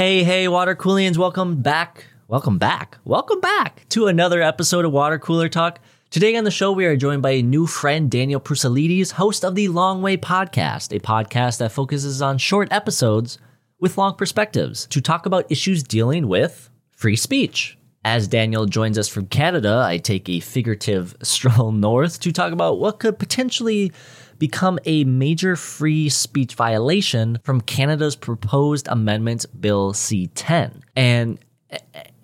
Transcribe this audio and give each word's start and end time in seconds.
Hey, 0.00 0.24
hey, 0.24 0.48
water 0.48 0.74
coolians, 0.74 1.18
welcome 1.18 1.60
back. 1.60 2.06
Welcome 2.26 2.56
back. 2.56 2.96
Welcome 3.04 3.38
back 3.38 3.86
to 3.90 4.06
another 4.06 4.40
episode 4.40 4.86
of 4.86 4.92
Water 4.92 5.18
Cooler 5.18 5.50
Talk. 5.50 5.78
Today 6.08 6.36
on 6.36 6.44
the 6.44 6.50
show, 6.50 6.72
we 6.72 6.86
are 6.86 6.96
joined 6.96 7.20
by 7.20 7.32
a 7.32 7.42
new 7.42 7.66
friend, 7.66 8.10
Daniel 8.10 8.40
Proussalidis, 8.40 9.12
host 9.12 9.44
of 9.44 9.54
the 9.54 9.68
Long 9.68 10.00
Way 10.00 10.16
Podcast, 10.16 10.96
a 10.96 11.00
podcast 11.00 11.58
that 11.58 11.72
focuses 11.72 12.22
on 12.22 12.38
short 12.38 12.72
episodes 12.72 13.36
with 13.78 13.98
long 13.98 14.14
perspectives 14.14 14.86
to 14.86 15.02
talk 15.02 15.26
about 15.26 15.52
issues 15.52 15.82
dealing 15.82 16.28
with 16.28 16.70
free 16.92 17.14
speech. 17.14 17.76
As 18.02 18.26
Daniel 18.26 18.64
joins 18.64 18.96
us 18.96 19.06
from 19.06 19.26
Canada, 19.26 19.84
I 19.86 19.98
take 19.98 20.30
a 20.30 20.40
figurative 20.40 21.14
stroll 21.22 21.72
north 21.72 22.20
to 22.20 22.32
talk 22.32 22.54
about 22.54 22.78
what 22.78 23.00
could 23.00 23.18
potentially 23.18 23.92
become 24.40 24.80
a 24.86 25.04
major 25.04 25.54
free 25.54 26.08
speech 26.08 26.54
violation 26.54 27.38
from 27.44 27.60
Canada's 27.60 28.16
proposed 28.16 28.88
amendment 28.88 29.46
bill 29.60 29.92
C10. 29.92 30.80
And 30.96 31.38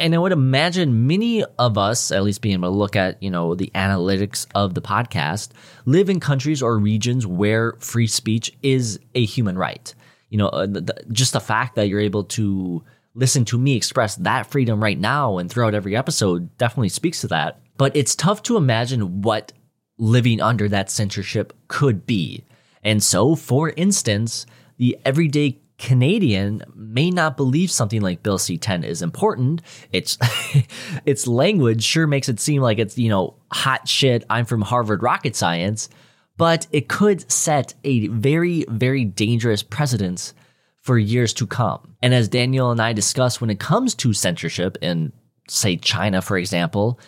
and 0.01 0.13
I 0.13 0.19
would 0.19 0.33
imagine 0.33 1.07
many 1.07 1.45
of 1.59 1.79
us, 1.79 2.11
at 2.11 2.25
least 2.25 2.43
being 2.43 2.55
able 2.55 2.71
to 2.71 2.77
look 2.77 2.97
at, 2.97 3.23
you 3.23 3.31
know, 3.31 3.55
the 3.55 3.71
analytics 3.77 4.47
of 4.57 4.75
the 4.75 4.83
podcast, 4.83 5.51
live 5.85 6.11
in 6.11 6.19
countries 6.19 6.63
or 6.63 6.79
regions 6.79 7.27
where 7.27 7.75
free 7.79 8.09
speech 8.09 8.53
is 8.63 8.99
a 9.15 9.25
human 9.25 9.57
right. 9.57 9.95
You 10.31 10.39
know, 10.39 10.49
uh, 10.49 10.67
just 11.13 11.33
the 11.33 11.41
fact 11.41 11.77
that 11.77 11.89
you're 11.89 12.01
able 12.01 12.25
to 12.25 12.83
listen 13.15 13.45
to 13.47 13.57
me 13.57 13.77
express 13.77 14.17
that 14.17 14.51
freedom 14.51 14.83
right 14.83 14.99
now 14.99 15.39
and 15.39 15.49
throughout 15.51 15.75
every 15.75 15.97
episode 15.97 16.57
definitely 16.59 16.89
speaks 16.89 17.21
to 17.21 17.29
that. 17.29 17.61
But 17.77 17.95
it's 17.95 18.17
tough 18.17 18.43
to 18.45 18.57
imagine 18.57 19.23
what 19.23 19.53
living 19.99 20.41
under 20.41 20.69
that 20.69 20.91
censorship 20.91 21.53
could 21.69 22.07
be. 22.07 22.45
And 22.83 23.03
so, 23.03 23.35
for 23.35 23.71
instance, 23.77 24.47
the 24.77 24.97
everyday 25.05 25.59
Canadian 25.79 26.63
may 26.75 27.11
not 27.11 27.37
believe 27.37 27.71
something 27.71 28.01
like 28.01 28.23
Bill 28.23 28.39
C10 28.39 28.85
is 28.85 29.03
important. 29.03 29.61
It's 29.93 30.17
its 31.07 31.27
language 31.27 31.83
sure 31.83 32.07
makes 32.07 32.29
it 32.29 32.41
seem 32.41 32.63
like 32.63 32.79
it's, 32.79 32.97
you 32.97 33.11
know, 33.11 33.35
hot 33.53 33.89
shit, 33.89 34.25
I'm 34.31 34.47
from 34.47 34.63
Harvard 34.63 35.03
rocket 35.03 35.37
science, 35.37 35.89
but 36.37 36.67
it 36.73 36.89
could 36.89 37.31
set 37.31 37.75
a 37.85 38.09
very 38.09 38.65
very 38.69 39.05
dangerous 39.05 39.63
precedence 39.63 40.33
for 40.81 40.99
years 40.99 41.35
to 41.35 41.47
come. 41.47 41.97
And 42.01 42.15
as 42.15 42.29
Daniel 42.29 42.71
and 42.71 42.81
I 42.81 42.93
discuss 42.93 43.41
when 43.41 43.51
it 43.51 43.61
comes 43.61 43.95
to 43.97 44.13
censorship 44.13 44.79
in 44.81 45.13
say 45.49 45.77
China 45.77 46.23
for 46.23 46.39
example, 46.39 46.99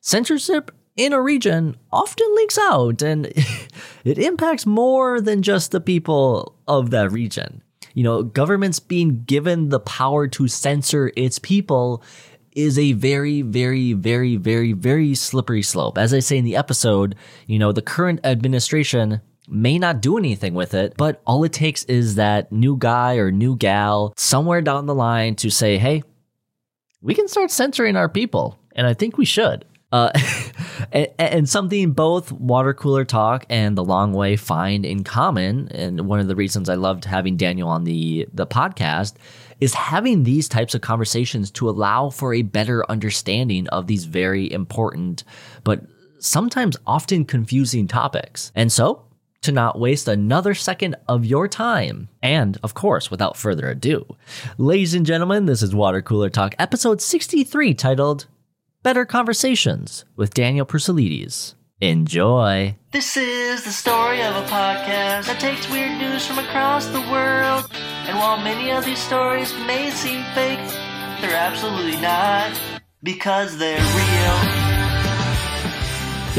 censorship 0.00 0.70
in 0.98 1.12
a 1.12 1.22
region 1.22 1.76
often 1.90 2.26
leaks 2.34 2.58
out 2.58 3.00
and 3.00 3.26
it 4.04 4.18
impacts 4.18 4.66
more 4.66 5.20
than 5.20 5.42
just 5.42 5.70
the 5.70 5.80
people 5.80 6.56
of 6.66 6.90
that 6.90 7.10
region. 7.10 7.62
You 7.94 8.04
know, 8.04 8.22
governments 8.22 8.80
being 8.80 9.22
given 9.24 9.70
the 9.70 9.80
power 9.80 10.28
to 10.28 10.48
censor 10.48 11.10
its 11.16 11.38
people 11.38 12.02
is 12.52 12.78
a 12.78 12.92
very, 12.92 13.42
very, 13.42 13.92
very, 13.92 14.36
very, 14.36 14.72
very 14.72 15.14
slippery 15.14 15.62
slope. 15.62 15.96
As 15.96 16.12
I 16.12 16.18
say 16.18 16.38
in 16.38 16.44
the 16.44 16.56
episode, 16.56 17.14
you 17.46 17.58
know, 17.58 17.72
the 17.72 17.82
current 17.82 18.20
administration 18.24 19.20
may 19.48 19.78
not 19.78 20.02
do 20.02 20.18
anything 20.18 20.54
with 20.54 20.74
it, 20.74 20.94
but 20.96 21.22
all 21.24 21.44
it 21.44 21.52
takes 21.52 21.84
is 21.84 22.16
that 22.16 22.50
new 22.50 22.76
guy 22.76 23.16
or 23.16 23.30
new 23.30 23.56
gal 23.56 24.12
somewhere 24.16 24.60
down 24.60 24.86
the 24.86 24.94
line 24.94 25.36
to 25.36 25.50
say, 25.50 25.78
hey, 25.78 26.02
we 27.00 27.14
can 27.14 27.28
start 27.28 27.50
censoring 27.50 27.96
our 27.96 28.08
people. 28.08 28.58
And 28.72 28.86
I 28.86 28.94
think 28.94 29.16
we 29.16 29.24
should. 29.24 29.64
Uh, 29.90 30.10
and, 30.92 31.08
and, 31.18 31.48
something 31.48 31.92
both 31.92 32.30
Water 32.30 32.74
Cooler 32.74 33.06
Talk 33.06 33.46
and 33.48 33.76
The 33.76 33.84
Long 33.84 34.12
Way 34.12 34.36
find 34.36 34.84
in 34.84 35.02
common, 35.02 35.68
and 35.68 36.06
one 36.06 36.20
of 36.20 36.28
the 36.28 36.36
reasons 36.36 36.68
I 36.68 36.74
loved 36.74 37.06
having 37.06 37.38
Daniel 37.38 37.70
on 37.70 37.84
the, 37.84 38.28
the 38.32 38.46
podcast, 38.46 39.14
is 39.60 39.72
having 39.74 40.22
these 40.22 40.48
types 40.48 40.74
of 40.74 40.82
conversations 40.82 41.50
to 41.52 41.70
allow 41.70 42.10
for 42.10 42.34
a 42.34 42.42
better 42.42 42.88
understanding 42.90 43.66
of 43.68 43.86
these 43.86 44.04
very 44.04 44.52
important, 44.52 45.24
but 45.64 45.80
sometimes 46.18 46.76
often 46.86 47.24
confusing 47.24 47.88
topics. 47.88 48.52
And 48.54 48.70
so, 48.70 49.04
to 49.40 49.52
not 49.52 49.78
waste 49.78 50.08
another 50.08 50.52
second 50.52 50.96
of 51.06 51.24
your 51.24 51.48
time. 51.48 52.08
And, 52.22 52.58
of 52.62 52.74
course, 52.74 53.10
without 53.10 53.36
further 53.36 53.68
ado, 53.68 54.04
ladies 54.58 54.94
and 54.94 55.06
gentlemen, 55.06 55.46
this 55.46 55.62
is 55.62 55.74
Water 55.74 56.02
Cooler 56.02 56.28
Talk, 56.28 56.54
episode 56.58 57.00
63, 57.00 57.74
titled 57.74 58.26
Better 58.88 59.04
Conversations 59.04 60.06
with 60.16 60.32
Daniel 60.32 60.64
Proussalidis. 60.64 61.52
Enjoy. 61.78 62.74
This 62.90 63.18
is 63.18 63.62
the 63.62 63.70
story 63.70 64.22
of 64.22 64.34
a 64.34 64.46
podcast 64.46 65.26
that 65.26 65.38
takes 65.38 65.68
weird 65.68 65.98
news 65.98 66.26
from 66.26 66.38
across 66.38 66.86
the 66.86 67.02
world. 67.02 67.70
And 67.74 68.16
while 68.16 68.38
many 68.38 68.70
of 68.70 68.86
these 68.86 68.98
stories 68.98 69.52
may 69.66 69.90
seem 69.90 70.24
fake, 70.32 70.66
they're 71.20 71.36
absolutely 71.36 72.00
not 72.00 72.58
because 73.02 73.58
they're 73.58 73.76
real. 73.76 74.67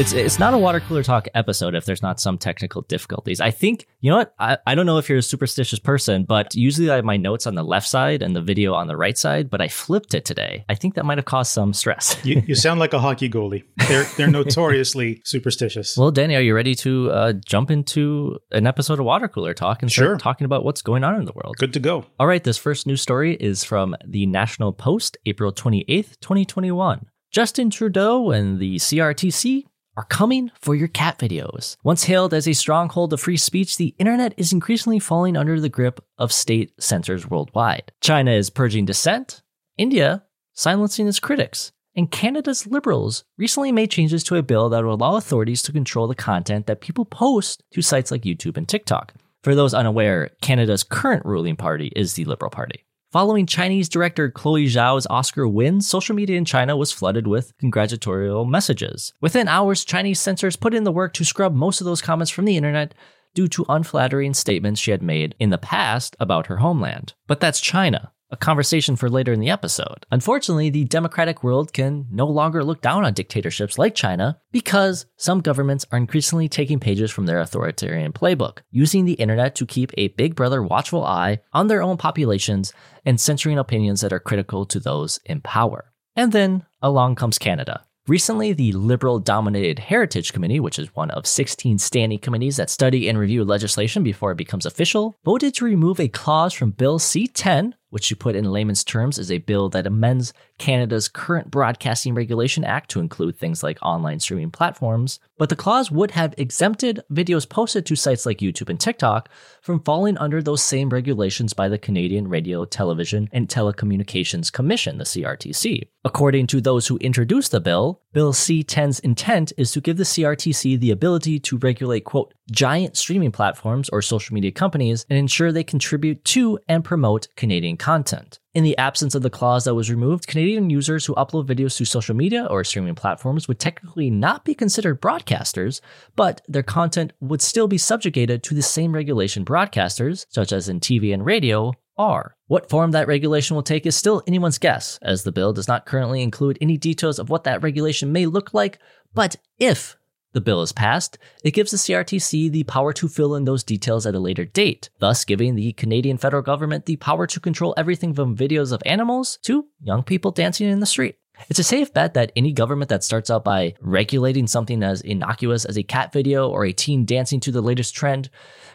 It's 0.00 0.14
it's 0.14 0.38
not 0.38 0.54
a 0.54 0.58
water 0.58 0.80
cooler 0.80 1.02
talk 1.02 1.28
episode 1.34 1.74
if 1.74 1.84
there's 1.84 2.00
not 2.00 2.18
some 2.18 2.38
technical 2.38 2.80
difficulties. 2.80 3.38
I 3.38 3.50
think 3.50 3.86
you 4.00 4.10
know 4.10 4.16
what 4.16 4.34
I, 4.38 4.56
I 4.66 4.74
don't 4.74 4.86
know 4.86 4.96
if 4.96 5.10
you're 5.10 5.18
a 5.18 5.22
superstitious 5.22 5.78
person, 5.78 6.24
but 6.24 6.54
usually 6.54 6.90
I 6.90 6.96
have 6.96 7.04
my 7.04 7.18
notes 7.18 7.46
on 7.46 7.54
the 7.54 7.62
left 7.62 7.86
side 7.86 8.22
and 8.22 8.34
the 8.34 8.40
video 8.40 8.72
on 8.72 8.86
the 8.86 8.96
right 8.96 9.18
side, 9.18 9.50
but 9.50 9.60
I 9.60 9.68
flipped 9.68 10.14
it 10.14 10.24
today. 10.24 10.64
I 10.70 10.74
think 10.74 10.94
that 10.94 11.04
might 11.04 11.18
have 11.18 11.26
caused 11.26 11.52
some 11.52 11.74
stress. 11.74 12.16
you, 12.24 12.42
you 12.46 12.54
sound 12.54 12.80
like 12.80 12.94
a 12.94 12.98
hockey 12.98 13.28
goalie. 13.28 13.64
They're 13.88 14.04
they're 14.16 14.30
notoriously 14.30 15.20
superstitious. 15.26 15.98
Well, 15.98 16.10
Danny, 16.10 16.34
are 16.34 16.40
you 16.40 16.54
ready 16.54 16.74
to 16.76 17.10
uh, 17.10 17.32
jump 17.34 17.70
into 17.70 18.38
an 18.52 18.66
episode 18.66 19.00
of 19.00 19.04
water 19.04 19.28
cooler 19.28 19.52
talk 19.52 19.82
and 19.82 19.92
start 19.92 20.06
sure. 20.06 20.16
talking 20.16 20.46
about 20.46 20.64
what's 20.64 20.80
going 20.80 21.04
on 21.04 21.16
in 21.16 21.26
the 21.26 21.34
world? 21.34 21.58
Good 21.58 21.74
to 21.74 21.78
go. 21.78 22.06
All 22.18 22.26
right, 22.26 22.42
this 22.42 22.56
first 22.56 22.86
news 22.86 23.02
story 23.02 23.34
is 23.34 23.64
from 23.64 23.94
the 24.06 24.24
National 24.24 24.72
Post, 24.72 25.18
April 25.26 25.52
28th, 25.52 26.18
2021. 26.20 27.04
Justin 27.30 27.70
Trudeau 27.70 28.32
and 28.32 28.58
the 28.58 28.76
CRTC 28.76 29.66
are 29.96 30.04
coming 30.04 30.50
for 30.60 30.74
your 30.74 30.88
cat 30.88 31.18
videos. 31.18 31.76
Once 31.82 32.04
hailed 32.04 32.34
as 32.34 32.48
a 32.48 32.52
stronghold 32.52 33.12
of 33.12 33.20
free 33.20 33.36
speech, 33.36 33.76
the 33.76 33.94
internet 33.98 34.34
is 34.36 34.52
increasingly 34.52 34.98
falling 34.98 35.36
under 35.36 35.60
the 35.60 35.68
grip 35.68 36.04
of 36.18 36.32
state 36.32 36.72
censors 36.80 37.28
worldwide. 37.28 37.92
China 38.00 38.30
is 38.30 38.50
purging 38.50 38.84
dissent, 38.84 39.42
India 39.76 40.24
silencing 40.60 41.08
its 41.08 41.18
critics, 41.18 41.72
and 41.96 42.10
Canada's 42.10 42.66
Liberals 42.66 43.24
recently 43.38 43.72
made 43.72 43.90
changes 43.90 44.22
to 44.24 44.36
a 44.36 44.42
bill 44.42 44.68
that 44.68 44.84
will 44.84 44.94
allow 44.94 45.16
authorities 45.16 45.62
to 45.62 45.72
control 45.72 46.06
the 46.06 46.14
content 46.14 46.66
that 46.66 46.80
people 46.80 47.04
post 47.04 47.62
to 47.72 47.82
sites 47.82 48.10
like 48.10 48.22
YouTube 48.22 48.56
and 48.56 48.68
TikTok. 48.68 49.14
For 49.42 49.54
those 49.54 49.72
unaware, 49.72 50.30
Canada's 50.42 50.82
current 50.82 51.24
ruling 51.24 51.56
party 51.56 51.90
is 51.96 52.12
the 52.12 52.26
Liberal 52.26 52.50
Party. 52.50 52.84
Following 53.12 53.44
Chinese 53.44 53.88
director 53.88 54.30
Chloe 54.30 54.66
Zhao's 54.66 55.04
Oscar 55.10 55.48
win, 55.48 55.80
social 55.80 56.14
media 56.14 56.38
in 56.38 56.44
China 56.44 56.76
was 56.76 56.92
flooded 56.92 57.26
with 57.26 57.52
congratulatorial 57.58 58.44
messages. 58.44 59.14
Within 59.20 59.48
hours, 59.48 59.84
Chinese 59.84 60.20
censors 60.20 60.54
put 60.54 60.74
in 60.74 60.84
the 60.84 60.92
work 60.92 61.12
to 61.14 61.24
scrub 61.24 61.52
most 61.52 61.80
of 61.80 61.86
those 61.86 62.00
comments 62.00 62.30
from 62.30 62.44
the 62.44 62.56
internet 62.56 62.94
due 63.34 63.48
to 63.48 63.66
unflattering 63.68 64.32
statements 64.32 64.80
she 64.80 64.92
had 64.92 65.02
made 65.02 65.34
in 65.40 65.50
the 65.50 65.58
past 65.58 66.14
about 66.20 66.46
her 66.46 66.58
homeland. 66.58 67.14
But 67.26 67.40
that's 67.40 67.60
China 67.60 68.12
a 68.30 68.36
conversation 68.36 68.96
for 68.96 69.08
later 69.08 69.32
in 69.32 69.40
the 69.40 69.50
episode. 69.50 70.06
Unfortunately, 70.10 70.70
the 70.70 70.84
democratic 70.84 71.42
world 71.42 71.72
can 71.72 72.06
no 72.10 72.26
longer 72.26 72.62
look 72.62 72.80
down 72.80 73.04
on 73.04 73.12
dictatorships 73.12 73.78
like 73.78 73.94
China 73.94 74.40
because 74.52 75.06
some 75.16 75.40
governments 75.40 75.84
are 75.90 75.98
increasingly 75.98 76.48
taking 76.48 76.80
pages 76.80 77.10
from 77.10 77.26
their 77.26 77.40
authoritarian 77.40 78.12
playbook, 78.12 78.58
using 78.70 79.04
the 79.04 79.14
internet 79.14 79.54
to 79.56 79.66
keep 79.66 79.90
a 79.96 80.08
big 80.08 80.34
brother 80.34 80.62
watchful 80.62 81.04
eye 81.04 81.40
on 81.52 81.66
their 81.66 81.82
own 81.82 81.96
populations 81.96 82.72
and 83.04 83.20
censoring 83.20 83.58
opinions 83.58 84.00
that 84.00 84.12
are 84.12 84.20
critical 84.20 84.64
to 84.66 84.78
those 84.78 85.18
in 85.24 85.40
power. 85.40 85.92
And 86.16 86.32
then 86.32 86.66
along 86.82 87.16
comes 87.16 87.38
Canada. 87.38 87.84
Recently, 88.10 88.52
the 88.52 88.72
Liberal 88.72 89.20
dominated 89.20 89.78
Heritage 89.78 90.32
Committee, 90.32 90.58
which 90.58 90.78
is 90.78 90.96
one 90.96 91.10
of 91.10 91.26
16 91.26 91.78
standing 91.78 92.18
committees 92.18 92.56
that 92.56 92.68
study 92.68 93.08
and 93.08 93.16
review 93.16 93.44
legislation 93.44 94.02
before 94.02 94.32
it 94.32 94.38
becomes 94.38 94.66
official, 94.66 95.16
voted 95.24 95.54
to 95.54 95.64
remove 95.64 96.00
a 96.00 96.08
clause 96.08 96.52
from 96.52 96.72
Bill 96.72 96.98
C 96.98 97.28
10, 97.28 97.74
which 97.90 98.10
you 98.10 98.16
put 98.16 98.34
in 98.34 98.50
layman's 98.50 98.82
terms 98.82 99.18
is 99.18 99.30
a 99.30 99.38
bill 99.38 99.68
that 99.68 99.86
amends 99.86 100.32
Canada's 100.58 101.08
current 101.08 101.50
Broadcasting 101.50 102.14
Regulation 102.14 102.64
Act 102.64 102.90
to 102.90 103.00
include 103.00 103.36
things 103.36 103.62
like 103.62 103.78
online 103.82 104.20
streaming 104.20 104.50
platforms, 104.50 105.18
but 105.40 105.48
the 105.48 105.56
clause 105.56 105.90
would 105.90 106.10
have 106.10 106.34
exempted 106.36 107.02
videos 107.10 107.48
posted 107.48 107.86
to 107.86 107.96
sites 107.96 108.26
like 108.26 108.40
YouTube 108.40 108.68
and 108.68 108.78
TikTok 108.78 109.30
from 109.62 109.80
falling 109.80 110.18
under 110.18 110.42
those 110.42 110.62
same 110.62 110.90
regulations 110.90 111.54
by 111.54 111.66
the 111.66 111.78
Canadian 111.78 112.28
Radio, 112.28 112.66
Television, 112.66 113.26
and 113.32 113.48
Telecommunications 113.48 114.52
Commission, 114.52 114.98
the 114.98 115.04
CRTC. 115.04 115.88
According 116.04 116.46
to 116.48 116.60
those 116.60 116.88
who 116.88 116.98
introduced 116.98 117.52
the 117.52 117.60
bill, 117.60 118.02
Bill 118.12 118.34
C 118.34 118.62
10's 118.62 119.00
intent 119.00 119.54
is 119.56 119.72
to 119.72 119.80
give 119.80 119.96
the 119.96 120.04
CRTC 120.04 120.78
the 120.78 120.90
ability 120.90 121.38
to 121.40 121.56
regulate, 121.56 122.04
quote, 122.04 122.34
giant 122.52 122.98
streaming 122.98 123.32
platforms 123.32 123.88
or 123.88 124.02
social 124.02 124.34
media 124.34 124.52
companies 124.52 125.06
and 125.08 125.18
ensure 125.18 125.52
they 125.52 125.64
contribute 125.64 126.22
to 126.26 126.58
and 126.68 126.84
promote 126.84 127.28
Canadian 127.36 127.78
content. 127.78 128.39
In 128.52 128.64
the 128.64 128.76
absence 128.78 129.14
of 129.14 129.22
the 129.22 129.30
clause 129.30 129.64
that 129.64 129.76
was 129.76 129.92
removed, 129.92 130.26
Canadian 130.26 130.70
users 130.70 131.06
who 131.06 131.14
upload 131.14 131.46
videos 131.46 131.76
to 131.76 131.84
social 131.84 132.16
media 132.16 132.48
or 132.50 132.64
streaming 132.64 132.96
platforms 132.96 133.46
would 133.46 133.60
technically 133.60 134.10
not 134.10 134.44
be 134.44 134.56
considered 134.56 135.00
broadcasters, 135.00 135.80
but 136.16 136.40
their 136.48 136.64
content 136.64 137.12
would 137.20 137.40
still 137.40 137.68
be 137.68 137.78
subjugated 137.78 138.42
to 138.42 138.54
the 138.56 138.62
same 138.62 138.92
regulation 138.92 139.44
broadcasters, 139.44 140.26
such 140.30 140.50
as 140.50 140.68
in 140.68 140.80
TV 140.80 141.14
and 141.14 141.24
radio, 141.24 141.72
are. 141.96 142.34
What 142.48 142.68
form 142.68 142.90
that 142.90 143.06
regulation 143.06 143.54
will 143.54 143.62
take 143.62 143.86
is 143.86 143.94
still 143.94 144.20
anyone's 144.26 144.58
guess, 144.58 144.98
as 145.00 145.22
the 145.22 145.30
bill 145.30 145.52
does 145.52 145.68
not 145.68 145.86
currently 145.86 146.20
include 146.20 146.58
any 146.60 146.76
details 146.76 147.20
of 147.20 147.30
what 147.30 147.44
that 147.44 147.62
regulation 147.62 148.10
may 148.10 148.26
look 148.26 148.52
like, 148.52 148.80
but 149.14 149.36
if 149.60 149.96
the 150.32 150.40
bill 150.40 150.62
is 150.62 150.72
passed, 150.72 151.18
it 151.44 151.52
gives 151.52 151.70
the 151.70 151.76
CRTC 151.76 152.50
the 152.50 152.64
power 152.64 152.92
to 152.92 153.08
fill 153.08 153.34
in 153.34 153.44
those 153.44 153.64
details 153.64 154.06
at 154.06 154.14
a 154.14 154.20
later 154.20 154.44
date, 154.44 154.90
thus 154.98 155.24
giving 155.24 155.54
the 155.54 155.72
Canadian 155.72 156.18
federal 156.18 156.42
government 156.42 156.86
the 156.86 156.96
power 156.96 157.26
to 157.26 157.40
control 157.40 157.74
everything 157.76 158.14
from 158.14 158.36
videos 158.36 158.72
of 158.72 158.82
animals 158.86 159.38
to 159.42 159.66
young 159.82 160.02
people 160.02 160.30
dancing 160.30 160.68
in 160.68 160.80
the 160.80 160.86
street. 160.86 161.16
It's 161.48 161.58
a 161.58 161.64
safe 161.64 161.92
bet 161.92 162.14
that 162.14 162.32
any 162.36 162.52
government 162.52 162.90
that 162.90 163.02
starts 163.02 163.30
out 163.30 163.44
by 163.44 163.74
regulating 163.80 164.46
something 164.46 164.82
as 164.82 165.00
innocuous 165.00 165.64
as 165.64 165.78
a 165.78 165.82
cat 165.82 166.12
video 166.12 166.48
or 166.48 166.64
a 166.64 166.72
teen 166.72 167.06
dancing 167.06 167.40
to 167.40 167.52
the 167.52 167.62
latest 167.62 167.94
trend 167.94 168.28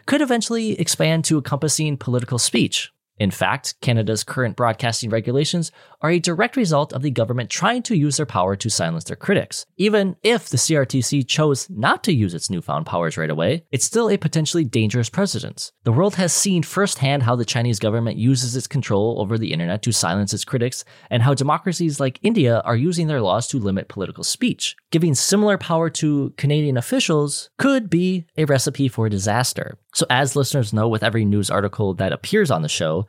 could 0.06 0.20
eventually 0.20 0.78
expand 0.80 1.24
to 1.26 1.36
encompassing 1.36 1.96
political 1.96 2.38
speech, 2.38 2.92
in 3.18 3.30
fact, 3.30 3.80
Canada's 3.80 4.24
current 4.24 4.56
broadcasting 4.56 5.10
regulations 5.10 5.72
are 6.02 6.10
a 6.10 6.18
direct 6.18 6.56
result 6.56 6.92
of 6.92 7.02
the 7.02 7.10
government 7.10 7.50
trying 7.50 7.82
to 7.84 7.96
use 7.96 8.18
their 8.18 8.26
power 8.26 8.56
to 8.56 8.68
silence 8.68 9.04
their 9.04 9.16
critics. 9.16 9.64
Even 9.76 10.16
if 10.22 10.48
the 10.48 10.58
CRTC 10.58 11.26
chose 11.26 11.68
not 11.70 12.04
to 12.04 12.12
use 12.12 12.34
its 12.34 12.50
newfound 12.50 12.84
powers 12.84 13.16
right 13.16 13.30
away, 13.30 13.64
it's 13.70 13.84
still 13.84 14.10
a 14.10 14.18
potentially 14.18 14.64
dangerous 14.64 15.08
precedent. 15.08 15.72
The 15.84 15.92
world 15.92 16.16
has 16.16 16.32
seen 16.32 16.62
firsthand 16.62 17.22
how 17.22 17.36
the 17.36 17.44
Chinese 17.44 17.78
government 17.78 18.18
uses 18.18 18.54
its 18.54 18.66
control 18.66 19.20
over 19.20 19.38
the 19.38 19.52
internet 19.52 19.82
to 19.82 19.92
silence 19.92 20.34
its 20.34 20.44
critics, 20.44 20.84
and 21.10 21.22
how 21.22 21.34
democracies 21.34 22.00
like 22.00 22.18
India 22.22 22.60
are 22.60 22.76
using 22.76 23.06
their 23.06 23.22
laws 23.22 23.46
to 23.48 23.58
limit 23.58 23.88
political 23.88 24.24
speech. 24.24 24.76
Giving 24.90 25.14
similar 25.14 25.56
power 25.56 25.88
to 25.90 26.34
Canadian 26.36 26.76
officials 26.76 27.50
could 27.58 27.88
be 27.88 28.26
a 28.36 28.44
recipe 28.44 28.88
for 28.88 29.08
disaster. 29.08 29.78
So, 29.96 30.04
as 30.10 30.36
listeners 30.36 30.74
know, 30.74 30.88
with 30.88 31.02
every 31.02 31.24
news 31.24 31.48
article 31.48 31.94
that 31.94 32.12
appears 32.12 32.50
on 32.50 32.60
the 32.60 32.68
show, 32.68 33.06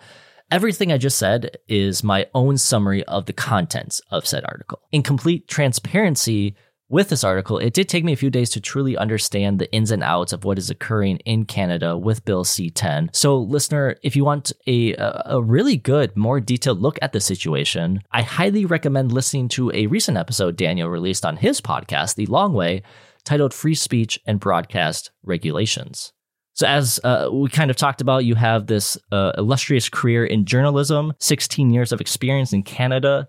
everything 0.50 0.90
I 0.90 0.98
just 0.98 1.20
said 1.20 1.58
is 1.68 2.02
my 2.02 2.28
own 2.34 2.58
summary 2.58 3.04
of 3.04 3.26
the 3.26 3.34
contents 3.34 4.00
of 4.10 4.26
said 4.26 4.46
article. 4.46 4.80
In 4.94 5.04
complete 5.04 5.50
transparency, 5.50 6.56
with 6.88 7.10
this 7.10 7.26
article, 7.26 7.58
it 7.58 7.74
did 7.74 7.90
take 7.90 8.06
me 8.06 8.14
a 8.14 8.16
few 8.16 8.30
days 8.30 8.50
to 8.52 8.62
truly 8.62 8.96
understand 8.96 9.60
the 9.60 9.70
ins 9.74 9.92
and 9.92 10.02
outs 10.02 10.32
of 10.32 10.46
what 10.46 10.58
is 10.58 10.70
occurring 10.70 11.18
in 11.26 11.44
Canada 11.44 11.98
with 11.98 12.24
Bill 12.24 12.46
C 12.46 12.70
10. 12.70 13.10
So, 13.12 13.38
listener, 13.38 13.98
if 14.02 14.16
you 14.16 14.24
want 14.24 14.54
a, 14.66 14.94
a 15.26 15.42
really 15.42 15.76
good, 15.76 16.16
more 16.16 16.40
detailed 16.40 16.80
look 16.80 16.98
at 17.02 17.12
the 17.12 17.20
situation, 17.20 18.02
I 18.12 18.22
highly 18.22 18.64
recommend 18.64 19.12
listening 19.12 19.50
to 19.50 19.74
a 19.74 19.88
recent 19.88 20.16
episode 20.16 20.56
Daniel 20.56 20.88
released 20.88 21.26
on 21.26 21.36
his 21.36 21.60
podcast, 21.60 22.16
The 22.16 22.28
Long 22.28 22.54
Way, 22.54 22.82
titled 23.26 23.54
Free 23.54 23.76
Speech 23.76 24.22
and 24.26 24.40
Broadcast 24.40 25.12
Regulations. 25.22 26.14
So, 26.58 26.66
as 26.66 27.00
uh, 27.04 27.30
we 27.32 27.50
kind 27.50 27.70
of 27.70 27.78
talked 27.78 28.02
about, 28.02 28.26
you 28.26 28.34
have 28.34 28.66
this 28.66 28.98
uh, 29.12 29.32
illustrious 29.38 29.90
career 29.90 30.26
in 30.26 30.44
journalism, 30.44 31.14
16 31.20 31.70
years 31.70 31.92
of 31.92 32.02
experience 32.02 32.52
in 32.52 32.64
Canada. 32.64 33.28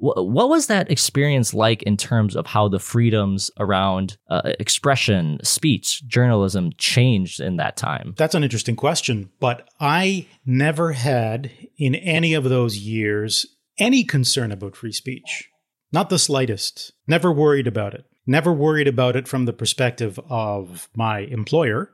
W- 0.00 0.26
what 0.26 0.48
was 0.48 0.68
that 0.68 0.90
experience 0.90 1.52
like 1.52 1.82
in 1.82 1.98
terms 1.98 2.34
of 2.34 2.46
how 2.46 2.68
the 2.68 2.78
freedoms 2.78 3.50
around 3.60 4.16
uh, 4.30 4.54
expression, 4.58 5.38
speech, 5.42 6.02
journalism 6.06 6.70
changed 6.78 7.40
in 7.40 7.58
that 7.58 7.76
time? 7.76 8.14
That's 8.16 8.34
an 8.34 8.42
interesting 8.42 8.76
question, 8.76 9.28
but 9.38 9.68
I 9.78 10.26
never 10.46 10.92
had 10.92 11.50
in 11.76 11.94
any 11.94 12.32
of 12.32 12.44
those 12.44 12.78
years 12.78 13.44
any 13.78 14.02
concern 14.02 14.50
about 14.50 14.76
free 14.76 14.92
speech. 14.92 15.50
Not 15.92 16.08
the 16.08 16.18
slightest. 16.18 16.94
Never 17.06 17.30
worried 17.30 17.66
about 17.66 17.92
it. 17.92 18.06
Never 18.26 18.50
worried 18.50 18.88
about 18.88 19.14
it 19.14 19.28
from 19.28 19.44
the 19.44 19.52
perspective 19.52 20.18
of 20.30 20.88
my 20.96 21.18
employer 21.18 21.90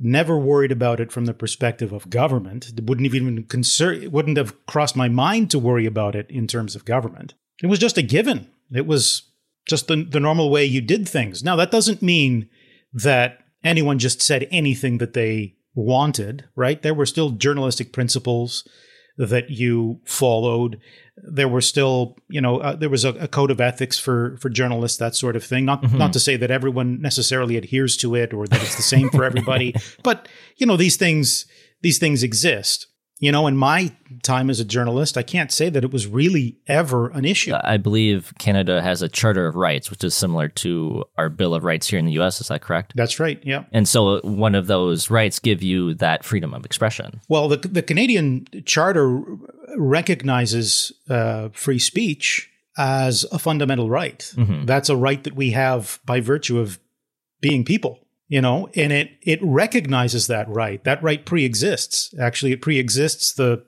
never 0.00 0.38
worried 0.38 0.72
about 0.72 0.98
it 0.98 1.12
from 1.12 1.26
the 1.26 1.34
perspective 1.34 1.92
of 1.92 2.10
government. 2.10 2.72
It 2.76 2.84
wouldn't 2.84 3.14
even 3.14 3.44
concern, 3.44 4.02
it 4.02 4.12
wouldn't 4.12 4.38
have 4.38 4.66
crossed 4.66 4.96
my 4.96 5.08
mind 5.08 5.50
to 5.50 5.58
worry 5.58 5.86
about 5.86 6.16
it 6.16 6.30
in 6.30 6.46
terms 6.46 6.74
of 6.74 6.84
government. 6.84 7.34
It 7.62 7.66
was 7.66 7.78
just 7.78 7.98
a 7.98 8.02
given. 8.02 8.48
It 8.72 8.86
was 8.86 9.30
just 9.68 9.88
the, 9.88 10.02
the 10.02 10.20
normal 10.20 10.50
way 10.50 10.64
you 10.64 10.80
did 10.80 11.08
things. 11.08 11.44
Now, 11.44 11.54
that 11.56 11.70
doesn't 11.70 12.02
mean 12.02 12.48
that 12.92 13.44
anyone 13.62 13.98
just 13.98 14.22
said 14.22 14.48
anything 14.50 14.98
that 14.98 15.12
they 15.12 15.56
wanted, 15.74 16.48
right? 16.56 16.80
There 16.80 16.94
were 16.94 17.06
still 17.06 17.30
journalistic 17.30 17.92
principles 17.92 18.66
that 19.20 19.50
you 19.50 20.00
followed. 20.04 20.80
There 21.16 21.48
were 21.48 21.60
still, 21.60 22.16
you 22.28 22.40
know, 22.40 22.58
uh, 22.58 22.74
there 22.74 22.88
was 22.88 23.04
a, 23.04 23.10
a, 23.10 23.28
code 23.28 23.50
of 23.50 23.60
ethics 23.60 23.98
for 23.98 24.38
for 24.38 24.48
journalists, 24.48 24.96
that 24.98 25.14
sort 25.14 25.36
of 25.36 25.44
thing. 25.44 25.66
Not 25.66 25.82
mm-hmm. 25.82 25.98
not 25.98 26.14
to 26.14 26.20
say 26.20 26.36
that 26.36 26.50
everyone 26.50 27.02
necessarily 27.02 27.56
adheres 27.56 27.98
to 27.98 28.14
it 28.14 28.32
or 28.32 28.46
that 28.46 28.62
it's 28.62 28.76
the 28.76 28.82
same 28.82 29.10
for 29.10 29.22
everybody, 29.22 29.74
but 30.02 30.26
you 30.56 30.66
know, 30.66 30.78
these 30.78 30.96
things 30.96 31.44
these 31.82 31.98
things 31.98 32.22
exist. 32.22 32.86
You 33.20 33.30
know, 33.32 33.46
in 33.46 33.56
my 33.56 33.92
time 34.22 34.48
as 34.48 34.60
a 34.60 34.64
journalist, 34.64 35.18
I 35.18 35.22
can't 35.22 35.52
say 35.52 35.68
that 35.68 35.84
it 35.84 35.92
was 35.92 36.06
really 36.06 36.56
ever 36.66 37.10
an 37.10 37.26
issue. 37.26 37.52
I 37.62 37.76
believe 37.76 38.32
Canada 38.38 38.80
has 38.80 39.02
a 39.02 39.08
Charter 39.08 39.46
of 39.46 39.56
Rights, 39.56 39.90
which 39.90 40.02
is 40.02 40.14
similar 40.14 40.48
to 40.48 41.04
our 41.18 41.28
Bill 41.28 41.54
of 41.54 41.62
Rights 41.62 41.86
here 41.86 41.98
in 41.98 42.06
the 42.06 42.18
US. 42.20 42.40
Is 42.40 42.48
that 42.48 42.62
correct? 42.62 42.94
That's 42.96 43.20
right. 43.20 43.38
Yeah. 43.44 43.64
And 43.72 43.86
so 43.86 44.20
one 44.22 44.54
of 44.54 44.68
those 44.68 45.10
rights 45.10 45.38
give 45.38 45.62
you 45.62 45.92
that 45.94 46.24
freedom 46.24 46.54
of 46.54 46.64
expression. 46.64 47.20
Well, 47.28 47.48
the, 47.48 47.58
the 47.58 47.82
Canadian 47.82 48.46
Charter 48.64 49.22
recognizes 49.76 50.90
uh, 51.10 51.50
free 51.52 51.78
speech 51.78 52.50
as 52.78 53.24
a 53.30 53.38
fundamental 53.38 53.90
right. 53.90 54.32
Mm-hmm. 54.34 54.64
That's 54.64 54.88
a 54.88 54.96
right 54.96 55.22
that 55.24 55.34
we 55.34 55.50
have 55.50 56.00
by 56.06 56.20
virtue 56.20 56.58
of 56.58 56.78
being 57.42 57.64
people 57.64 58.00
you 58.30 58.40
know 58.40 58.70
and 58.74 58.92
it 58.92 59.10
it 59.20 59.40
recognizes 59.42 60.28
that 60.28 60.48
right. 60.48 60.82
That 60.84 61.02
right 61.02 61.26
pre-exists. 61.26 62.14
Actually 62.18 62.52
it 62.52 62.62
pre-exists 62.62 63.34
the 63.34 63.66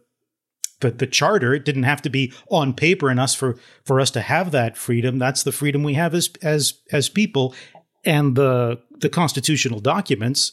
the, 0.81 0.93
the 0.93 1.07
charter. 1.07 1.53
It 1.53 1.65
didn't 1.65 1.83
have 1.83 2.01
to 2.03 2.11
be 2.11 2.33
on 2.49 2.73
paper 2.73 3.11
and 3.11 3.21
us 3.21 3.35
for 3.35 3.59
for 3.85 4.01
us 4.01 4.11
to 4.13 4.23
have 4.23 4.53
that 4.53 4.79
freedom. 4.79 5.19
That's 5.19 5.43
the 5.43 5.53
freedom 5.53 5.83
we 5.83 5.95
have 5.95 6.15
as 6.15 6.31
as 6.43 6.81
as 6.93 7.11
people. 7.11 7.55
And 8.05 8.37
the 8.37 8.81
the 9.01 9.09
constitutional 9.09 9.81
documents 9.81 10.53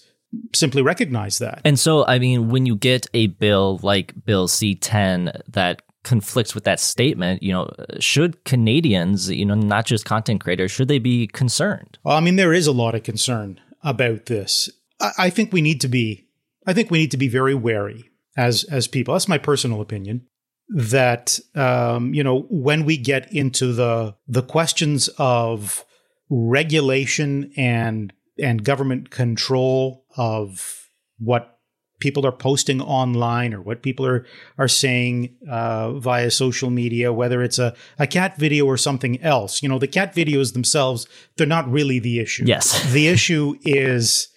simply 0.55 0.81
recognize 0.81 1.37
that. 1.37 1.61
And 1.63 1.79
so 1.79 2.05
i 2.07 2.17
mean 2.17 2.49
when 2.49 2.65
you 2.65 2.75
get 2.75 3.05
a 3.13 3.27
bill 3.27 3.79
like 3.83 4.13
bill 4.25 4.47
c10 4.47 5.39
that 5.49 5.83
conflicts 6.03 6.55
with 6.55 6.63
that 6.63 6.79
statement 6.79 7.43
you 7.43 7.51
know 7.51 7.69
should 7.99 8.43
canadians 8.45 9.29
you 9.29 9.45
know 9.45 9.53
not 9.53 9.85
just 9.85 10.05
content 10.05 10.39
creators 10.39 10.71
should 10.71 10.87
they 10.87 10.99
be 10.99 11.27
concerned? 11.27 11.97
Well 12.03 12.15
i 12.15 12.19
mean 12.19 12.35
there 12.37 12.53
is 12.53 12.67
a 12.67 12.71
lot 12.71 12.95
of 12.95 13.03
concern 13.03 13.59
about 13.83 14.25
this. 14.25 14.69
I, 14.99 15.11
I 15.17 15.29
think 15.29 15.53
we 15.53 15.61
need 15.61 15.81
to 15.81 15.87
be 15.87 16.27
I 16.65 16.73
think 16.73 16.91
we 16.91 16.99
need 16.99 17.11
to 17.11 17.17
be 17.17 17.27
very 17.27 17.55
wary 17.55 18.11
as 18.37 18.63
as 18.65 18.87
people. 18.87 19.13
That's 19.13 19.27
my 19.27 19.37
personal 19.37 19.81
opinion. 19.81 20.27
That 20.69 21.39
um, 21.55 22.13
you 22.13 22.23
know, 22.23 22.41
when 22.49 22.85
we 22.85 22.97
get 22.97 23.31
into 23.33 23.73
the 23.73 24.15
the 24.27 24.43
questions 24.43 25.09
of 25.17 25.83
regulation 26.29 27.51
and 27.57 28.13
and 28.37 28.63
government 28.63 29.09
control 29.09 30.05
of 30.15 30.89
what 31.17 31.58
people 31.99 32.25
are 32.25 32.31
posting 32.31 32.81
online 32.81 33.53
or 33.53 33.61
what 33.61 33.81
people 33.81 34.05
are 34.05 34.25
are 34.57 34.67
saying 34.67 35.35
uh, 35.49 35.93
via 35.93 36.31
social 36.31 36.69
media, 36.69 37.13
whether 37.13 37.43
it's 37.43 37.59
a, 37.59 37.75
a 37.97 38.07
cat 38.07 38.37
video 38.37 38.65
or 38.65 38.77
something 38.77 39.21
else. 39.21 39.61
You 39.61 39.69
know, 39.69 39.79
the 39.79 39.87
cat 39.87 40.15
videos 40.15 40.53
themselves, 40.53 41.07
they're 41.37 41.47
not 41.47 41.69
really 41.69 41.99
the 41.99 42.19
issue. 42.19 42.45
Yes. 42.45 42.91
the 42.93 43.07
issue 43.07 43.55
is 43.63 44.29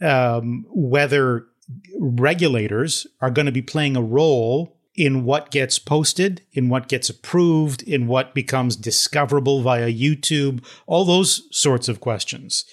um, 0.00 0.64
whether 0.70 1.46
regulators 1.98 3.06
are 3.20 3.30
going 3.30 3.46
to 3.46 3.52
be 3.52 3.62
playing 3.62 3.96
a 3.96 4.02
role 4.02 4.78
in 4.94 5.24
what 5.24 5.50
gets 5.50 5.78
posted, 5.78 6.42
in 6.52 6.68
what 6.68 6.88
gets 6.88 7.08
approved, 7.08 7.82
in 7.82 8.06
what 8.06 8.34
becomes 8.34 8.76
discoverable 8.76 9.62
via 9.62 9.90
YouTube, 9.90 10.62
all 10.86 11.04
those 11.04 11.48
sorts 11.50 11.88
of 11.88 12.00
questions. 12.00 12.64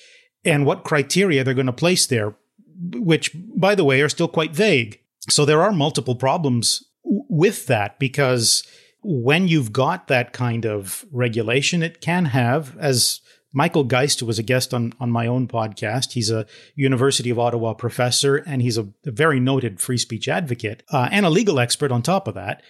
And 0.44 0.66
what 0.66 0.84
criteria 0.84 1.44
they're 1.44 1.54
going 1.54 1.66
to 1.66 1.74
place 1.74 2.06
there 2.06 2.36
which, 2.80 3.32
by 3.56 3.76
the 3.76 3.84
way, 3.84 4.02
are 4.02 4.10
still 4.10 4.28
quite 4.28 4.54
vague. 4.54 5.00
So 5.30 5.46
there 5.46 5.62
are 5.62 5.72
multiple 5.72 6.16
problems 6.16 6.84
with 7.04 7.68
that 7.68 8.00
because 8.00 8.64
when 9.02 9.48
you've 9.48 9.74
got 9.74 10.08
that 10.08 10.34
kind 10.34 10.66
of 10.66 11.06
regulation, 11.12 11.84
it 11.84 12.02
can 12.02 12.26
have, 12.26 12.78
as 12.78 13.22
Michael 13.54 13.84
Geist, 13.84 14.22
was 14.22 14.40
a 14.40 14.44
guest 14.44 14.74
on, 14.74 14.94
on 15.00 15.10
my 15.10 15.28
own 15.28 15.48
podcast, 15.48 16.14
he's 16.14 16.30
a 16.30 16.46
University 16.76 17.30
of 17.30 17.40
Ottawa 17.40 17.74
professor 17.74 18.38
and 18.38 18.62
he's 18.62 18.78
a, 18.78 18.88
a 19.06 19.12
very 19.12 19.40
noted 19.40 19.80
free 19.80 19.98
speech 19.98 20.28
advocate 20.28 20.84
uh, 20.92 21.10
and 21.12 21.26
a 21.26 21.30
legal 21.30 21.60
expert 21.60 21.92
on 21.92 22.02
top 22.02 22.28
of 22.28 22.36
that. 22.36 22.62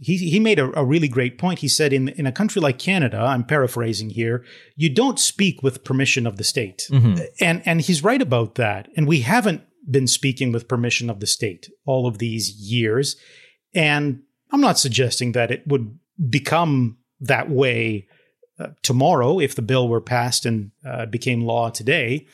He, 0.00 0.16
he 0.16 0.38
made 0.38 0.58
a, 0.58 0.78
a, 0.78 0.84
really 0.84 1.08
great 1.08 1.38
point. 1.38 1.58
He 1.58 1.68
said, 1.68 1.92
in, 1.92 2.08
in 2.10 2.26
a 2.26 2.32
country 2.32 2.62
like 2.62 2.78
Canada, 2.78 3.18
I'm 3.18 3.44
paraphrasing 3.44 4.10
here, 4.10 4.44
you 4.76 4.88
don't 4.88 5.18
speak 5.18 5.62
with 5.62 5.82
permission 5.82 6.24
of 6.24 6.36
the 6.36 6.44
state. 6.44 6.86
Mm-hmm. 6.90 7.20
And, 7.40 7.62
and 7.66 7.80
he's 7.80 8.04
right 8.04 8.22
about 8.22 8.54
that. 8.54 8.88
And 8.96 9.08
we 9.08 9.22
haven't 9.22 9.62
been 9.90 10.06
speaking 10.06 10.52
with 10.52 10.68
permission 10.68 11.10
of 11.10 11.18
the 11.18 11.26
state 11.26 11.68
all 11.84 12.06
of 12.06 12.18
these 12.18 12.50
years. 12.50 13.16
And 13.74 14.22
I'm 14.52 14.60
not 14.60 14.78
suggesting 14.78 15.32
that 15.32 15.50
it 15.50 15.66
would 15.66 15.98
become 16.30 16.98
that 17.20 17.50
way 17.50 18.06
uh, 18.58 18.68
tomorrow 18.82 19.38
if 19.38 19.54
the 19.54 19.62
bill 19.62 19.88
were 19.88 20.00
passed 20.00 20.46
and 20.46 20.70
uh, 20.86 21.06
became 21.06 21.42
law 21.42 21.70
today. 21.70 22.26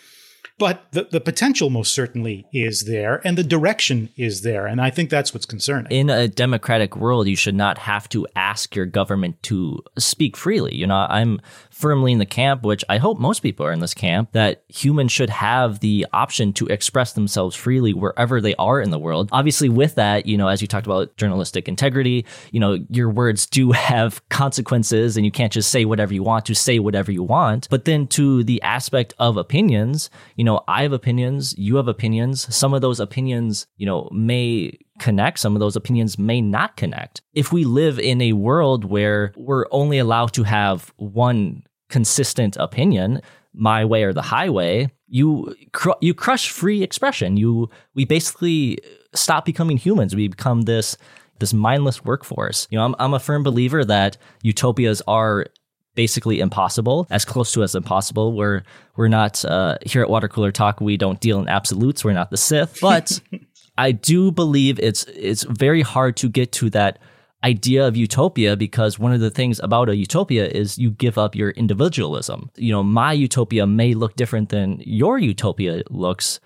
But 0.56 0.87
the, 0.92 1.08
the 1.11 1.20
potential 1.20 1.68
most 1.68 1.92
certainly 1.92 2.46
is 2.52 2.84
there, 2.84 3.20
and 3.25 3.37
the 3.37 3.42
direction 3.42 4.11
is 4.16 4.42
there. 4.42 4.66
And 4.66 4.80
I 4.80 4.90
think 4.90 5.11
that's 5.11 5.34
what's 5.34 5.46
concerning. 5.46 5.90
In 5.90 6.11
a 6.11 6.28
democratic 6.28 6.96
world, 6.96 7.26
you 7.26 7.34
should 7.34 7.56
not 7.56 7.76
have 7.78 8.08
to 8.11 8.26
ask 8.37 8.76
your 8.76 8.87
government 8.87 9.42
to 9.44 9.82
speak 9.99 10.37
freely. 10.37 10.75
You 10.76 10.87
know, 10.87 11.06
I'm 11.08 11.40
firmly 11.75 12.12
in 12.12 12.19
the 12.19 12.26
camp, 12.26 12.62
which 12.62 12.85
I 12.88 12.99
hope 12.99 13.19
most 13.19 13.40
people 13.40 13.66
are 13.66 13.73
in 13.73 13.81
this 13.81 13.95
camp, 13.95 14.33
that 14.33 14.64
humans 14.69 15.12
should 15.12 15.31
have 15.31 15.81
the 15.81 16.07
option 16.12 16.52
to 16.54 16.66
express 16.69 17.12
themselves 17.12 17.57
freely 17.57 17.93
wherever 17.93 18.40
they 18.40 18.54
are 18.54 18.81
in 18.81 18.90
the 18.90 18.99
world. 18.99 19.28
Obviously, 19.33 19.69
with 19.69 19.97
that, 19.97 20.26
you 20.26 20.37
know, 20.37 20.49
as 20.49 20.62
you 20.62 20.69
talked 20.69 20.87
about 20.87 21.16
journalistic 21.16 21.69
integrity, 21.69 22.25
you 22.52 22.61
know, 22.61 22.78
your 22.90 23.11
words 23.11 23.47
do 23.47 23.73
have 23.85 24.26
consequences 24.28 25.16
and 25.16 25.26
you 25.26 25.33
can't 25.33 25.52
just 25.52 25.71
say 25.71 25.85
whatever 25.85 26.14
you 26.14 26.23
want 26.23 26.47
to 26.47 26.54
say 26.54 26.78
whatever 26.78 27.11
you 27.11 27.23
want. 27.23 27.69
But 27.71 27.85
then 27.85 28.07
to 28.09 28.45
the 28.45 28.62
aspect 28.62 29.14
of 29.19 29.37
opinions, 29.37 30.11
you 30.37 30.45
know, 30.45 30.62
I 30.69 30.83
have 30.83 30.93
opinions, 30.93 31.54
you 31.59 31.76
have 31.76 31.88
opinions. 31.88 32.54
Some 32.54 32.73
of 32.73 32.83
those 32.83 33.00
opinions, 33.00 33.66
you 33.76 33.87
know, 33.87 34.09
may 34.12 34.78
connect. 34.98 35.38
Some 35.38 35.54
of 35.54 35.60
those 35.60 35.76
opinions 35.76 36.18
may 36.18 36.40
not 36.40 36.76
connect. 36.76 37.22
If 37.32 37.52
we 37.52 37.64
live 37.64 37.98
in 37.98 38.20
a 38.20 38.32
world 38.32 38.84
where 38.84 39.32
we're 39.36 39.66
only 39.70 39.98
allowed 39.98 40.32
to 40.34 40.44
have 40.44 40.92
one 40.96 41.64
consistent 41.88 42.56
opinion, 42.56 43.20
my 43.52 43.84
way 43.84 44.04
or 44.04 44.12
the 44.12 44.22
highway, 44.22 44.90
you 45.06 45.54
cr- 45.72 45.90
you 46.00 46.14
crush 46.14 46.50
free 46.50 46.82
expression. 46.82 47.36
You 47.36 47.70
we 47.94 48.04
basically 48.04 48.78
stop 49.14 49.44
becoming 49.44 49.76
humans. 49.76 50.14
We 50.14 50.28
become 50.28 50.62
this 50.62 50.96
this 51.38 51.52
mindless 51.52 52.04
workforce. 52.04 52.66
You 52.70 52.78
know, 52.78 52.84
I'm 52.84 52.94
I'm 52.98 53.14
a 53.14 53.20
firm 53.20 53.42
believer 53.42 53.84
that 53.84 54.16
utopias 54.42 55.02
are 55.06 55.46
basically 55.94 56.40
impossible, 56.40 57.06
as 57.10 57.24
close 57.24 57.52
to 57.52 57.62
as 57.62 57.74
impossible. 57.74 58.32
We're 58.32 58.62
we're 58.96 59.08
not 59.08 59.44
uh, 59.44 59.78
here 59.86 60.02
at 60.02 60.10
Water 60.10 60.28
Cooler 60.28 60.52
Talk. 60.52 60.80
We 60.80 60.96
don't 60.96 61.20
deal 61.20 61.40
in 61.40 61.48
absolutes. 61.48 62.04
We're 62.04 62.12
not 62.12 62.30
the 62.30 62.36
Sith, 62.36 62.80
but 62.80 63.20
I 63.76 63.93
do 63.93 64.31
believe 64.31 64.78
it's 64.78 65.04
it's 65.04 65.43
very 65.45 65.83
hard 65.83 66.16
to 66.19 66.28
get 66.28 66.52
to 66.52 66.71
that 66.71 66.99
idea 67.45 67.87
of 67.87 67.97
utopia 67.97 68.57
because 68.57 68.99
one 68.99 69.12
of 69.12 69.21
the 69.21 69.31
things 69.31 69.61
about 69.61 69.88
a 69.88 69.97
utopia 69.97 70.49
is 70.49 70.78
you 70.78 70.90
give 70.90 71.19
up 71.19 71.35
your 71.35 71.50
individualism. 71.50 72.50
You 72.57 72.73
know, 72.73 72.83
my 72.83 73.12
utopia 73.12 73.66
may 73.66 73.93
look 73.95 74.16
different 74.16 74.49
than 74.49 74.81
your 74.85 75.19
utopia 75.19 75.83
looks. 75.90 76.40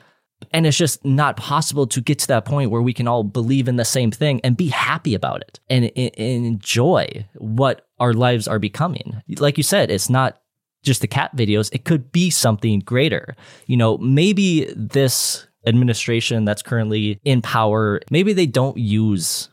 And 0.52 0.66
it's 0.66 0.76
just 0.76 1.04
not 1.04 1.36
possible 1.36 1.86
to 1.88 2.00
get 2.00 2.20
to 2.20 2.28
that 2.28 2.44
point 2.44 2.70
where 2.70 2.82
we 2.82 2.92
can 2.92 3.08
all 3.08 3.24
believe 3.24 3.66
in 3.66 3.76
the 3.76 3.84
same 3.84 4.10
thing 4.10 4.40
and 4.44 4.56
be 4.56 4.68
happy 4.68 5.14
about 5.14 5.40
it 5.40 5.58
and, 5.68 5.90
and 5.96 6.16
enjoy 6.16 7.26
what 7.34 7.86
our 7.98 8.12
lives 8.12 8.46
are 8.46 8.60
becoming. 8.60 9.20
Like 9.38 9.56
you 9.56 9.64
said, 9.64 9.90
it's 9.90 10.08
not 10.08 10.40
just 10.84 11.00
the 11.00 11.08
cat 11.08 11.36
videos, 11.36 11.70
it 11.72 11.84
could 11.84 12.12
be 12.12 12.30
something 12.30 12.78
greater. 12.80 13.34
You 13.66 13.76
know, 13.76 13.98
maybe 13.98 14.72
this 14.76 15.47
administration 15.66 16.44
that's 16.44 16.62
currently 16.62 17.20
in 17.24 17.42
power, 17.42 18.00
maybe 18.10 18.32
they 18.32 18.46
don't 18.46 18.78
use 18.78 19.48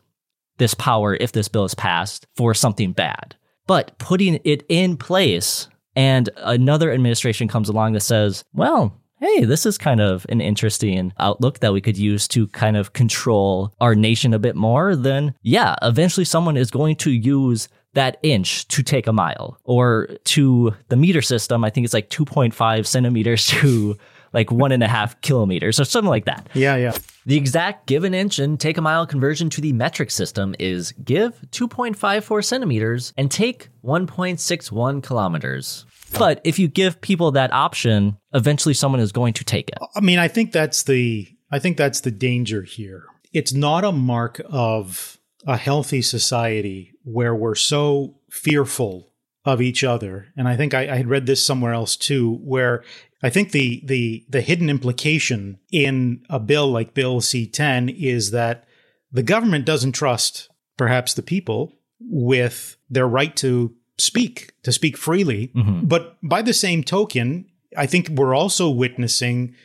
this 0.58 0.74
power, 0.74 1.14
if 1.14 1.32
this 1.32 1.48
bill 1.48 1.64
is 1.64 1.74
passed, 1.74 2.26
for 2.36 2.54
something 2.54 2.92
bad. 2.92 3.36
But 3.66 3.98
putting 3.98 4.40
it 4.44 4.64
in 4.68 4.96
place 4.96 5.68
and 5.94 6.28
another 6.36 6.92
administration 6.92 7.48
comes 7.48 7.68
along 7.68 7.94
that 7.94 8.00
says, 8.00 8.44
well, 8.52 8.94
hey, 9.18 9.44
this 9.44 9.64
is 9.64 9.78
kind 9.78 10.00
of 10.00 10.26
an 10.28 10.40
interesting 10.40 11.12
outlook 11.18 11.60
that 11.60 11.72
we 11.72 11.80
could 11.80 11.96
use 11.96 12.28
to 12.28 12.46
kind 12.48 12.76
of 12.76 12.92
control 12.92 13.72
our 13.80 13.94
nation 13.94 14.34
a 14.34 14.38
bit 14.38 14.54
more, 14.54 14.94
then 14.94 15.34
yeah, 15.42 15.74
eventually 15.82 16.24
someone 16.24 16.56
is 16.56 16.70
going 16.70 16.96
to 16.96 17.10
use 17.10 17.68
that 17.94 18.18
inch 18.22 18.68
to 18.68 18.82
take 18.82 19.06
a 19.06 19.12
mile 19.12 19.58
or 19.64 20.08
to 20.24 20.74
the 20.88 20.96
meter 20.96 21.22
system. 21.22 21.64
I 21.64 21.70
think 21.70 21.86
it's 21.86 21.94
like 21.94 22.10
2.5 22.10 22.86
centimeters 22.86 23.46
to 23.60 23.96
like 24.36 24.52
one 24.52 24.70
and 24.70 24.82
a 24.82 24.86
half 24.86 25.18
kilometers 25.22 25.80
or 25.80 25.84
something 25.86 26.10
like 26.10 26.26
that. 26.26 26.46
Yeah, 26.52 26.76
yeah. 26.76 26.94
The 27.24 27.36
exact 27.36 27.86
give 27.86 28.04
an 28.04 28.12
inch 28.12 28.38
and 28.38 28.60
take 28.60 28.76
a 28.76 28.82
mile 28.82 29.06
conversion 29.06 29.48
to 29.50 29.62
the 29.62 29.72
metric 29.72 30.10
system 30.10 30.54
is 30.58 30.92
give 30.92 31.40
2.54 31.52 32.44
centimeters 32.44 33.14
and 33.16 33.30
take 33.30 33.70
1.61 33.82 35.02
kilometers. 35.02 35.86
But 36.18 36.42
if 36.44 36.58
you 36.58 36.68
give 36.68 37.00
people 37.00 37.30
that 37.32 37.50
option, 37.52 38.18
eventually 38.34 38.74
someone 38.74 39.00
is 39.00 39.10
going 39.10 39.32
to 39.34 39.44
take 39.44 39.70
it. 39.70 39.78
I 39.94 40.00
mean, 40.00 40.18
I 40.18 40.28
think 40.28 40.52
that's 40.52 40.82
the 40.82 41.26
I 41.50 41.58
think 41.58 41.78
that's 41.78 42.00
the 42.00 42.10
danger 42.10 42.62
here. 42.62 43.06
It's 43.32 43.54
not 43.54 43.84
a 43.84 43.92
mark 43.92 44.40
of 44.50 45.18
a 45.46 45.56
healthy 45.56 46.02
society 46.02 46.92
where 47.04 47.34
we're 47.34 47.54
so 47.54 48.18
fearful 48.30 49.12
of 49.46 49.62
each 49.62 49.84
other. 49.84 50.26
And 50.36 50.48
I 50.48 50.56
think 50.56 50.74
I, 50.74 50.92
I, 50.92 50.96
had 50.96 51.08
read 51.08 51.26
this 51.26 51.44
somewhere 51.44 51.72
else 51.72 51.96
too, 51.96 52.40
where 52.42 52.82
I 53.26 53.30
think 53.30 53.50
the 53.50 53.82
the 53.84 54.24
the 54.28 54.40
hidden 54.40 54.70
implication 54.70 55.58
in 55.72 56.24
a 56.30 56.38
bill 56.38 56.68
like 56.70 56.94
Bill 56.94 57.20
C10 57.20 57.92
is 58.00 58.30
that 58.30 58.64
the 59.10 59.24
government 59.24 59.66
doesn't 59.66 59.92
trust 59.92 60.48
perhaps 60.76 61.12
the 61.12 61.24
people 61.24 61.72
with 61.98 62.76
their 62.88 63.08
right 63.08 63.34
to 63.36 63.74
speak, 63.98 64.52
to 64.62 64.70
speak 64.70 64.96
freely. 64.96 65.48
Mm-hmm. 65.56 65.86
But 65.86 66.16
by 66.22 66.40
the 66.40 66.52
same 66.52 66.84
token, 66.84 67.46
I 67.76 67.86
think 67.86 68.10
we're 68.10 68.34
also 68.34 68.70
witnessing 68.70 69.56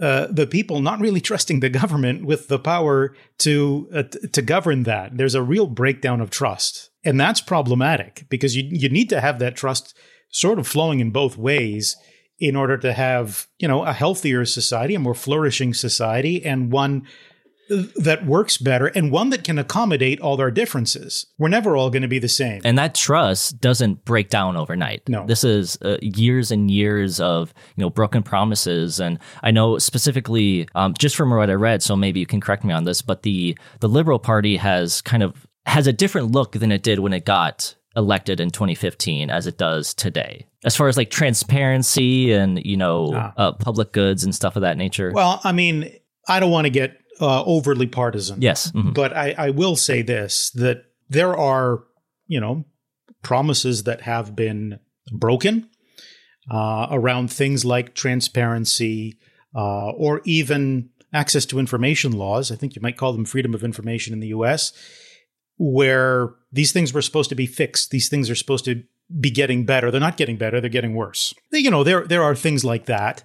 uh, 0.00 0.28
the 0.30 0.46
people 0.46 0.80
not 0.80 0.98
really 0.98 1.20
trusting 1.20 1.60
the 1.60 1.68
government 1.68 2.24
with 2.24 2.48
the 2.48 2.58
power 2.58 3.14
to 3.40 3.90
uh, 3.94 4.02
t- 4.04 4.26
to 4.28 4.40
govern 4.40 4.84
that. 4.84 5.18
There's 5.18 5.34
a 5.34 5.42
real 5.42 5.66
breakdown 5.66 6.22
of 6.22 6.30
trust, 6.30 6.88
and 7.04 7.20
that's 7.20 7.42
problematic 7.42 8.24
because 8.30 8.56
you 8.56 8.64
you 8.70 8.88
need 8.88 9.10
to 9.10 9.20
have 9.20 9.38
that 9.40 9.54
trust 9.54 9.94
sort 10.30 10.58
of 10.58 10.66
flowing 10.66 11.00
in 11.00 11.10
both 11.10 11.36
ways 11.36 11.94
in 12.42 12.56
order 12.56 12.76
to 12.76 12.92
have, 12.92 13.46
you 13.60 13.68
know, 13.68 13.84
a 13.84 13.92
healthier 13.92 14.44
society, 14.44 14.96
a 14.96 14.98
more 14.98 15.14
flourishing 15.14 15.72
society, 15.72 16.44
and 16.44 16.72
one 16.72 17.06
that 17.96 18.26
works 18.26 18.58
better 18.58 18.88
and 18.88 19.12
one 19.12 19.30
that 19.30 19.44
can 19.44 19.60
accommodate 19.60 20.20
all 20.20 20.40
our 20.40 20.50
differences. 20.50 21.24
We're 21.38 21.48
never 21.48 21.76
all 21.76 21.88
going 21.88 22.02
to 22.02 22.08
be 22.08 22.18
the 22.18 22.28
same. 22.28 22.60
And 22.64 22.76
that 22.76 22.96
trust 22.96 23.60
doesn't 23.60 24.04
break 24.04 24.28
down 24.28 24.56
overnight. 24.56 25.08
No. 25.08 25.24
This 25.24 25.44
is 25.44 25.78
uh, 25.82 25.98
years 26.02 26.50
and 26.50 26.68
years 26.68 27.20
of, 27.20 27.54
you 27.76 27.82
know, 27.82 27.88
broken 27.88 28.24
promises 28.24 28.98
and 28.98 29.20
I 29.44 29.52
know 29.52 29.78
specifically 29.78 30.68
um, 30.74 30.94
just 30.98 31.14
from 31.14 31.30
what 31.30 31.48
I 31.48 31.54
read, 31.54 31.80
so 31.80 31.94
maybe 31.94 32.18
you 32.18 32.26
can 32.26 32.40
correct 32.40 32.64
me 32.64 32.74
on 32.74 32.82
this, 32.84 33.02
but 33.02 33.22
the 33.22 33.56
the 33.78 33.88
Liberal 33.88 34.18
Party 34.18 34.56
has 34.56 35.00
kind 35.00 35.22
of 35.22 35.46
has 35.64 35.86
a 35.86 35.92
different 35.92 36.32
look 36.32 36.52
than 36.52 36.72
it 36.72 36.82
did 36.82 36.98
when 36.98 37.12
it 37.12 37.24
got 37.24 37.76
elected 37.96 38.40
in 38.40 38.50
2015 38.50 39.30
as 39.30 39.46
it 39.46 39.58
does 39.58 39.94
today. 39.94 40.46
As 40.64 40.76
far 40.76 40.88
as 40.88 40.96
like 40.96 41.10
transparency 41.10 42.32
and 42.32 42.64
you 42.64 42.76
know 42.76 43.12
ah. 43.14 43.32
uh, 43.36 43.52
public 43.52 43.92
goods 43.92 44.24
and 44.24 44.34
stuff 44.34 44.56
of 44.56 44.62
that 44.62 44.76
nature. 44.76 45.12
Well 45.12 45.40
i 45.44 45.52
mean 45.52 45.90
i 46.28 46.40
don't 46.40 46.50
want 46.50 46.66
to 46.66 46.70
get 46.70 46.98
uh, 47.20 47.44
overly 47.44 47.86
partisan. 47.86 48.40
Yes. 48.40 48.70
Mm-hmm. 48.72 48.92
but 48.92 49.16
I, 49.16 49.34
I 49.36 49.50
will 49.50 49.76
say 49.76 50.02
this 50.02 50.50
that 50.50 50.84
there 51.08 51.36
are 51.36 51.84
you 52.26 52.40
know 52.40 52.64
promises 53.22 53.84
that 53.84 54.02
have 54.02 54.34
been 54.34 54.80
broken 55.12 55.68
uh, 56.50 56.88
around 56.90 57.32
things 57.32 57.64
like 57.64 57.94
transparency 57.94 59.18
uh, 59.54 59.90
or 59.90 60.22
even 60.24 60.90
access 61.12 61.44
to 61.46 61.58
information 61.58 62.12
laws. 62.12 62.50
I 62.50 62.56
think 62.56 62.74
you 62.74 62.82
might 62.82 62.96
call 62.96 63.12
them 63.12 63.24
freedom 63.24 63.54
of 63.54 63.62
information 63.62 64.12
in 64.12 64.20
the 64.20 64.28
us 64.28 64.72
where 65.58 66.30
these 66.52 66.72
things 66.72 66.92
were 66.92 67.02
supposed 67.02 67.28
to 67.30 67.34
be 67.34 67.46
fixed. 67.46 67.90
These 67.90 68.08
things 68.08 68.30
are 68.30 68.34
supposed 68.34 68.64
to 68.66 68.82
be 69.20 69.30
getting 69.30 69.64
better. 69.64 69.90
They're 69.90 70.00
not 70.00 70.16
getting 70.16 70.36
better. 70.36 70.60
They're 70.60 70.70
getting 70.70 70.94
worse. 70.94 71.34
You 71.50 71.70
know, 71.70 71.84
there 71.84 72.06
there 72.06 72.22
are 72.22 72.34
things 72.34 72.64
like 72.64 72.86
that. 72.86 73.22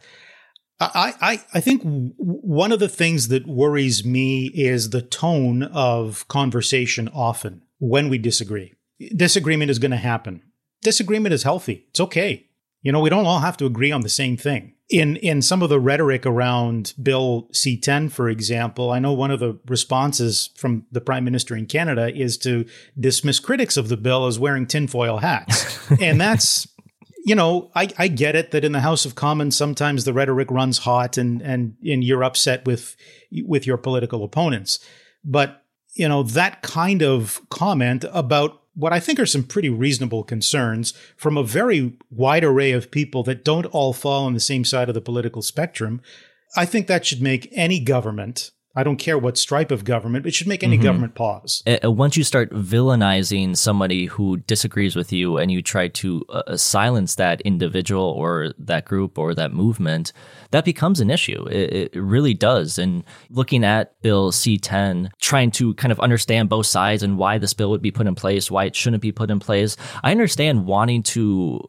I 0.80 1.14
I, 1.22 1.42
I 1.56 1.60
think 1.60 1.82
one 1.84 2.72
of 2.72 2.80
the 2.80 2.90
things 2.90 3.30
that 3.30 3.48
worries 3.48 4.06
me 4.06 4.48
is 4.54 4.90
the 4.90 5.02
tone 5.02 5.64
of 5.64 6.28
conversation. 6.28 7.10
Often 7.14 7.64
when 7.80 8.10
we 8.10 8.18
disagree, 8.18 8.74
disagreement 9.16 9.72
is 9.72 9.80
going 9.80 9.92
to 9.92 9.98
happen. 9.98 10.44
Disagreement 10.82 11.34
is 11.34 11.44
healthy. 11.44 11.86
It's 11.90 12.00
okay. 12.00 12.48
You 12.82 12.92
know, 12.92 13.00
we 13.00 13.10
don't 13.10 13.26
all 13.26 13.40
have 13.40 13.58
to 13.58 13.66
agree 13.66 13.92
on 13.92 14.02
the 14.02 14.10
same 14.10 14.38
thing 14.38 14.74
in 14.90 15.18
in 15.18 15.42
some 15.42 15.62
of 15.62 15.70
the 15.70 15.80
rhetoric 15.80 16.26
around 16.26 16.94
Bill 17.02 17.50
C10, 17.52 18.12
for 18.12 18.30
example, 18.30 18.92
I 18.92 19.00
know 19.00 19.14
one 19.14 19.32
of 19.32 19.40
the 19.40 19.60
responses 19.68 20.50
from 20.56 20.86
the 20.92 21.02
Prime 21.02 21.26
Minister 21.26 21.56
in 21.56 21.66
Canada 21.66 22.14
is 22.16 22.38
to 22.40 22.66
dismiss 23.00 23.40
critics 23.40 23.76
of 23.76 23.90
the 23.90 23.98
bill 23.98 24.28
as 24.28 24.40
wearing 24.40 24.66
tinfoil 24.66 25.18
hats, 25.18 25.80
and 26.02 26.20
that's. 26.20 26.68
You 27.26 27.36
know, 27.36 27.72
I, 27.76 27.90
I 27.98 28.08
get 28.08 28.38
it 28.38 28.52
that 28.52 28.64
in 28.64 28.72
the 28.72 28.80
House 28.80 29.04
of 29.04 29.16
Commons 29.16 29.54
sometimes 29.54 30.06
the 30.06 30.14
rhetoric 30.14 30.50
runs 30.50 30.78
hot 30.78 31.18
and, 31.18 31.42
and 31.42 31.76
and 31.86 32.02
you're 32.02 32.24
upset 32.24 32.66
with 32.66 32.96
with 33.44 33.68
your 33.68 33.76
political 33.76 34.24
opponents. 34.24 34.80
But, 35.26 35.62
you 35.94 36.08
know, 36.08 36.24
that 36.24 36.62
kind 36.62 37.04
of 37.04 37.42
comment 37.50 38.06
about 38.14 38.62
what 38.78 38.94
I 38.94 39.00
think 39.00 39.20
are 39.20 39.26
some 39.26 39.44
pretty 39.44 39.70
reasonable 39.70 40.24
concerns 40.24 40.94
from 41.16 41.36
a 41.36 41.44
very 41.44 41.98
wide 42.12 42.44
array 42.44 42.72
of 42.72 42.92
people 42.92 43.24
that 43.24 43.44
don't 43.44 43.66
all 43.66 43.92
fall 43.92 44.26
on 44.26 44.36
the 44.36 44.40
same 44.40 44.64
side 44.64 44.88
of 44.88 44.94
the 44.94 45.02
political 45.02 45.42
spectrum. 45.42 46.00
I 46.56 46.66
think 46.66 46.86
that 46.86 47.04
should 47.04 47.22
make 47.22 47.50
any 47.52 47.80
government 47.80 48.52
I 48.78 48.84
don't 48.84 48.98
care 48.98 49.18
what 49.18 49.40
stripe 49.40 49.72
of 49.72 49.84
government. 49.84 50.28
It 50.28 50.36
should 50.36 50.46
make 50.46 50.64
any 50.64 50.78
government 50.78 51.16
pause. 51.16 51.64
Uh, 51.66 51.92
once 51.92 52.16
you 52.16 52.24
start 52.24 52.52
villainizing 52.52 53.58
somebody 53.58 54.06
who 54.06 54.38
disagrees 54.38 54.96
with 54.96 55.12
you 55.12 55.38
and 55.38 55.50
you 55.52 55.64
try 55.64 55.88
to 55.88 56.24
uh, 56.30 56.56
silence 56.56 57.16
that 57.16 57.42
individual 57.42 58.04
or 58.04 58.54
that 58.60 58.86
group 58.86 59.18
or 59.18 59.34
that 59.34 59.52
movement, 59.52 60.14
that 60.52 60.64
becomes 60.64 61.00
an 61.00 61.10
issue. 61.10 61.48
It, 61.48 61.94
it 61.96 62.00
really 62.00 62.36
does. 62.36 62.78
And 62.78 63.04
looking 63.32 63.64
at 63.64 64.00
Bill 64.04 64.32
C 64.32 64.60
10, 64.60 65.10
trying 65.20 65.50
to 65.52 65.74
kind 65.74 65.92
of 65.92 66.00
understand 66.00 66.48
both 66.48 66.68
sides 66.68 67.02
and 67.02 67.18
why 67.18 67.40
this 67.40 67.56
bill 67.56 67.72
would 67.72 67.82
be 67.82 67.90
put 67.90 68.06
in 68.06 68.14
place, 68.14 68.52
why 68.52 68.66
it 68.66 68.76
shouldn't 68.76 69.02
be 69.02 69.12
put 69.12 69.32
in 69.32 69.40
place, 69.40 69.76
I 70.04 70.12
understand 70.12 70.68
wanting 70.68 71.02
to 71.04 71.62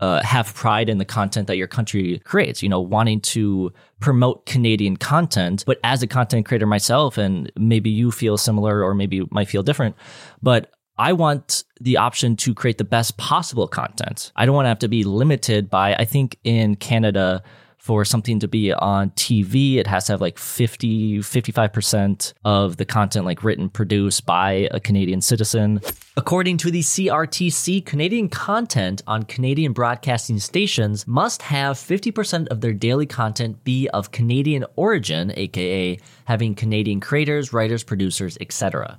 uh, 0.00 0.22
have 0.22 0.54
pride 0.54 0.88
in 0.88 0.98
the 0.98 1.04
content 1.04 1.46
that 1.48 1.56
your 1.56 1.66
country 1.66 2.20
creates, 2.24 2.62
you 2.62 2.68
know, 2.68 2.80
wanting 2.80 3.20
to 3.20 3.72
promote 4.00 4.46
Canadian 4.46 4.96
content. 4.96 5.64
But 5.66 5.80
as 5.82 6.02
a 6.02 6.06
content 6.06 6.46
creator 6.46 6.66
myself, 6.66 7.18
and 7.18 7.50
maybe 7.56 7.90
you 7.90 8.10
feel 8.10 8.36
similar 8.38 8.82
or 8.84 8.94
maybe 8.94 9.26
might 9.30 9.48
feel 9.48 9.62
different, 9.62 9.96
but 10.42 10.72
I 10.98 11.12
want 11.12 11.64
the 11.80 11.96
option 11.96 12.36
to 12.36 12.54
create 12.54 12.78
the 12.78 12.84
best 12.84 13.16
possible 13.18 13.68
content. 13.68 14.32
I 14.34 14.46
don't 14.46 14.54
want 14.54 14.64
to 14.64 14.70
have 14.70 14.80
to 14.80 14.88
be 14.88 15.04
limited 15.04 15.70
by, 15.70 15.94
I 15.94 16.04
think 16.04 16.38
in 16.42 16.74
Canada, 16.74 17.42
for 17.78 18.04
something 18.04 18.38
to 18.40 18.48
be 18.48 18.72
on 18.72 19.10
TV, 19.10 19.76
it 19.76 19.86
has 19.86 20.06
to 20.06 20.12
have 20.12 20.20
like 20.20 20.38
50, 20.38 21.18
55% 21.18 22.34
of 22.44 22.76
the 22.76 22.84
content 22.84 23.24
like 23.24 23.42
written, 23.42 23.70
produced 23.70 24.26
by 24.26 24.68
a 24.72 24.80
Canadian 24.80 25.20
citizen. 25.20 25.80
According 26.16 26.58
to 26.58 26.70
the 26.70 26.80
CRTC, 26.80 27.86
Canadian 27.86 28.28
content 28.28 29.02
on 29.06 29.22
Canadian 29.22 29.72
broadcasting 29.72 30.38
stations 30.38 31.06
must 31.06 31.42
have 31.42 31.76
50% 31.76 32.48
of 32.48 32.60
their 32.60 32.72
daily 32.72 33.06
content 33.06 33.62
be 33.64 33.88
of 33.90 34.10
Canadian 34.10 34.64
origin, 34.76 35.32
aka 35.36 35.98
having 36.24 36.54
Canadian 36.54 37.00
creators, 37.00 37.52
writers, 37.52 37.84
producers, 37.84 38.36
etc. 38.40 38.98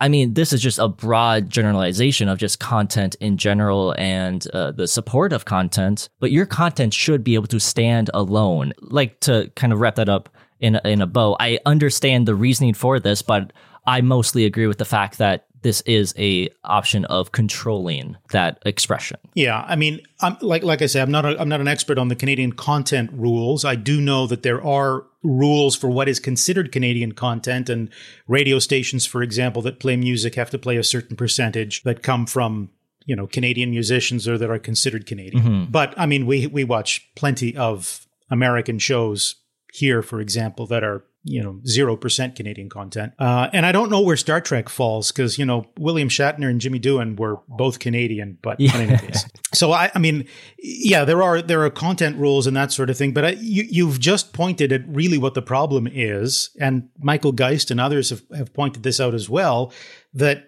I 0.00 0.08
mean, 0.08 0.34
this 0.34 0.52
is 0.52 0.62
just 0.62 0.78
a 0.78 0.88
broad 0.88 1.50
generalization 1.50 2.28
of 2.28 2.38
just 2.38 2.60
content 2.60 3.16
in 3.20 3.36
general 3.36 3.94
and 3.98 4.46
uh, 4.52 4.72
the 4.72 4.88
support 4.88 5.32
of 5.32 5.44
content, 5.44 6.08
but 6.18 6.30
your 6.30 6.46
content 6.46 6.94
should 6.94 7.22
be 7.22 7.34
able 7.34 7.46
to 7.48 7.60
stand 7.60 8.10
alone. 8.14 8.72
Like 8.80 9.20
to 9.20 9.50
kind 9.56 9.72
of 9.72 9.80
wrap 9.80 9.96
that 9.96 10.08
up 10.08 10.28
in 10.60 10.76
in 10.84 11.00
a 11.00 11.06
bow, 11.06 11.36
I 11.40 11.58
understand 11.66 12.26
the 12.26 12.34
reasoning 12.34 12.74
for 12.74 13.00
this, 13.00 13.22
but 13.22 13.52
I 13.86 14.00
mostly 14.00 14.44
agree 14.44 14.66
with 14.66 14.78
the 14.78 14.84
fact 14.84 15.18
that 15.18 15.46
this 15.62 15.80
is 15.82 16.14
a 16.18 16.48
option 16.64 17.04
of 17.06 17.32
controlling 17.32 18.16
that 18.30 18.62
expression. 18.64 19.18
Yeah, 19.34 19.64
I 19.66 19.76
mean, 19.76 20.00
I'm 20.20 20.36
like 20.40 20.62
like 20.62 20.82
I 20.82 20.86
said, 20.86 21.02
I'm 21.02 21.10
not 21.10 21.24
a, 21.24 21.40
I'm 21.40 21.48
not 21.48 21.60
an 21.60 21.68
expert 21.68 21.98
on 21.98 22.08
the 22.08 22.16
Canadian 22.16 22.52
content 22.52 23.10
rules. 23.12 23.64
I 23.64 23.74
do 23.74 24.00
know 24.00 24.26
that 24.26 24.42
there 24.42 24.64
are 24.64 25.04
rules 25.22 25.76
for 25.76 25.90
what 25.90 26.08
is 26.08 26.18
considered 26.18 26.72
Canadian 26.72 27.12
content, 27.12 27.68
and 27.68 27.90
radio 28.26 28.58
stations, 28.58 29.06
for 29.06 29.22
example, 29.22 29.62
that 29.62 29.80
play 29.80 29.96
music 29.96 30.34
have 30.36 30.50
to 30.50 30.58
play 30.58 30.76
a 30.76 30.84
certain 30.84 31.16
percentage 31.16 31.82
that 31.82 32.02
come 32.02 32.26
from 32.26 32.70
you 33.06 33.16
know 33.16 33.26
Canadian 33.26 33.70
musicians 33.70 34.26
or 34.26 34.38
that 34.38 34.50
are 34.50 34.58
considered 34.58 35.06
Canadian. 35.06 35.42
Mm-hmm. 35.42 35.70
But 35.70 35.94
I 35.96 36.06
mean, 36.06 36.26
we 36.26 36.46
we 36.46 36.64
watch 36.64 37.08
plenty 37.16 37.56
of 37.56 38.06
American 38.30 38.78
shows 38.78 39.36
here, 39.72 40.02
for 40.02 40.20
example, 40.20 40.66
that 40.66 40.82
are 40.84 41.04
you 41.22 41.42
know 41.42 41.60
zero 41.66 41.96
percent 41.96 42.34
Canadian 42.34 42.70
content. 42.70 43.12
Uh, 43.18 43.48
and 43.52 43.66
I 43.66 43.72
don't 43.72 43.90
know 43.90 44.00
where 44.00 44.16
Star 44.16 44.40
Trek 44.40 44.68
falls 44.70 45.12
because 45.12 45.38
you 45.38 45.44
know 45.44 45.66
William 45.78 46.08
Shatner 46.08 46.48
and 46.48 46.60
Jimmy 46.60 46.80
Doohan 46.80 47.18
were 47.18 47.36
both 47.46 47.78
Canadian, 47.78 48.38
but 48.42 48.58
Yeah. 48.58 48.76
in 48.78 48.90
any 48.90 48.98
case. 48.98 49.24
So 49.52 49.72
I, 49.72 49.90
I 49.96 49.98
mean, 49.98 50.26
yeah, 50.62 51.04
there 51.04 51.22
are 51.24 51.42
there 51.42 51.64
are 51.64 51.70
content 51.70 52.16
rules 52.16 52.46
and 52.46 52.56
that 52.56 52.70
sort 52.70 52.88
of 52.88 52.96
thing. 52.96 53.12
But 53.12 53.24
I, 53.24 53.30
you 53.30 53.64
you've 53.68 53.98
just 53.98 54.32
pointed 54.32 54.72
at 54.72 54.82
really 54.86 55.18
what 55.18 55.34
the 55.34 55.42
problem 55.42 55.88
is, 55.90 56.50
and 56.60 56.88
Michael 57.00 57.32
Geist 57.32 57.70
and 57.72 57.80
others 57.80 58.10
have, 58.10 58.22
have 58.34 58.54
pointed 58.54 58.84
this 58.84 59.00
out 59.00 59.12
as 59.12 59.28
well. 59.28 59.72
That 60.14 60.44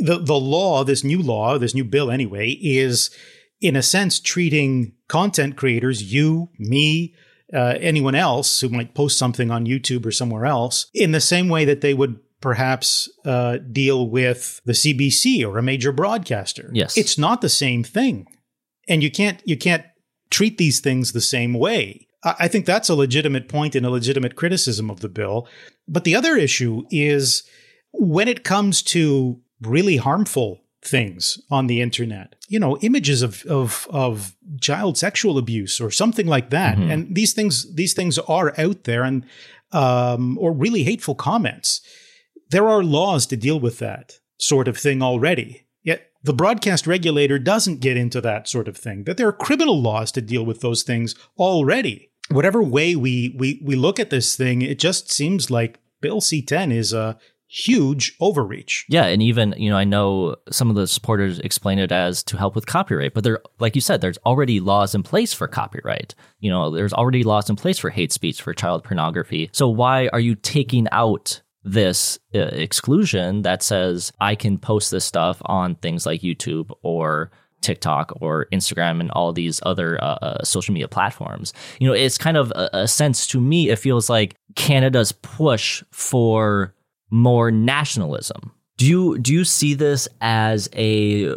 the 0.00 0.18
the 0.18 0.34
law, 0.34 0.82
this 0.82 1.04
new 1.04 1.22
law, 1.22 1.58
this 1.58 1.74
new 1.76 1.84
bill 1.84 2.10
anyway, 2.10 2.50
is 2.60 3.10
in 3.60 3.76
a 3.76 3.82
sense 3.82 4.18
treating 4.18 4.94
content 5.06 5.56
creators, 5.56 6.12
you, 6.12 6.50
me, 6.58 7.14
uh, 7.54 7.76
anyone 7.80 8.14
else 8.14 8.60
who 8.60 8.68
might 8.68 8.94
post 8.94 9.18
something 9.18 9.50
on 9.50 9.66
YouTube 9.66 10.06
or 10.06 10.12
somewhere 10.12 10.46
else, 10.46 10.90
in 10.94 11.12
the 11.12 11.20
same 11.20 11.48
way 11.48 11.64
that 11.64 11.80
they 11.80 11.94
would 11.94 12.18
perhaps 12.40 13.08
uh, 13.24 13.58
deal 13.70 14.08
with 14.08 14.60
the 14.64 14.72
CBC 14.72 15.46
or 15.46 15.58
a 15.58 15.62
major 15.62 15.92
broadcaster. 15.92 16.70
Yes. 16.72 16.96
it's 16.96 17.18
not 17.18 17.40
the 17.40 17.48
same 17.48 17.84
thing, 17.84 18.26
and 18.88 19.02
you 19.02 19.10
can't 19.10 19.42
you 19.44 19.56
can't 19.56 19.84
treat 20.30 20.58
these 20.58 20.80
things 20.80 21.12
the 21.12 21.20
same 21.20 21.54
way. 21.54 22.06
I 22.24 22.34
I 22.40 22.48
think 22.48 22.66
that's 22.66 22.88
a 22.88 22.94
legitimate 22.94 23.48
point 23.48 23.74
and 23.74 23.84
a 23.84 23.90
legitimate 23.90 24.36
criticism 24.36 24.90
of 24.90 25.00
the 25.00 25.08
bill. 25.08 25.48
But 25.88 26.04
the 26.04 26.14
other 26.14 26.36
issue 26.36 26.84
is 26.90 27.42
when 27.92 28.28
it 28.28 28.44
comes 28.44 28.82
to 28.82 29.40
really 29.60 29.96
harmful 29.96 30.59
things 30.82 31.38
on 31.50 31.66
the 31.66 31.80
internet, 31.80 32.34
you 32.48 32.58
know, 32.58 32.76
images 32.78 33.22
of 33.22 33.44
of 33.46 33.86
of 33.90 34.34
child 34.60 34.96
sexual 34.96 35.38
abuse 35.38 35.80
or 35.80 35.90
something 35.90 36.26
like 36.26 36.50
that, 36.50 36.78
and 36.90 37.14
these 37.14 37.32
things 37.32 37.72
these 37.74 37.92
things 37.94 38.18
are 38.18 38.54
out 38.58 38.84
there, 38.84 39.02
and 39.02 39.26
um, 39.72 40.38
or 40.38 40.52
really 40.52 40.84
hateful 40.84 41.14
comments. 41.14 41.80
There 42.50 42.68
are 42.68 42.82
laws 42.82 43.26
to 43.26 43.36
deal 43.36 43.60
with 43.60 43.78
that 43.78 44.18
sort 44.38 44.68
of 44.68 44.76
thing 44.76 45.02
already. 45.02 45.66
Yet 45.82 46.10
the 46.22 46.32
broadcast 46.32 46.86
regulator 46.86 47.38
doesn't 47.38 47.80
get 47.80 47.96
into 47.96 48.20
that 48.22 48.48
sort 48.48 48.66
of 48.66 48.76
thing. 48.76 49.04
That 49.04 49.16
there 49.16 49.28
are 49.28 49.32
criminal 49.32 49.80
laws 49.80 50.10
to 50.12 50.20
deal 50.20 50.44
with 50.44 50.60
those 50.60 50.82
things 50.82 51.14
already. 51.38 52.10
Whatever 52.30 52.62
way 52.62 52.96
we 52.96 53.34
we 53.38 53.60
we 53.64 53.76
look 53.76 54.00
at 54.00 54.10
this 54.10 54.36
thing, 54.36 54.62
it 54.62 54.78
just 54.78 55.12
seems 55.12 55.50
like 55.50 55.78
Bill 56.00 56.20
C10 56.20 56.72
is 56.72 56.92
a 56.92 57.18
huge 57.50 58.16
overreach. 58.20 58.86
Yeah, 58.88 59.06
and 59.06 59.20
even 59.20 59.54
you 59.56 59.70
know, 59.70 59.76
I 59.76 59.84
know 59.84 60.36
some 60.50 60.70
of 60.70 60.76
the 60.76 60.86
supporters 60.86 61.40
explain 61.40 61.78
it 61.78 61.90
as 61.90 62.22
to 62.24 62.36
help 62.36 62.54
with 62.54 62.66
copyright, 62.66 63.12
but 63.12 63.24
there, 63.24 63.40
like 63.58 63.74
you 63.74 63.80
said, 63.80 64.00
there's 64.00 64.18
already 64.24 64.60
laws 64.60 64.94
in 64.94 65.02
place 65.02 65.34
for 65.34 65.48
copyright. 65.48 66.14
You 66.38 66.50
know, 66.50 66.70
there's 66.70 66.92
already 66.92 67.24
laws 67.24 67.50
in 67.50 67.56
place 67.56 67.78
for 67.78 67.90
hate 67.90 68.12
speech, 68.12 68.40
for 68.40 68.54
child 68.54 68.84
pornography. 68.84 69.50
So 69.52 69.68
why 69.68 70.08
are 70.12 70.20
you 70.20 70.36
taking 70.36 70.86
out 70.92 71.42
this 71.62 72.18
uh, 72.34 72.38
exclusion 72.38 73.42
that 73.42 73.62
says 73.62 74.12
I 74.20 74.34
can 74.34 74.56
post 74.56 74.90
this 74.90 75.04
stuff 75.04 75.42
on 75.44 75.74
things 75.74 76.06
like 76.06 76.22
YouTube 76.22 76.70
or 76.82 77.30
TikTok 77.60 78.12
or 78.22 78.46
Instagram 78.52 79.00
and 79.00 79.10
all 79.10 79.32
these 79.32 79.60
other 79.64 80.02
uh, 80.02 80.18
uh, 80.22 80.44
social 80.44 80.72
media 80.72 80.88
platforms. 80.88 81.52
You 81.78 81.88
know, 81.88 81.94
it's 81.94 82.16
kind 82.16 82.38
of 82.38 82.50
a, 82.52 82.70
a 82.72 82.88
sense 82.88 83.26
to 83.28 83.40
me, 83.40 83.68
it 83.68 83.78
feels 83.78 84.08
like 84.08 84.36
Canada's 84.54 85.12
push 85.12 85.82
for 85.90 86.74
more 87.10 87.50
nationalism. 87.50 88.52
Do 88.76 88.86
you 88.86 89.18
do 89.18 89.32
you 89.32 89.44
see 89.44 89.74
this 89.74 90.08
as 90.20 90.68
a 90.74 91.34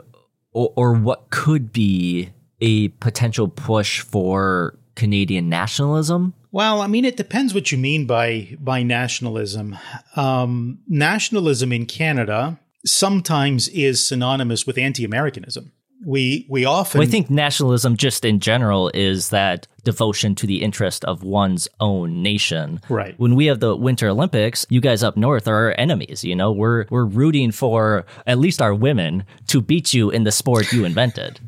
or, 0.51 0.73
or 0.75 0.93
what 0.93 1.29
could 1.29 1.73
be 1.73 2.29
a 2.61 2.87
potential 2.89 3.47
push 3.47 3.99
for 3.99 4.77
Canadian 4.95 5.49
nationalism? 5.49 6.33
Well, 6.51 6.81
I 6.81 6.87
mean, 6.87 7.03
it 7.03 7.17
depends 7.17 7.53
what 7.53 7.71
you 7.71 7.77
mean 7.77 8.05
by 8.05 8.55
by 8.59 8.83
nationalism. 8.83 9.77
Um, 10.15 10.79
nationalism 10.87 11.71
in 11.71 11.85
Canada 11.85 12.59
sometimes 12.85 13.67
is 13.69 14.05
synonymous 14.05 14.67
with 14.67 14.77
anti-Americanism. 14.77 15.71
We 16.05 16.45
we 16.49 16.65
often 16.65 16.99
Well, 16.99 17.07
I 17.07 17.11
think 17.11 17.29
nationalism, 17.29 17.95
just 17.97 18.25
in 18.25 18.39
general, 18.39 18.91
is 18.93 19.29
that 19.29 19.67
devotion 19.83 20.35
to 20.35 20.47
the 20.47 20.61
interest 20.61 21.05
of 21.05 21.23
one's 21.23 21.67
own 21.79 22.21
nation. 22.21 22.81
Right. 22.89 23.17
When 23.19 23.35
we 23.35 23.45
have 23.45 23.59
the 23.59 23.75
Winter 23.75 24.09
Olympics, 24.09 24.65
you 24.69 24.81
guys 24.81 25.03
up 25.03 25.15
north 25.15 25.47
are 25.47 25.67
our 25.67 25.75
enemies. 25.77 26.23
You 26.23 26.35
know, 26.35 26.51
we're 26.51 26.85
we're 26.89 27.05
rooting 27.05 27.51
for 27.51 28.05
at 28.27 28.37
least 28.37 28.61
our 28.61 28.73
women 28.73 29.23
to 29.47 29.61
beat 29.61 29.93
you 29.93 30.09
in 30.09 30.23
the 30.23 30.31
sport 30.31 30.71
you 30.73 30.85
invented. 30.85 31.39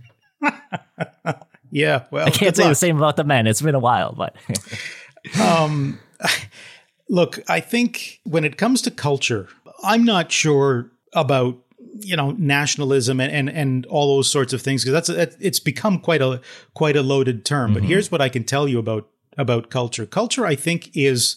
yeah. 1.71 2.03
Well, 2.11 2.27
I 2.27 2.29
can't 2.29 2.55
say 2.55 2.67
the 2.67 2.75
same 2.75 2.97
about 2.97 3.17
the 3.17 3.23
men. 3.23 3.47
It's 3.47 3.61
been 3.61 3.75
a 3.75 3.79
while, 3.79 4.13
but 4.13 4.35
Um, 5.39 5.99
look, 7.09 7.39
I 7.47 7.59
think 7.59 8.19
when 8.23 8.45
it 8.45 8.57
comes 8.57 8.81
to 8.83 8.91
culture, 8.91 9.49
I'm 9.83 10.03
not 10.03 10.31
sure 10.31 10.91
about 11.13 11.57
you 11.99 12.15
know 12.15 12.31
nationalism 12.31 13.19
and 13.19 13.31
and, 13.31 13.49
and 13.49 13.85
all 13.87 14.15
those 14.15 14.29
sorts 14.29 14.53
of 14.53 14.61
things 14.61 14.83
because 14.83 14.93
that's 14.93 15.07
that, 15.07 15.39
it's 15.39 15.59
become 15.59 15.99
quite 15.99 16.21
a 16.21 16.41
quite 16.73 16.95
a 16.95 17.01
loaded 17.01 17.45
term. 17.45 17.73
But 17.73 17.83
mm-hmm. 17.83 17.89
here's 17.89 18.11
what 18.11 18.21
I 18.21 18.29
can 18.29 18.43
tell 18.43 18.67
you 18.67 18.79
about 18.79 19.07
about 19.37 19.69
culture. 19.69 20.05
Culture, 20.05 20.45
I 20.45 20.55
think, 20.55 20.91
is 20.95 21.35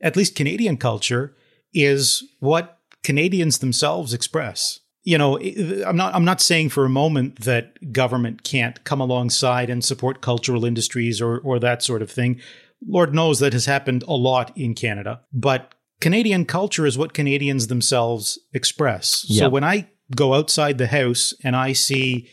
at 0.00 0.16
least 0.16 0.34
Canadian 0.34 0.76
culture 0.76 1.34
is 1.72 2.24
what 2.40 2.78
Canadians 3.02 3.58
themselves 3.58 4.12
express. 4.12 4.80
You 5.04 5.18
know, 5.18 5.38
I'm 5.38 5.96
not 5.96 6.14
I'm 6.14 6.24
not 6.24 6.40
saying 6.40 6.70
for 6.70 6.84
a 6.84 6.90
moment 6.90 7.40
that 7.40 7.92
government 7.92 8.44
can't 8.44 8.82
come 8.84 9.00
alongside 9.00 9.70
and 9.70 9.84
support 9.84 10.20
cultural 10.20 10.64
industries 10.64 11.20
or 11.20 11.38
or 11.38 11.58
that 11.58 11.82
sort 11.82 12.02
of 12.02 12.10
thing. 12.10 12.40
Lord 12.86 13.14
knows 13.14 13.40
that 13.40 13.52
has 13.54 13.66
happened 13.66 14.04
a 14.06 14.14
lot 14.14 14.56
in 14.56 14.74
Canada, 14.74 15.22
but 15.32 15.74
Canadian 16.00 16.44
culture 16.44 16.86
is 16.86 16.96
what 16.96 17.12
Canadians 17.12 17.66
themselves 17.66 18.38
express. 18.52 19.24
So 19.28 19.48
when 19.48 19.64
I 19.64 19.88
go 20.14 20.34
outside 20.34 20.78
the 20.78 20.86
house 20.86 21.34
and 21.42 21.54
I 21.54 21.72
see 21.72 22.28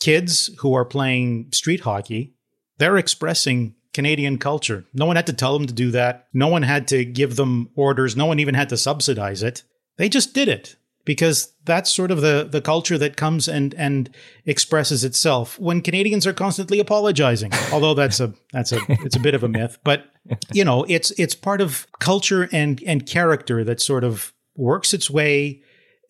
kids 0.00 0.50
who 0.58 0.74
are 0.74 0.84
playing 0.84 1.48
street 1.52 1.80
hockey, 1.80 2.34
they're 2.78 2.96
expressing 2.96 3.74
Canadian 3.92 4.38
culture. 4.38 4.84
No 4.94 5.06
one 5.06 5.16
had 5.16 5.26
to 5.26 5.32
tell 5.32 5.56
them 5.56 5.66
to 5.66 5.74
do 5.74 5.90
that. 5.90 6.28
No 6.32 6.48
one 6.48 6.62
had 6.62 6.88
to 6.88 7.04
give 7.04 7.36
them 7.36 7.70
orders. 7.74 8.16
No 8.16 8.26
one 8.26 8.40
even 8.40 8.54
had 8.54 8.68
to 8.70 8.76
subsidize 8.76 9.42
it. 9.42 9.62
They 9.98 10.08
just 10.08 10.34
did 10.34 10.48
it 10.48 10.76
because 11.04 11.52
that's 11.64 11.92
sort 11.92 12.10
of 12.10 12.20
the, 12.20 12.48
the 12.50 12.60
culture 12.60 12.96
that 12.98 13.16
comes 13.16 13.48
and, 13.48 13.74
and 13.74 14.14
expresses 14.46 15.04
itself 15.04 15.58
when 15.58 15.82
Canadians 15.82 16.26
are 16.26 16.32
constantly 16.32 16.80
apologizing. 16.80 17.52
Although 17.72 17.94
that's 17.94 18.20
a 18.20 18.32
that's 18.52 18.72
a 18.72 18.78
it's 18.88 19.16
a 19.16 19.20
bit 19.20 19.34
of 19.34 19.42
a 19.42 19.48
myth, 19.48 19.78
but 19.84 20.06
you 20.52 20.64
know 20.64 20.84
it's 20.88 21.10
it's 21.12 21.34
part 21.34 21.60
of 21.60 21.86
culture 21.98 22.48
and 22.52 22.82
and 22.86 23.06
character 23.06 23.64
that 23.64 23.80
sort 23.80 24.04
of 24.04 24.32
works 24.56 24.94
its 24.94 25.10
way 25.10 25.62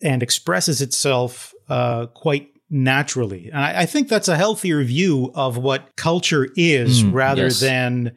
and 0.03 0.21
expresses 0.21 0.81
itself 0.81 1.53
uh, 1.69 2.07
quite 2.07 2.49
naturally. 2.69 3.49
And 3.49 3.63
I, 3.63 3.81
I, 3.81 3.85
think 3.85 4.09
that's 4.09 4.27
a 4.27 4.35
healthier 4.35 4.83
view 4.83 5.31
of 5.33 5.57
what 5.57 5.95
culture 5.95 6.49
is 6.55 7.03
mm, 7.03 7.13
rather 7.13 7.43
yes. 7.43 7.59
than 7.59 8.15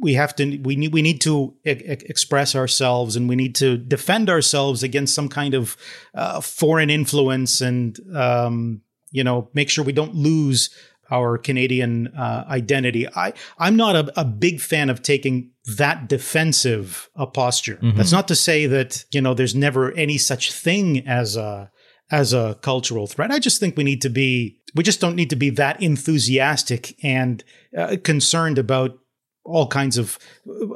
we 0.00 0.14
have 0.14 0.36
to 0.36 0.58
we 0.58 0.76
need 0.76 0.92
we 0.92 1.00
need 1.00 1.20
to 1.22 1.54
e- 1.64 1.70
express 1.70 2.54
ourselves 2.54 3.16
and 3.16 3.28
we 3.28 3.36
need 3.36 3.54
to 3.54 3.78
defend 3.78 4.28
ourselves 4.28 4.82
against 4.82 5.14
some 5.14 5.28
kind 5.28 5.54
of 5.54 5.76
uh, 6.14 6.40
foreign 6.40 6.90
influence 6.90 7.60
and 7.60 7.98
um, 8.14 8.82
you 9.12 9.24
know 9.24 9.48
make 9.54 9.70
sure 9.70 9.84
we 9.84 9.92
don't 9.92 10.14
lose 10.14 10.70
our 11.10 11.38
Canadian 11.38 12.08
uh, 12.08 12.44
identity. 12.48 13.08
I 13.08 13.32
I'm 13.58 13.76
not 13.76 13.96
a, 13.96 14.20
a, 14.20 14.24
big 14.24 14.60
fan 14.60 14.90
of 14.90 15.02
taking 15.02 15.50
that 15.76 16.08
defensive 16.08 17.08
a 17.14 17.26
posture. 17.26 17.76
Mm-hmm. 17.76 17.96
That's 17.96 18.12
not 18.12 18.28
to 18.28 18.34
say 18.34 18.66
that 18.66 19.04
you 19.12 19.20
know 19.20 19.34
there's 19.34 19.54
never 19.54 19.92
any 19.92 20.18
such 20.18 20.52
thing 20.52 21.06
as 21.06 21.36
a 21.36 21.70
as 22.10 22.32
a 22.32 22.58
cultural 22.60 23.06
threat. 23.06 23.30
I 23.30 23.38
just 23.38 23.60
think 23.60 23.76
we 23.76 23.84
need 23.84 24.02
to 24.02 24.10
be 24.10 24.58
we 24.74 24.82
just 24.82 25.00
don't 25.00 25.16
need 25.16 25.30
to 25.30 25.36
be 25.36 25.50
that 25.50 25.82
enthusiastic 25.82 26.96
and 27.02 27.42
uh, 27.76 27.96
concerned 28.02 28.58
about 28.58 28.98
all 29.44 29.66
kinds 29.66 29.98
of 29.98 30.18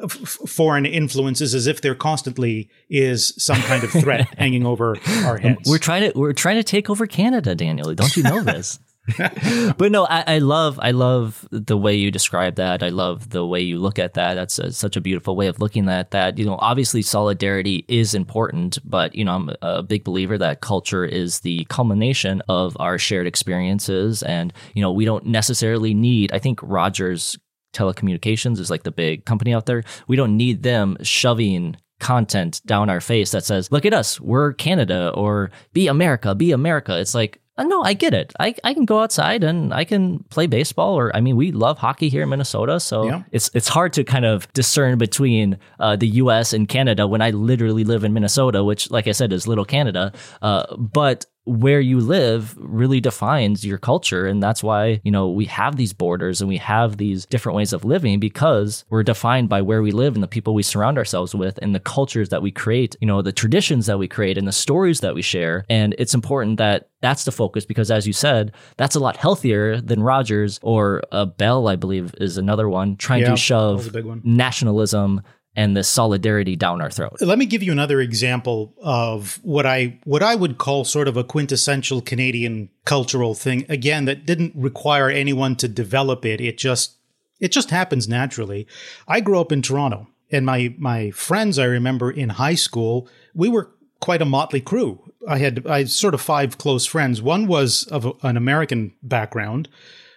f- 0.04 0.12
foreign 0.12 0.84
influences 0.84 1.54
as 1.54 1.66
if 1.66 1.80
there 1.80 1.94
constantly 1.94 2.68
is 2.90 3.34
some 3.42 3.60
kind 3.62 3.82
of 3.82 3.90
threat 3.90 4.28
hanging 4.38 4.66
over 4.66 4.96
our 5.24 5.38
heads. 5.38 5.68
We're 5.68 5.78
trying 5.78 6.12
to 6.12 6.18
we're 6.18 6.34
trying 6.34 6.56
to 6.56 6.64
take 6.64 6.90
over 6.90 7.06
Canada, 7.06 7.54
Daniel. 7.54 7.94
Don't 7.94 8.16
you 8.16 8.22
know 8.22 8.42
this? 8.42 8.78
but 9.76 9.90
no, 9.90 10.06
I, 10.06 10.24
I, 10.26 10.38
love 10.38 10.78
I 10.82 10.90
love 10.90 11.48
the 11.50 11.76
way 11.76 11.94
you 11.94 12.10
describe 12.10 12.56
that. 12.56 12.82
I 12.82 12.90
love 12.90 13.30
the 13.30 13.46
way 13.46 13.60
you 13.60 13.78
look 13.78 13.98
at 13.98 14.14
that. 14.14 14.34
That's 14.34 14.58
a, 14.58 14.72
such 14.72 14.96
a 14.96 15.00
beautiful 15.00 15.36
way 15.36 15.46
of 15.46 15.60
looking 15.60 15.88
at 15.88 16.10
that. 16.10 16.38
You 16.38 16.44
know, 16.44 16.58
obviously 16.60 17.02
solidarity 17.02 17.84
is 17.88 18.14
important, 18.14 18.78
but 18.84 19.14
you 19.14 19.24
know, 19.24 19.34
I'm 19.34 19.50
a 19.62 19.82
big 19.82 20.04
believer 20.04 20.36
that 20.38 20.60
culture 20.60 21.04
is 21.04 21.40
the 21.40 21.64
culmination 21.66 22.42
of 22.48 22.76
our 22.78 22.98
shared 22.98 23.26
experiences, 23.26 24.22
and 24.22 24.52
you 24.74 24.82
know, 24.82 24.92
we 24.92 25.04
don't 25.04 25.26
necessarily 25.26 25.94
need. 25.94 26.32
I 26.32 26.38
think 26.38 26.60
Rogers 26.62 27.38
telecommunications 27.74 28.58
is 28.58 28.70
like 28.70 28.82
the 28.82 28.90
big 28.90 29.24
company 29.24 29.54
out 29.54 29.66
there. 29.66 29.84
We 30.06 30.16
don't 30.16 30.36
need 30.36 30.62
them 30.62 30.96
shoving 31.02 31.76
content 32.00 32.60
down 32.64 32.90
our 32.90 33.00
face 33.00 33.32
that 33.32 33.44
says, 33.44 33.72
look 33.72 33.84
at 33.84 33.94
us, 33.94 34.20
we're 34.20 34.52
Canada 34.52 35.10
or 35.14 35.50
be 35.72 35.88
America, 35.88 36.34
be 36.34 36.52
America. 36.52 36.98
It's 36.98 37.14
like, 37.14 37.36
uh, 37.36 37.47
no, 37.62 37.82
I 37.82 37.94
get 37.94 38.14
it. 38.14 38.32
I, 38.38 38.54
I 38.64 38.74
can 38.74 38.84
go 38.84 39.00
outside 39.00 39.42
and 39.42 39.74
I 39.74 39.84
can 39.84 40.20
play 40.30 40.46
baseball, 40.46 40.98
or 40.98 41.14
I 41.14 41.20
mean, 41.20 41.36
we 41.36 41.52
love 41.52 41.78
hockey 41.78 42.08
here 42.08 42.22
in 42.22 42.28
Minnesota, 42.28 42.80
so 42.80 43.04
yeah. 43.04 43.22
it's 43.32 43.50
it's 43.54 43.68
hard 43.68 43.92
to 43.94 44.04
kind 44.04 44.24
of 44.24 44.52
discern 44.52 44.98
between 44.98 45.58
uh, 45.80 45.96
the 45.96 46.08
U.S. 46.22 46.52
and 46.52 46.68
Canada 46.68 47.06
when 47.06 47.20
I 47.20 47.30
literally 47.30 47.84
live 47.84 48.04
in 48.04 48.12
Minnesota, 48.12 48.62
which, 48.62 48.90
like 48.90 49.08
I 49.08 49.12
said, 49.12 49.32
is 49.32 49.48
little 49.48 49.64
Canada. 49.64 50.12
Uh, 50.40 50.76
but 50.76 51.26
where 51.48 51.80
you 51.80 51.98
live 51.98 52.54
really 52.58 53.00
defines 53.00 53.64
your 53.64 53.78
culture. 53.78 54.26
And 54.26 54.42
that's 54.42 54.62
why, 54.62 55.00
you 55.02 55.10
know, 55.10 55.30
we 55.30 55.46
have 55.46 55.76
these 55.76 55.94
borders 55.94 56.42
and 56.42 56.48
we 56.48 56.58
have 56.58 56.98
these 56.98 57.24
different 57.24 57.56
ways 57.56 57.72
of 57.72 57.84
living 57.84 58.20
because 58.20 58.84
we're 58.90 59.02
defined 59.02 59.48
by 59.48 59.62
where 59.62 59.80
we 59.80 59.90
live 59.90 60.14
and 60.14 60.22
the 60.22 60.28
people 60.28 60.54
we 60.54 60.62
surround 60.62 60.98
ourselves 60.98 61.34
with 61.34 61.58
and 61.62 61.74
the 61.74 61.80
cultures 61.80 62.28
that 62.28 62.42
we 62.42 62.50
create, 62.50 62.96
you 63.00 63.06
know, 63.06 63.22
the 63.22 63.32
traditions 63.32 63.86
that 63.86 63.98
we 63.98 64.06
create 64.06 64.36
and 64.36 64.46
the 64.46 64.52
stories 64.52 65.00
that 65.00 65.14
we 65.14 65.22
share. 65.22 65.64
And 65.70 65.94
it's 65.98 66.14
important 66.14 66.58
that 66.58 66.90
that's 67.00 67.24
the 67.24 67.32
focus 67.32 67.64
because 67.64 67.90
as 67.90 68.06
you 68.06 68.12
said, 68.12 68.52
that's 68.76 68.96
a 68.96 69.00
lot 69.00 69.16
healthier 69.16 69.80
than 69.80 70.02
Rogers 70.02 70.58
or 70.62 71.02
a 71.12 71.24
Bell, 71.24 71.68
I 71.68 71.76
believe 71.76 72.14
is 72.18 72.36
another 72.36 72.68
one, 72.68 72.96
trying 72.96 73.22
yeah, 73.22 73.30
to 73.30 73.36
shove 73.36 73.94
nationalism 74.24 75.22
and 75.58 75.76
the 75.76 75.82
solidarity 75.82 76.54
down 76.54 76.80
our 76.80 76.88
throat. 76.88 77.16
Let 77.20 77.36
me 77.36 77.44
give 77.44 77.64
you 77.64 77.72
another 77.72 78.00
example 78.00 78.72
of 78.80 79.40
what 79.42 79.66
I 79.66 79.98
what 80.04 80.22
I 80.22 80.36
would 80.36 80.56
call 80.56 80.84
sort 80.84 81.08
of 81.08 81.16
a 81.16 81.24
quintessential 81.24 82.00
Canadian 82.00 82.70
cultural 82.84 83.34
thing. 83.34 83.66
Again, 83.68 84.04
that 84.04 84.24
didn't 84.24 84.52
require 84.54 85.10
anyone 85.10 85.56
to 85.56 85.66
develop 85.66 86.24
it. 86.24 86.40
It 86.40 86.58
just 86.58 86.98
it 87.40 87.50
just 87.50 87.70
happens 87.70 88.08
naturally. 88.08 88.68
I 89.08 89.18
grew 89.18 89.40
up 89.40 89.50
in 89.50 89.60
Toronto, 89.60 90.06
and 90.30 90.46
my 90.46 90.76
my 90.78 91.10
friends 91.10 91.58
I 91.58 91.64
remember 91.64 92.08
in 92.08 92.28
high 92.28 92.54
school, 92.54 93.08
we 93.34 93.48
were 93.48 93.72
quite 93.98 94.22
a 94.22 94.24
motley 94.24 94.60
crew. 94.60 95.12
I 95.28 95.38
had 95.38 95.66
I 95.66 95.78
had 95.78 95.90
sort 95.90 96.14
of 96.14 96.20
five 96.20 96.56
close 96.58 96.86
friends. 96.86 97.20
One 97.20 97.48
was 97.48 97.82
of 97.90 98.16
an 98.22 98.36
American 98.36 98.94
background. 99.02 99.68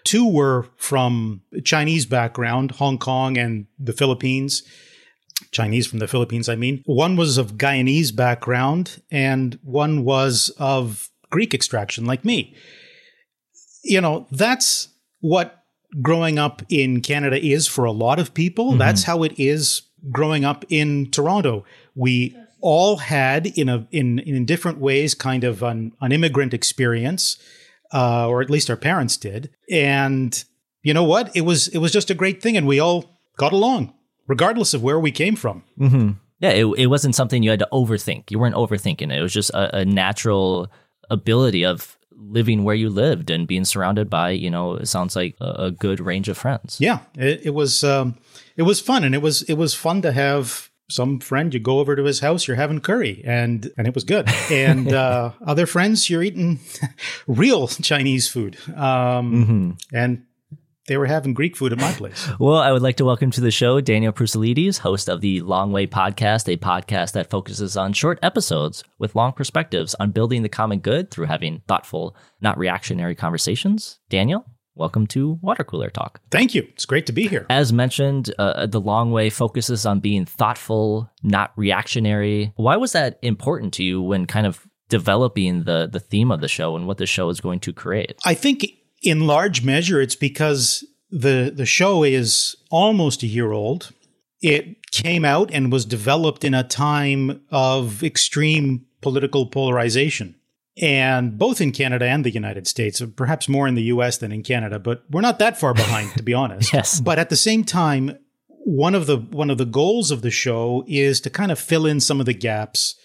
Two 0.03 0.27
were 0.27 0.67
from 0.77 1.41
Chinese 1.63 2.05
background, 2.05 2.71
Hong 2.73 2.99
Kong 2.99 3.39
and 3.39 3.65
the 3.79 3.93
Philippines 3.93 4.61
Chinese 5.51 5.87
from 5.87 5.99
the 5.99 6.07
Philippines, 6.07 6.47
I 6.49 6.55
mean. 6.55 6.83
One 6.85 7.15
was 7.15 7.37
of 7.37 7.53
Guyanese 7.53 8.15
background, 8.15 9.01
and 9.11 9.57
one 9.63 10.03
was 10.03 10.53
of 10.57 11.09
Greek 11.29 11.53
extraction, 11.53 12.05
like 12.05 12.23
me. 12.23 12.55
You 13.83 14.01
know, 14.01 14.27
that's 14.31 14.89
what 15.19 15.63
growing 16.01 16.37
up 16.39 16.61
in 16.69 17.01
Canada 17.01 17.43
is 17.43 17.67
for 17.67 17.85
a 17.85 17.91
lot 17.91 18.19
of 18.19 18.33
people. 18.33 18.69
Mm-hmm. 18.69 18.79
That's 18.79 19.03
how 19.03 19.23
it 19.23 19.33
is 19.37 19.83
growing 20.11 20.45
up 20.45 20.63
in 20.69 21.09
Toronto. 21.11 21.65
We 21.95 22.35
all 22.61 22.97
had, 22.97 23.47
in 23.57 23.69
a 23.69 23.87
in 23.91 24.19
in 24.19 24.45
different 24.45 24.77
ways, 24.77 25.13
kind 25.13 25.43
of 25.43 25.63
an, 25.63 25.93
an 25.99 26.11
immigrant 26.11 26.53
experience, 26.53 27.37
uh, 27.93 28.27
or 28.27 28.41
at 28.41 28.49
least 28.49 28.69
our 28.69 28.77
parents 28.77 29.17
did. 29.17 29.49
And 29.69 30.43
you 30.83 30.93
know 30.93 31.03
what? 31.03 31.35
It 31.35 31.41
was 31.41 31.67
it 31.69 31.79
was 31.79 31.91
just 31.91 32.09
a 32.09 32.15
great 32.15 32.41
thing, 32.41 32.55
and 32.55 32.67
we 32.67 32.79
all 32.79 33.19
got 33.37 33.51
along 33.51 33.93
regardless 34.31 34.73
of 34.73 34.81
where 34.81 34.97
we 34.97 35.11
came 35.11 35.35
from. 35.35 35.61
Mm-hmm. 35.77 36.11
Yeah, 36.39 36.51
it, 36.51 36.65
it 36.77 36.87
wasn't 36.87 37.15
something 37.15 37.43
you 37.43 37.49
had 37.49 37.59
to 37.59 37.67
overthink. 37.73 38.31
You 38.31 38.39
weren't 38.39 38.55
overthinking 38.55 39.11
it. 39.11 39.19
It 39.19 39.21
was 39.21 39.33
just 39.33 39.49
a, 39.49 39.79
a 39.79 39.85
natural 39.85 40.71
ability 41.09 41.65
of 41.65 41.97
living 42.15 42.63
where 42.63 42.73
you 42.73 42.89
lived 42.89 43.29
and 43.29 43.45
being 43.45 43.65
surrounded 43.65 44.09
by, 44.09 44.29
you 44.29 44.49
know, 44.49 44.75
it 44.75 44.87
sounds 44.87 45.17
like 45.17 45.35
a, 45.41 45.65
a 45.65 45.71
good 45.71 45.99
range 45.99 46.29
of 46.29 46.37
friends. 46.37 46.77
Yeah, 46.79 46.99
it, 47.17 47.47
it 47.47 47.49
was 47.49 47.83
um, 47.83 48.17
it 48.55 48.61
was 48.61 48.79
fun, 48.79 49.03
and 49.03 49.13
it 49.13 49.21
was 49.21 49.41
it 49.43 49.55
was 49.55 49.75
fun 49.75 50.01
to 50.03 50.13
have 50.13 50.71
some 50.89 51.19
friend 51.19 51.53
you 51.53 51.59
go 51.59 51.79
over 51.79 51.95
to 51.95 52.03
his 52.03 52.19
house 52.19 52.45
you're 52.45 52.57
having 52.57 52.81
curry 52.81 53.21
and 53.23 53.71
and 53.77 53.87
it 53.87 53.95
was 53.95 54.03
good 54.03 54.27
and 54.51 54.91
uh, 55.03 55.31
other 55.47 55.65
friends 55.65 56.09
you're 56.09 56.21
eating 56.21 56.59
real 57.27 57.65
chinese 57.69 58.27
food 58.27 58.57
um, 58.75 59.31
mm-hmm. 59.31 59.71
and 59.93 60.25
they 60.87 60.97
were 60.97 61.05
having 61.05 61.33
Greek 61.33 61.55
food 61.55 61.71
at 61.71 61.79
my 61.79 61.91
place. 61.93 62.27
well, 62.39 62.57
I 62.57 62.71
would 62.71 62.81
like 62.81 62.97
to 62.97 63.05
welcome 63.05 63.31
to 63.31 63.41
the 63.41 63.51
show 63.51 63.81
Daniel 63.81 64.13
Proussalidis, 64.13 64.79
host 64.79 65.09
of 65.09 65.21
the 65.21 65.41
Long 65.41 65.71
Way 65.71 65.87
Podcast, 65.87 66.51
a 66.51 66.57
podcast 66.57 67.13
that 67.13 67.29
focuses 67.29 67.77
on 67.77 67.93
short 67.93 68.19
episodes 68.21 68.83
with 68.97 69.15
long 69.15 69.33
perspectives 69.33 69.95
on 69.99 70.11
building 70.11 70.41
the 70.41 70.49
common 70.49 70.79
good 70.79 71.11
through 71.11 71.27
having 71.27 71.61
thoughtful, 71.67 72.15
not 72.41 72.57
reactionary 72.57 73.15
conversations. 73.15 73.99
Daniel, 74.09 74.45
welcome 74.75 75.05
to 75.07 75.37
Water 75.41 75.63
Cooler 75.63 75.89
Talk. 75.89 76.19
Thank 76.31 76.55
you. 76.55 76.67
It's 76.73 76.85
great 76.85 77.05
to 77.05 77.13
be 77.13 77.27
here. 77.27 77.45
As 77.49 77.71
mentioned, 77.71 78.33
uh, 78.39 78.65
the 78.65 78.81
Long 78.81 79.11
Way 79.11 79.29
focuses 79.29 79.85
on 79.85 79.99
being 79.99 80.25
thoughtful, 80.25 81.11
not 81.21 81.51
reactionary. 81.55 82.53
Why 82.55 82.77
was 82.77 82.93
that 82.93 83.19
important 83.21 83.73
to 83.75 83.83
you 83.83 84.01
when 84.01 84.25
kind 84.25 84.47
of 84.47 84.67
developing 84.89 85.63
the 85.63 85.87
the 85.89 86.01
theme 86.01 86.31
of 86.31 86.41
the 86.41 86.49
show 86.49 86.75
and 86.75 86.85
what 86.85 86.97
the 86.97 87.05
show 87.05 87.29
is 87.29 87.39
going 87.39 87.59
to 87.61 87.71
create? 87.71 88.15
I 88.25 88.33
think 88.33 88.65
in 89.01 89.27
large 89.27 89.63
measure, 89.63 90.01
it's 90.01 90.15
because 90.15 90.83
the 91.09 91.51
the 91.53 91.65
show 91.65 92.03
is 92.03 92.55
almost 92.69 93.23
a 93.23 93.27
year 93.27 93.51
old. 93.51 93.91
It 94.41 94.91
came 94.91 95.23
out 95.23 95.51
and 95.53 95.71
was 95.71 95.85
developed 95.85 96.43
in 96.43 96.53
a 96.53 96.63
time 96.63 97.41
of 97.51 98.03
extreme 98.03 98.85
political 99.01 99.45
polarization. 99.45 100.35
And 100.81 101.37
both 101.37 101.59
in 101.61 101.71
Canada 101.71 102.05
and 102.05 102.23
the 102.23 102.31
United 102.31 102.65
States, 102.65 103.01
perhaps 103.15 103.49
more 103.49 103.67
in 103.67 103.75
the 103.75 103.83
US 103.83 104.17
than 104.17 104.31
in 104.31 104.41
Canada, 104.41 104.79
but 104.79 105.03
we're 105.11 105.21
not 105.21 105.37
that 105.39 105.59
far 105.59 105.73
behind, 105.73 106.11
to 106.13 106.23
be 106.23 106.33
honest. 106.33 106.73
yes. 106.73 106.99
But 107.01 107.19
at 107.19 107.29
the 107.29 107.35
same 107.35 107.63
time, 107.63 108.17
one 108.47 108.95
of 108.95 109.05
the 109.05 109.17
one 109.17 109.49
of 109.49 109.57
the 109.57 109.65
goals 109.65 110.11
of 110.11 110.21
the 110.21 110.31
show 110.31 110.83
is 110.87 111.19
to 111.21 111.29
kind 111.29 111.51
of 111.51 111.59
fill 111.59 111.85
in 111.85 111.99
some 111.99 112.19
of 112.19 112.25
the 112.25 112.33
gaps 112.33 112.95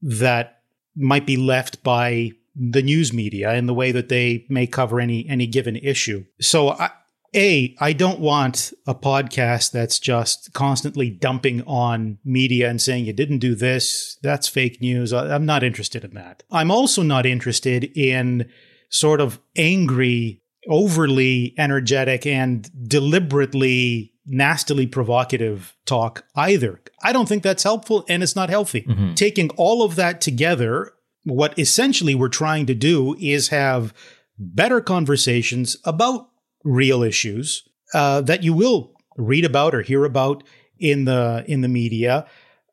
that 0.00 0.62
might 0.96 1.26
be 1.26 1.36
left 1.36 1.82
by 1.82 2.32
the 2.54 2.82
news 2.82 3.12
media 3.12 3.50
and 3.50 3.68
the 3.68 3.74
way 3.74 3.92
that 3.92 4.08
they 4.08 4.44
may 4.48 4.66
cover 4.66 5.00
any 5.00 5.26
any 5.28 5.46
given 5.46 5.76
issue. 5.76 6.24
So 6.40 6.70
I, 6.70 6.90
a, 7.34 7.74
I 7.80 7.94
don't 7.94 8.20
want 8.20 8.74
a 8.86 8.94
podcast 8.94 9.70
that's 9.72 9.98
just 9.98 10.52
constantly 10.52 11.08
dumping 11.08 11.62
on 11.62 12.18
media 12.24 12.68
and 12.68 12.80
saying 12.80 13.06
you 13.06 13.14
didn't 13.14 13.38
do 13.38 13.54
this, 13.54 14.18
that's 14.22 14.48
fake 14.48 14.82
news. 14.82 15.14
I'm 15.14 15.46
not 15.46 15.62
interested 15.62 16.04
in 16.04 16.12
that. 16.14 16.42
I'm 16.50 16.70
also 16.70 17.02
not 17.02 17.24
interested 17.24 17.84
in 17.96 18.50
sort 18.90 19.22
of 19.22 19.40
angry, 19.56 20.42
overly 20.68 21.54
energetic, 21.56 22.26
and 22.26 22.70
deliberately 22.86 24.12
nastily 24.26 24.86
provocative 24.86 25.74
talk 25.86 26.24
either. 26.36 26.80
I 27.02 27.12
don't 27.12 27.28
think 27.28 27.42
that's 27.42 27.62
helpful 27.62 28.04
and 28.08 28.22
it's 28.22 28.36
not 28.36 28.50
healthy. 28.50 28.82
Mhm. 28.82 29.16
Taking 29.16 29.48
all 29.56 29.82
of 29.82 29.96
that 29.96 30.20
together, 30.20 30.92
what 31.24 31.58
essentially 31.58 32.14
we're 32.14 32.28
trying 32.28 32.66
to 32.66 32.74
do 32.74 33.16
is 33.20 33.48
have 33.48 33.94
better 34.38 34.80
conversations 34.80 35.76
about 35.84 36.28
real 36.64 37.02
issues 37.02 37.68
uh, 37.94 38.20
that 38.22 38.42
you 38.42 38.52
will 38.52 38.92
read 39.16 39.44
about 39.44 39.74
or 39.74 39.82
hear 39.82 40.04
about 40.04 40.42
in 40.78 41.04
the 41.04 41.44
in 41.46 41.60
the 41.60 41.68
media, 41.68 42.26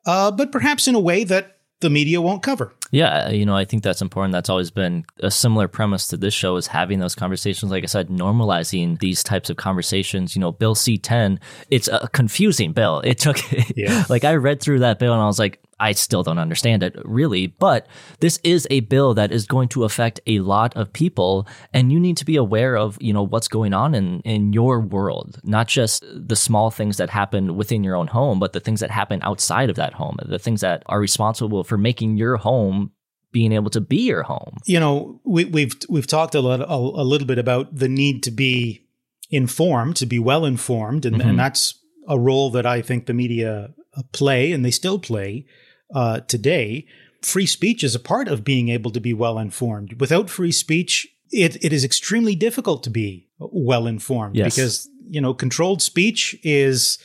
uh, 0.06 0.30
but 0.30 0.50
perhaps 0.50 0.88
in 0.88 0.94
a 0.94 1.00
way 1.00 1.22
that 1.24 1.58
the 1.80 1.90
media 1.90 2.20
won't 2.20 2.42
cover. 2.42 2.74
Yeah, 2.92 3.30
you 3.30 3.46
know, 3.46 3.56
I 3.56 3.64
think 3.64 3.84
that's 3.84 4.02
important. 4.02 4.32
That's 4.32 4.50
always 4.50 4.70
been 4.70 5.04
a 5.20 5.30
similar 5.30 5.68
premise 5.68 6.08
to 6.08 6.16
this 6.16 6.34
show 6.34 6.56
is 6.56 6.66
having 6.66 6.98
those 6.98 7.14
conversations. 7.14 7.70
Like 7.70 7.84
I 7.84 7.86
said, 7.86 8.08
normalizing 8.08 8.98
these 8.98 9.22
types 9.22 9.48
of 9.48 9.56
conversations. 9.56 10.34
You 10.34 10.40
know, 10.40 10.50
Bill 10.50 10.74
C 10.74 10.98
ten, 10.98 11.38
it's 11.70 11.88
a 11.88 12.08
confusing 12.12 12.72
bill. 12.72 13.00
It 13.00 13.18
took 13.18 13.38
Yeah. 13.76 14.04
like 14.08 14.24
I 14.24 14.34
read 14.34 14.60
through 14.60 14.80
that 14.80 14.98
bill 14.98 15.12
and 15.12 15.22
I 15.22 15.26
was 15.26 15.38
like, 15.38 15.60
I 15.80 15.92
still 15.92 16.22
don't 16.22 16.38
understand 16.38 16.82
it 16.82 16.94
really. 17.04 17.46
But 17.48 17.86
this 18.20 18.38
is 18.44 18.66
a 18.70 18.80
bill 18.80 19.14
that 19.14 19.32
is 19.32 19.46
going 19.46 19.68
to 19.70 19.84
affect 19.84 20.20
a 20.26 20.38
lot 20.40 20.76
of 20.76 20.92
people, 20.92 21.46
and 21.72 21.90
you 21.90 21.98
need 21.98 22.16
to 22.18 22.24
be 22.24 22.36
aware 22.36 22.76
of, 22.76 22.98
you 23.00 23.12
know, 23.12 23.22
what's 23.22 23.48
going 23.48 23.72
on 23.74 23.94
in 23.94 24.20
in 24.20 24.52
your 24.52 24.80
world, 24.80 25.40
not 25.42 25.66
just 25.68 26.04
the 26.32 26.36
small 26.36 26.70
things 26.70 26.96
that 26.98 27.10
happen 27.10 27.56
within 27.56 27.82
your 27.82 27.96
own 27.96 28.06
home, 28.08 28.38
but 28.38 28.52
the 28.52 28.60
things 28.60 28.80
that 28.80 28.90
happen 28.90 29.18
outside 29.22 29.70
of 29.70 29.76
that 29.76 29.94
home, 29.94 30.16
the 30.26 30.38
things 30.38 30.60
that 30.60 30.82
are 30.86 31.00
responsible 31.00 31.64
for 31.64 31.78
making 31.78 32.16
your 32.18 32.36
home 32.36 32.92
being 33.32 33.52
able 33.52 33.70
to 33.70 33.80
be 33.80 33.98
your 34.12 34.24
home. 34.24 34.56
you 34.66 34.80
know 34.80 35.20
we, 35.24 35.44
we've 35.44 35.74
we've 35.88 36.06
talked 36.08 36.34
a, 36.34 36.40
lot, 36.40 36.60
a, 36.60 36.74
a 36.74 37.06
little 37.12 37.26
bit 37.28 37.38
about 37.38 37.64
the 37.82 37.88
need 37.88 38.22
to 38.24 38.30
be 38.32 38.82
informed 39.30 39.94
to 39.96 40.06
be 40.06 40.18
well 40.18 40.44
informed 40.44 41.06
and, 41.06 41.16
Mhm. 41.16 41.24
and 41.30 41.38
that's 41.38 41.74
a 42.08 42.18
role 42.18 42.50
that 42.50 42.66
i 42.66 42.82
think 42.82 43.06
the 43.06 43.14
media 43.14 43.70
uh, 43.96 44.02
play 44.12 44.50
and 44.52 44.64
they 44.64 44.70
still 44.72 44.98
play 44.98 45.46
uh, 45.94 46.20
today 46.20 46.86
free 47.22 47.46
speech 47.46 47.84
is 47.84 47.94
a 47.94 48.00
part 48.00 48.28
of 48.28 48.44
being 48.44 48.68
able 48.70 48.90
to 48.90 49.00
be 49.00 49.12
well 49.12 49.38
informed 49.38 50.00
without 50.00 50.30
free 50.30 50.52
speech 50.52 51.06
it, 51.30 51.62
it 51.64 51.72
is 51.72 51.84
extremely 51.84 52.34
difficult 52.34 52.82
to 52.82 52.90
be 52.90 53.28
well 53.38 53.86
informed 53.86 54.36
Yes. 54.36 54.54
because 54.54 54.88
you 55.08 55.20
know 55.20 55.34
controlled 55.34 55.82
speech 55.82 56.36
is 56.42 56.98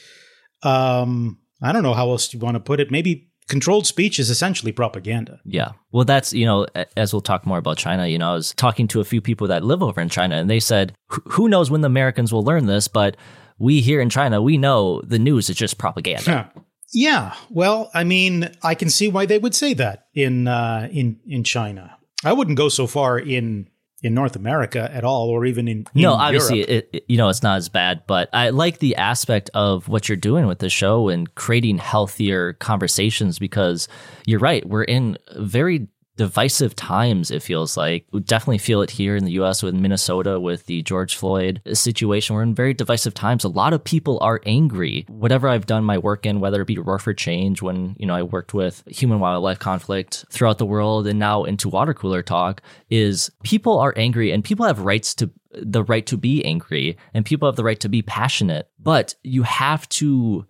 um 0.64 1.38
i 1.62 1.72
don't 1.72 1.84
know 1.84 1.94
how 1.94 2.10
else 2.10 2.34
you 2.34 2.40
want 2.40 2.56
to 2.56 2.60
put 2.60 2.80
it 2.80 2.92
maybe 2.92 3.28
controlled 3.48 3.86
speech 3.86 4.20
is 4.20 4.30
essentially 4.30 4.72
propaganda 4.72 5.40
Yeah. 5.46 5.72
Well, 5.92 6.04
that's, 6.04 6.34
you 6.34 6.46
know, 6.48 6.66
as 6.98 7.14
we'll 7.14 7.22
talk 7.22 7.46
more 7.46 7.60
about 7.60 7.78
China, 7.78 8.08
you 8.08 8.18
know, 8.18 8.32
I 8.32 8.34
was 8.34 8.54
talking 8.56 8.88
to 8.90 9.00
a 9.02 9.04
few 9.06 9.22
people 9.22 9.46
that 9.50 9.64
live 9.64 9.84
over 9.84 10.02
in 10.02 10.10
China 10.10 10.36
and 10.38 10.50
they 10.50 10.60
said, 10.60 10.94
"Who- 11.34 11.48
knows 11.48 11.70
when 11.70 11.82
the 11.82 11.86
Americans 11.86 12.34
will 12.34 12.44
learn 12.44 12.66
this, 12.66 12.88
but 12.88 13.16
we 13.60 13.82
here 13.82 14.02
in 14.02 14.10
China, 14.10 14.42
we 14.42 14.58
know 14.58 15.00
the 15.06 15.20
news 15.20 15.48
is 15.52 15.56
just 15.58 15.78
propaganda. 15.78 16.24
Huh. 16.56 16.62
Yeah, 16.96 17.36
well, 17.50 17.92
I 17.94 18.04
mean, 18.06 18.50
I 18.64 18.74
can 18.74 18.90
see 18.90 19.08
why 19.10 19.26
they 19.26 19.38
would 19.38 19.54
say 19.54 19.74
that 19.76 20.08
in 20.14 20.48
uh, 20.48 20.88
in 20.92 21.20
in 21.28 21.44
China. 21.44 21.98
I 22.24 22.32
wouldn't 22.34 22.58
go 22.58 22.70
so 22.70 22.88
far 22.88 23.20
in 23.20 23.68
in 24.02 24.14
North 24.14 24.36
America 24.36 24.90
at 24.94 25.04
all, 25.04 25.30
or 25.30 25.46
even 25.46 25.68
in, 25.68 25.80
in 25.96 26.02
no, 26.04 26.14
obviously, 26.14 26.62
it, 26.62 26.90
it- 26.94 27.06
you 27.10 27.18
know, 27.18 27.28
it's 27.30 27.44
not 27.44 27.58
as 27.58 27.70
bad, 27.70 28.04
but 28.08 28.30
I 28.34 28.50
like 28.52 28.80
the 28.80 28.96
aspect 28.96 29.50
of 29.54 29.88
what 29.90 30.08
you're 30.08 30.16
doing 30.16 30.48
with 30.48 30.60
the 30.60 30.70
show 30.70 31.10
and 31.10 31.34
creating 31.36 31.80
healthier 31.80 32.54
conversations 32.54 33.40
because 33.40 33.88
you're 34.26 34.40
right. 34.40 34.68
We're 34.68 34.84
in 34.84 35.18
very 35.36 35.88
divisive 36.18 36.76
times, 36.76 37.32
it 37.32 37.44
feels 37.44 37.78
like. 37.78 38.06
We 38.12 38.22
definitely 38.22 38.60
feel 38.60 38.82
it 38.82 38.92
here 38.92 39.16
in 39.16 39.26
the 39.26 39.34
US 39.34 39.62
with 39.62 39.74
Minnesota 39.74 40.40
with 40.40 40.66
the 40.66 40.82
George 40.82 41.16
Floyd 41.16 41.62
situation. 41.74 42.36
We're 42.36 42.44
in 42.44 42.56
very 42.56 42.74
divisive 42.74 43.14
times. 43.14 43.44
A 43.44 43.50
lot 43.50 43.74
of 43.74 43.84
people 43.84 44.18
are 44.22 44.42
angry. 44.46 45.06
Whatever 45.08 45.48
I've 45.48 45.66
done 45.66 45.84
my 45.84 45.98
work 45.98 46.26
in, 46.26 46.40
whether 46.40 46.62
it 46.62 46.68
be 46.68 46.78
Roar 46.78 47.00
for 47.00 47.14
Change, 47.14 47.62
when, 47.62 47.96
you 48.00 48.06
know, 48.06 48.16
I 48.16 48.24
worked 48.24 48.54
with 48.54 48.84
human 48.88 49.20
wildlife 49.20 49.60
conflict 49.60 50.26
throughout 50.30 50.58
the 50.58 50.66
world 50.66 51.08
and 51.08 51.20
now 51.20 51.44
into 51.44 51.70
water 51.70 51.94
cooler 51.94 52.22
talk, 52.22 52.62
is 52.90 53.32
people 53.44 53.80
are 53.80 53.94
angry 53.98 54.32
and 54.32 54.44
people 54.44 54.66
have 54.66 54.80
rights 54.80 55.14
to 55.16 55.30
the 55.52 55.84
right 55.84 56.06
to 56.06 56.18
be 56.18 56.44
angry 56.44 56.98
and 57.14 57.26
people 57.26 57.48
have 57.48 57.56
the 57.56 57.64
right 57.64 57.80
to 57.80 57.90
be 57.90 58.02
passionate. 58.02 58.70
But 58.80 59.16
you 59.24 59.44
have 59.44 59.88
to 59.90 60.46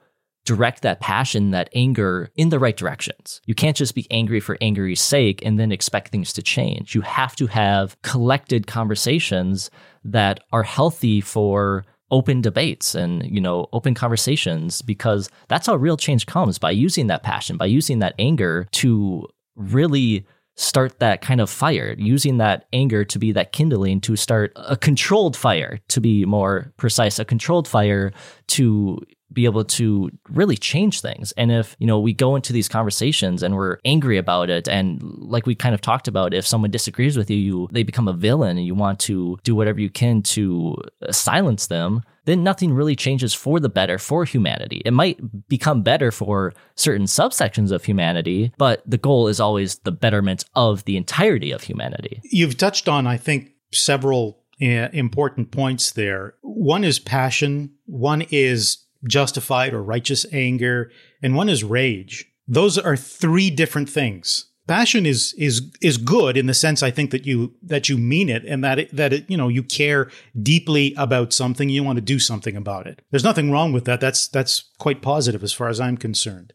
direct 0.45 0.83
that 0.83 1.01
passion, 1.01 1.51
that 1.51 1.69
anger 1.73 2.29
in 2.35 2.49
the 2.49 2.59
right 2.59 2.77
directions. 2.77 3.41
You 3.45 3.55
can't 3.55 3.75
just 3.75 3.95
be 3.95 4.07
angry 4.11 4.39
for 4.39 4.57
angry's 4.61 5.01
sake 5.01 5.43
and 5.43 5.59
then 5.59 5.71
expect 5.71 6.09
things 6.09 6.31
to 6.33 6.41
change. 6.41 6.95
You 6.95 7.01
have 7.01 7.35
to 7.37 7.47
have 7.47 7.99
collected 8.03 8.67
conversations 8.67 9.71
that 10.03 10.41
are 10.53 10.63
healthy 10.63 11.19
for 11.19 11.83
open 12.11 12.39
debates 12.39 12.93
and 12.93 13.25
you 13.25 13.41
know 13.41 13.67
open 13.73 13.95
conversations 13.95 14.83
because 14.83 15.27
that's 15.47 15.65
how 15.65 15.75
real 15.75 15.97
change 15.97 16.27
comes 16.27 16.59
by 16.59 16.69
using 16.69 17.07
that 17.07 17.23
passion 17.23 17.57
by 17.57 17.65
using 17.65 17.97
that 17.97 18.13
anger 18.19 18.67
to 18.71 19.27
really 19.55 20.23
start 20.55 20.99
that 20.99 21.21
kind 21.21 21.41
of 21.41 21.49
fire 21.49 21.95
using 21.97 22.37
that 22.37 22.67
anger 22.71 23.03
to 23.03 23.17
be 23.17 23.31
that 23.31 23.51
kindling 23.51 23.99
to 23.99 24.15
start 24.15 24.51
a 24.55 24.77
controlled 24.77 25.35
fire 25.35 25.79
to 25.87 25.99
be 25.99 26.25
more 26.25 26.71
precise 26.77 27.17
a 27.17 27.25
controlled 27.25 27.67
fire 27.67 28.13
to 28.45 28.99
be 29.33 29.45
able 29.45 29.63
to 29.65 30.09
really 30.29 30.57
change 30.57 31.01
things. 31.01 31.31
And 31.33 31.51
if, 31.51 31.75
you 31.79 31.87
know, 31.87 31.99
we 31.99 32.13
go 32.13 32.35
into 32.35 32.53
these 32.53 32.69
conversations 32.69 33.43
and 33.43 33.55
we're 33.55 33.77
angry 33.83 34.17
about 34.17 34.49
it 34.49 34.67
and 34.67 35.01
like 35.01 35.45
we 35.45 35.55
kind 35.55 35.73
of 35.75 35.81
talked 35.81 36.07
about 36.07 36.33
if 36.33 36.45
someone 36.45 36.71
disagrees 36.71 37.17
with 37.17 37.29
you, 37.29 37.37
you 37.37 37.67
they 37.71 37.83
become 37.83 38.07
a 38.07 38.13
villain 38.13 38.57
and 38.57 38.65
you 38.65 38.75
want 38.75 38.99
to 39.01 39.37
do 39.43 39.55
whatever 39.55 39.79
you 39.79 39.89
can 39.89 40.21
to 40.21 40.75
uh, 41.01 41.11
silence 41.11 41.67
them, 41.67 42.03
then 42.25 42.43
nothing 42.43 42.73
really 42.73 42.95
changes 42.95 43.33
for 43.33 43.59
the 43.59 43.69
better 43.69 43.97
for 43.97 44.25
humanity. 44.25 44.81
It 44.85 44.93
might 44.93 45.19
become 45.47 45.83
better 45.83 46.11
for 46.11 46.53
certain 46.75 47.05
subsections 47.05 47.71
of 47.71 47.83
humanity, 47.83 48.51
but 48.57 48.83
the 48.85 48.97
goal 48.97 49.27
is 49.27 49.39
always 49.39 49.79
the 49.79 49.91
betterment 49.91 50.45
of 50.55 50.83
the 50.85 50.97
entirety 50.97 51.51
of 51.51 51.63
humanity. 51.63 52.21
You've 52.23 52.57
touched 52.57 52.87
on, 52.87 53.07
I 53.07 53.17
think, 53.17 53.51
several 53.71 54.43
uh, 54.61 54.89
important 54.93 55.51
points 55.51 55.91
there. 55.91 56.35
One 56.41 56.83
is 56.83 56.99
passion. 56.99 57.71
One 57.85 58.25
is 58.31 58.84
justified 59.07 59.73
or 59.73 59.83
righteous 59.83 60.25
anger, 60.31 60.91
and 61.21 61.35
one 61.35 61.49
is 61.49 61.63
rage. 61.63 62.25
Those 62.47 62.77
are 62.77 62.95
three 62.95 63.49
different 63.49 63.89
things. 63.89 64.45
Passion 64.67 65.05
is 65.05 65.33
is 65.37 65.61
is 65.81 65.97
good 65.97 66.37
in 66.37 66.47
the 66.47 66.53
sense 66.53 66.81
I 66.81 66.89
think 66.89 67.11
that 67.11 67.25
you 67.25 67.53
that 67.61 67.87
you 67.87 67.99
mean 67.99 68.29
it 68.29 68.43
and 68.45 68.63
that 68.63 68.79
it, 68.79 68.95
that 68.95 69.13
it, 69.13 69.29
you 69.29 69.37
know 69.37 69.47
you 69.47 69.61
care 69.61 70.09
deeply 70.41 70.95
about 70.97 71.33
something 71.33 71.69
you 71.69 71.83
want 71.83 71.97
to 71.97 72.01
do 72.01 72.17
something 72.17 72.55
about 72.55 72.87
it. 72.87 73.01
There's 73.11 73.23
nothing 73.23 73.51
wrong 73.51 73.73
with 73.73 73.85
that. 73.85 74.01
That's 74.01 74.27
that's 74.27 74.63
quite 74.79 75.03
positive 75.03 75.43
as 75.43 75.53
far 75.53 75.69
as 75.69 75.79
I'm 75.79 75.97
concerned. 75.97 76.51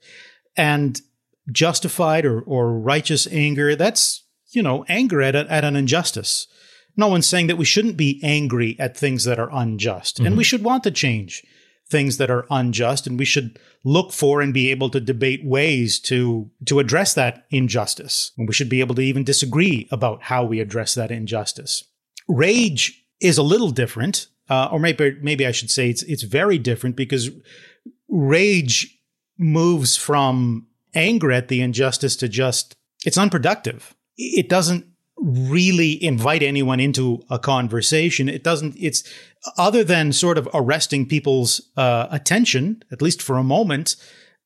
And 0.56 1.00
justified 1.52 2.26
or 2.26 2.40
or 2.40 2.78
righteous 2.78 3.28
anger 3.28 3.74
that's 3.76 4.24
you 4.50 4.62
know 4.62 4.84
anger 4.88 5.22
at 5.22 5.36
a, 5.36 5.50
at 5.50 5.64
an 5.64 5.76
injustice. 5.76 6.48
No 6.96 7.06
one's 7.06 7.28
saying 7.28 7.46
that 7.46 7.58
we 7.58 7.64
shouldn't 7.64 7.96
be 7.96 8.20
angry 8.24 8.76
at 8.80 8.96
things 8.96 9.22
that 9.22 9.38
are 9.38 9.50
unjust, 9.52 10.18
and 10.18 10.30
we 10.30 10.42
mm-hmm. 10.42 10.42
should 10.42 10.64
want 10.64 10.82
to 10.82 10.90
change 10.90 11.44
things 11.90 12.16
that 12.16 12.30
are 12.30 12.46
unjust 12.50 13.06
and 13.06 13.18
we 13.18 13.24
should 13.24 13.58
look 13.84 14.12
for 14.12 14.40
and 14.40 14.54
be 14.54 14.70
able 14.70 14.88
to 14.90 15.00
debate 15.00 15.44
ways 15.44 15.98
to 16.00 16.50
to 16.66 16.78
address 16.78 17.14
that 17.14 17.46
injustice. 17.50 18.32
And 18.38 18.48
we 18.48 18.54
should 18.54 18.68
be 18.68 18.80
able 18.80 18.94
to 18.94 19.02
even 19.02 19.24
disagree 19.24 19.88
about 19.90 20.22
how 20.22 20.44
we 20.44 20.60
address 20.60 20.94
that 20.94 21.10
injustice. 21.10 21.84
Rage 22.28 23.04
is 23.20 23.38
a 23.38 23.42
little 23.42 23.70
different 23.70 24.28
uh, 24.50 24.68
or 24.72 24.80
maybe 24.80 25.16
maybe 25.22 25.46
I 25.46 25.52
should 25.52 25.70
say 25.70 25.88
it's 25.88 26.02
it's 26.02 26.24
very 26.24 26.58
different 26.58 26.96
because 26.96 27.30
rage 28.08 28.98
moves 29.38 29.96
from 29.96 30.66
anger 30.94 31.30
at 31.30 31.48
the 31.48 31.62
injustice 31.62 32.16
to 32.16 32.28
just 32.28 32.74
it's 33.06 33.16
unproductive. 33.16 33.94
It 34.18 34.48
doesn't 34.48 34.86
really 35.22 36.02
invite 36.02 36.42
anyone 36.42 36.80
into 36.80 37.22
a 37.28 37.38
conversation 37.38 38.28
it 38.28 38.42
doesn't 38.42 38.74
it's 38.78 39.04
other 39.58 39.84
than 39.84 40.12
sort 40.12 40.38
of 40.38 40.48
arresting 40.54 41.06
people's 41.06 41.60
uh, 41.76 42.06
attention 42.10 42.82
at 42.90 43.02
least 43.02 43.20
for 43.20 43.36
a 43.36 43.44
moment 43.44 43.96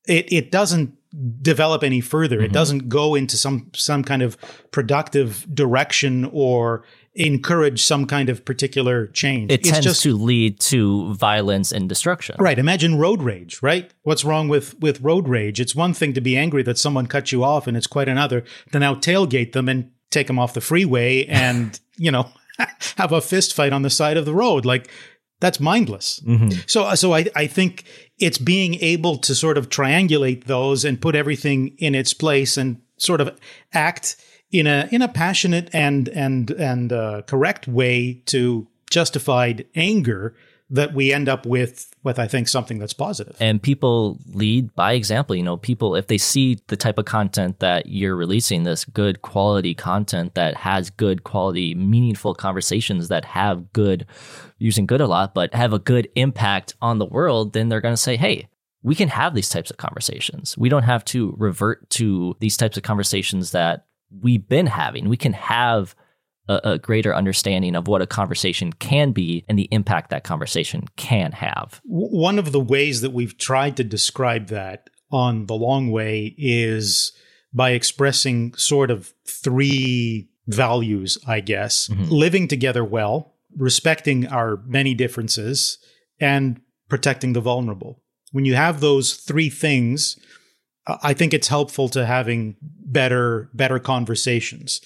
it 0.07 0.31
it 0.31 0.51
doesn't 0.51 0.93
develop 1.41 1.81
any 1.83 2.01
further 2.01 2.35
Mm-hmm. 2.37 2.45
it 2.45 2.51
doesn't 2.51 2.89
go 2.89 3.15
into 3.15 3.37
some 3.37 3.71
some 3.73 4.03
kind 4.03 4.21
of 4.21 4.37
productive 4.71 5.45
direction 5.55 6.29
or 6.33 6.83
encourage 7.17 7.81
some 7.81 8.05
kind 8.05 8.27
of 8.27 8.43
particular 8.43 9.07
change 9.07 9.49
It 9.49 9.61
It's 9.61 9.69
tends 9.71 9.85
just- 9.85 10.03
to 10.03 10.17
lead 10.17 10.59
to 10.71 11.13
violence 11.13 11.71
and 11.71 11.87
destruction. 11.87 12.35
Right. 12.37 12.59
Imagine 12.59 12.97
road 12.97 13.21
rage, 13.23 13.59
right? 13.63 13.89
What's 14.03 14.25
wrong 14.25 14.49
with, 14.49 14.77
with 14.81 14.99
road 14.99 15.29
rage? 15.29 15.61
It's 15.61 15.73
one 15.73 15.93
thing 15.93 16.11
to 16.13 16.19
be 16.19 16.35
angry 16.35 16.61
that 16.63 16.77
someone 16.77 17.07
cut 17.07 17.31
you 17.31 17.41
off, 17.45 17.67
and 17.67 17.77
it's 17.77 17.87
quite 17.87 18.09
another 18.09 18.43
to 18.73 18.79
now 18.79 18.95
tailgate 18.95 19.53
them 19.53 19.69
and 19.69 19.91
take 20.15 20.27
them 20.27 20.39
off 20.39 20.53
the 20.53 20.61
freeway 20.61 21.25
and, 21.25 21.79
you 21.97 22.11
know, 22.11 22.29
have 22.97 23.11
a 23.11 23.21
fist 23.21 23.53
fight 23.53 23.73
on 23.73 23.81
the 23.81 23.89
side 23.89 24.17
of 24.17 24.25
the 24.25 24.33
road. 24.33 24.65
Like, 24.65 24.89
that's 25.41 25.59
mindless. 25.59 26.21
So, 26.67 26.95
so 26.95 27.13
I, 27.13 27.25
I 27.35 27.47
think 27.47 27.83
it's 28.17 28.37
being 28.37 28.75
able 28.75 29.17
to 29.17 29.35
sort 29.35 29.57
of 29.57 29.69
triangulate 29.69 30.45
those 30.45 30.85
and 30.85 31.01
put 31.01 31.13
everything 31.13 31.75
in 31.77 31.93
its 31.93 32.13
place 32.13 32.57
and 32.57 32.81
sort 32.97 33.19
of 33.19 33.37
act 33.73 34.15
in 34.51 34.67
a 34.67 34.87
in 34.91 35.01
a 35.01 35.07
passionate 35.07 35.69
and 35.73 36.07
and 36.09 36.51
and 36.51 36.93
uh, 36.93 37.21
correct 37.23 37.67
way 37.67 38.21
to 38.27 38.67
justified 38.89 39.65
anger 39.75 40.35
that 40.69 40.93
we 40.93 41.13
end 41.13 41.29
up 41.29 41.45
with 41.45 41.93
with 42.03 42.17
I 42.17 42.27
think 42.27 42.47
something 42.47 42.79
that's 42.79 42.93
positive. 42.93 43.35
And 43.39 43.61
people 43.61 44.19
lead 44.27 44.73
by 44.75 44.93
example. 44.93 45.35
You 45.35 45.43
know, 45.43 45.57
people 45.57 45.95
if 45.95 46.07
they 46.07 46.17
see 46.17 46.59
the 46.67 46.77
type 46.77 46.97
of 46.97 47.05
content 47.05 47.59
that 47.59 47.87
you're 47.87 48.15
releasing, 48.15 48.63
this 48.63 48.85
good 48.85 49.21
quality 49.21 49.75
content 49.75 50.35
that 50.35 50.55
has 50.57 50.89
good 50.89 51.23
quality, 51.23 51.75
meaningful 51.75 52.33
conversations 52.33 53.09
that 53.09 53.25
have 53.25 53.71
good 53.73 54.05
using 54.57 54.85
good 54.85 55.01
a 55.01 55.07
lot, 55.07 55.33
but 55.33 55.53
have 55.53 55.73
a 55.73 55.79
good 55.79 56.09
impact 56.15 56.73
on 56.81 56.97
the 56.97 57.05
world, 57.05 57.53
then 57.53 57.69
they're 57.69 57.81
going 57.81 57.93
to 57.93 57.97
say, 57.97 58.15
"Hey, 58.15 58.47
we 58.81 58.95
can 58.95 59.09
have 59.09 59.33
these 59.33 59.49
types 59.49 59.71
of 59.71 59.77
conversations. 59.77 60.57
We 60.57 60.69
don't 60.69 60.83
have 60.83 61.03
to 61.05 61.33
revert 61.37 61.89
to 61.91 62.35
these 62.39 62.55
types 62.55 62.77
of 62.77 62.83
conversations 62.83 63.51
that 63.51 63.85
we've 64.21 64.47
been 64.47 64.67
having. 64.67 65.09
We 65.09 65.17
can 65.17 65.33
have 65.33 65.95
a, 66.47 66.61
a, 66.63 66.79
greater 66.79 67.15
understanding 67.15 67.75
of 67.75 67.87
what 67.87 68.01
a 68.01 68.07
conversation 68.07 68.71
can 68.73 69.11
be 69.11 69.45
and 69.47 69.57
the 69.57 69.67
impact 69.71 70.09
that 70.09 70.23
conversation 70.23 70.85
can 70.95 71.31
have. 71.31 71.81
One 71.83 72.39
of 72.39 72.51
the 72.51 72.59
ways 72.59 73.01
that 73.01 73.13
we've 73.13 73.37
tried 73.37 73.77
to 73.77 73.83
describe 73.83 74.47
that 74.47 74.89
on 75.11 75.45
the 75.45 75.55
long 75.55 75.91
way 75.91 76.35
is 76.37 77.13
by 77.53 77.71
expressing 77.71 78.53
sort 78.55 78.91
of 78.91 79.13
three 79.27 80.29
values, 80.47 81.17
I 81.27 81.39
guess 81.39 81.87
mm-hmm. 81.87 82.05
living 82.09 82.47
together 82.47 82.83
well, 82.83 83.33
respecting 83.57 84.27
our 84.27 84.57
many 84.65 84.93
differences, 84.93 85.77
and 86.19 86.61
protecting 86.89 87.33
the 87.33 87.41
vulnerable. 87.41 88.01
When 88.31 88.45
you 88.45 88.55
have 88.55 88.79
those 88.79 89.15
three 89.15 89.49
things, 89.49 90.19
I 91.01 91.13
think 91.13 91.33
it's 91.33 91.47
helpful 91.47 91.89
to 91.89 92.05
having 92.05 92.57
better 92.61 93.49
better 93.53 93.79
conversations 93.79 94.81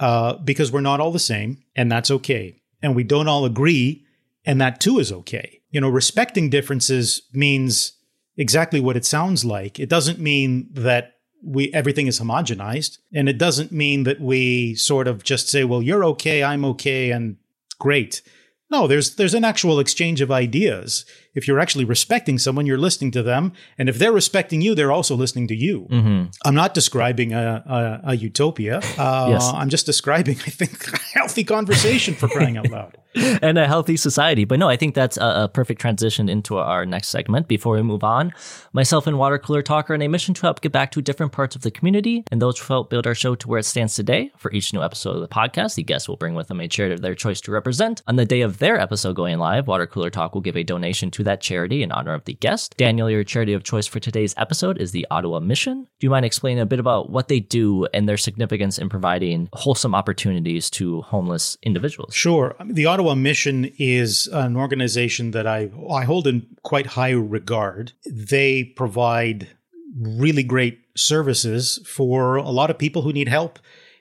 uh, 0.00 0.34
because 0.38 0.72
we're 0.72 0.80
not 0.80 1.00
all 1.00 1.12
the 1.12 1.18
same, 1.18 1.62
and 1.76 1.90
that's 1.90 2.10
okay. 2.10 2.60
And 2.82 2.94
we 2.94 3.04
don't 3.04 3.28
all 3.28 3.44
agree, 3.44 4.04
and 4.44 4.60
that 4.60 4.80
too 4.80 4.98
is 4.98 5.12
okay. 5.12 5.60
You 5.70 5.80
know, 5.80 5.88
respecting 5.88 6.50
differences 6.50 7.22
means 7.32 7.92
exactly 8.36 8.80
what 8.80 8.96
it 8.96 9.04
sounds 9.04 9.44
like. 9.44 9.78
It 9.78 9.88
doesn't 9.88 10.18
mean 10.18 10.68
that 10.72 11.14
we 11.42 11.72
everything 11.72 12.06
is 12.06 12.20
homogenized, 12.20 12.98
and 13.12 13.28
it 13.28 13.38
doesn't 13.38 13.72
mean 13.72 14.04
that 14.04 14.20
we 14.20 14.74
sort 14.74 15.08
of 15.08 15.22
just 15.22 15.48
say, 15.48 15.64
"Well, 15.64 15.82
you're 15.82 16.04
okay, 16.04 16.42
I'm 16.42 16.64
okay, 16.64 17.10
and 17.10 17.36
great." 17.78 18.22
No, 18.70 18.86
there's 18.86 19.16
there's 19.16 19.34
an 19.34 19.44
actual 19.44 19.80
exchange 19.80 20.20
of 20.20 20.30
ideas. 20.30 21.04
If 21.38 21.46
you're 21.46 21.60
actually 21.60 21.84
respecting 21.84 22.36
someone, 22.36 22.66
you're 22.66 22.78
listening 22.88 23.12
to 23.12 23.22
them, 23.22 23.52
and 23.78 23.88
if 23.88 23.96
they're 23.96 24.12
respecting 24.12 24.60
you, 24.60 24.74
they're 24.74 24.90
also 24.90 25.14
listening 25.14 25.46
to 25.48 25.54
you. 25.54 25.86
Mm-hmm. 25.88 26.30
I'm 26.44 26.54
not 26.56 26.74
describing 26.74 27.32
a, 27.32 27.62
a, 28.04 28.10
a 28.10 28.14
utopia. 28.16 28.80
Uh, 28.98 29.28
yes. 29.30 29.50
I'm 29.54 29.68
just 29.68 29.86
describing, 29.86 30.36
I 30.46 30.50
think, 30.50 30.92
a 30.92 30.98
healthy 31.14 31.44
conversation 31.44 32.14
for 32.14 32.26
crying 32.28 32.56
out 32.56 32.68
loud. 32.70 32.98
and 33.42 33.58
a 33.58 33.66
healthy 33.66 33.96
society. 33.96 34.44
But 34.44 34.58
no, 34.58 34.68
I 34.68 34.76
think 34.76 34.94
that's 34.94 35.16
a, 35.16 35.44
a, 35.44 35.48
perfect 35.48 35.80
transition 35.80 36.28
into 36.28 36.58
our 36.58 36.84
next 36.84 37.08
segment. 37.08 37.48
Before 37.48 37.74
we 37.74 37.82
move 37.82 38.04
on, 38.04 38.32
myself 38.72 39.06
and 39.06 39.18
Water 39.18 39.38
Cooler 39.38 39.62
Talk 39.62 39.90
are 39.90 39.94
on 39.94 40.02
a 40.02 40.08
mission 40.08 40.34
to 40.34 40.42
help 40.42 40.60
get 40.60 40.72
back 40.72 40.92
to 40.92 41.02
different 41.02 41.32
parts 41.32 41.56
of 41.56 41.62
the 41.62 41.70
community 41.70 42.24
and 42.30 42.40
those 42.40 42.58
who 42.58 42.66
help 42.72 42.90
build 42.90 43.06
our 43.06 43.14
show 43.14 43.34
to 43.34 43.48
where 43.48 43.58
it 43.58 43.64
stands 43.64 43.94
today. 43.94 44.30
For 44.36 44.52
each 44.52 44.72
new 44.72 44.82
episode 44.82 45.16
of 45.16 45.20
the 45.22 45.28
podcast, 45.28 45.74
the 45.74 45.82
guests 45.82 46.08
will 46.08 46.16
bring 46.16 46.34
with 46.34 46.48
them 46.48 46.60
a 46.60 46.68
charity 46.68 46.94
of 46.94 47.00
their 47.00 47.14
choice 47.14 47.40
to 47.42 47.50
represent. 47.50 48.02
On 48.06 48.16
the 48.16 48.26
day 48.26 48.42
of 48.42 48.58
their 48.58 48.78
episode 48.78 49.16
going 49.16 49.38
live, 49.38 49.66
Water 49.66 49.86
Cooler 49.86 50.10
Talk 50.10 50.34
will 50.34 50.42
give 50.42 50.56
a 50.56 50.62
donation 50.62 51.10
to 51.12 51.24
that 51.24 51.40
charity 51.40 51.82
in 51.82 51.90
honor 51.90 52.14
of 52.14 52.24
the 52.24 52.34
guest. 52.34 52.76
Daniel, 52.76 53.10
your 53.10 53.24
charity 53.24 53.54
of 53.54 53.64
choice 53.64 53.86
for 53.86 54.00
today's 54.00 54.34
episode 54.36 54.78
is 54.78 54.92
the 54.92 55.06
Ottawa 55.10 55.40
Mission. 55.40 55.86
Do 55.98 56.06
you 56.06 56.10
mind 56.10 56.26
explaining 56.26 56.60
a 56.60 56.66
bit 56.66 56.78
about 56.78 57.10
what 57.10 57.28
they 57.28 57.40
do 57.40 57.86
and 57.94 58.08
their 58.08 58.16
significance 58.16 58.78
in 58.78 58.88
providing 58.88 59.48
wholesome 59.54 59.94
opportunities 59.94 60.68
to 60.70 61.02
homeless 61.02 61.56
individuals? 61.62 62.14
Sure. 62.14 62.54
The 62.64 62.86
Ottawa 62.86 62.97
Mission 63.14 63.70
is 63.78 64.26
an 64.28 64.56
organization 64.56 65.30
that 65.32 65.46
I, 65.46 65.70
I 65.90 66.04
hold 66.04 66.26
in 66.26 66.46
quite 66.62 66.86
high 66.86 67.10
regard. 67.10 67.92
They 68.06 68.64
provide 68.64 69.48
really 69.96 70.42
great 70.42 70.80
services 70.96 71.80
for 71.86 72.36
a 72.36 72.50
lot 72.50 72.70
of 72.70 72.78
people 72.78 73.02
who 73.02 73.12
need 73.12 73.28
help 73.28 73.58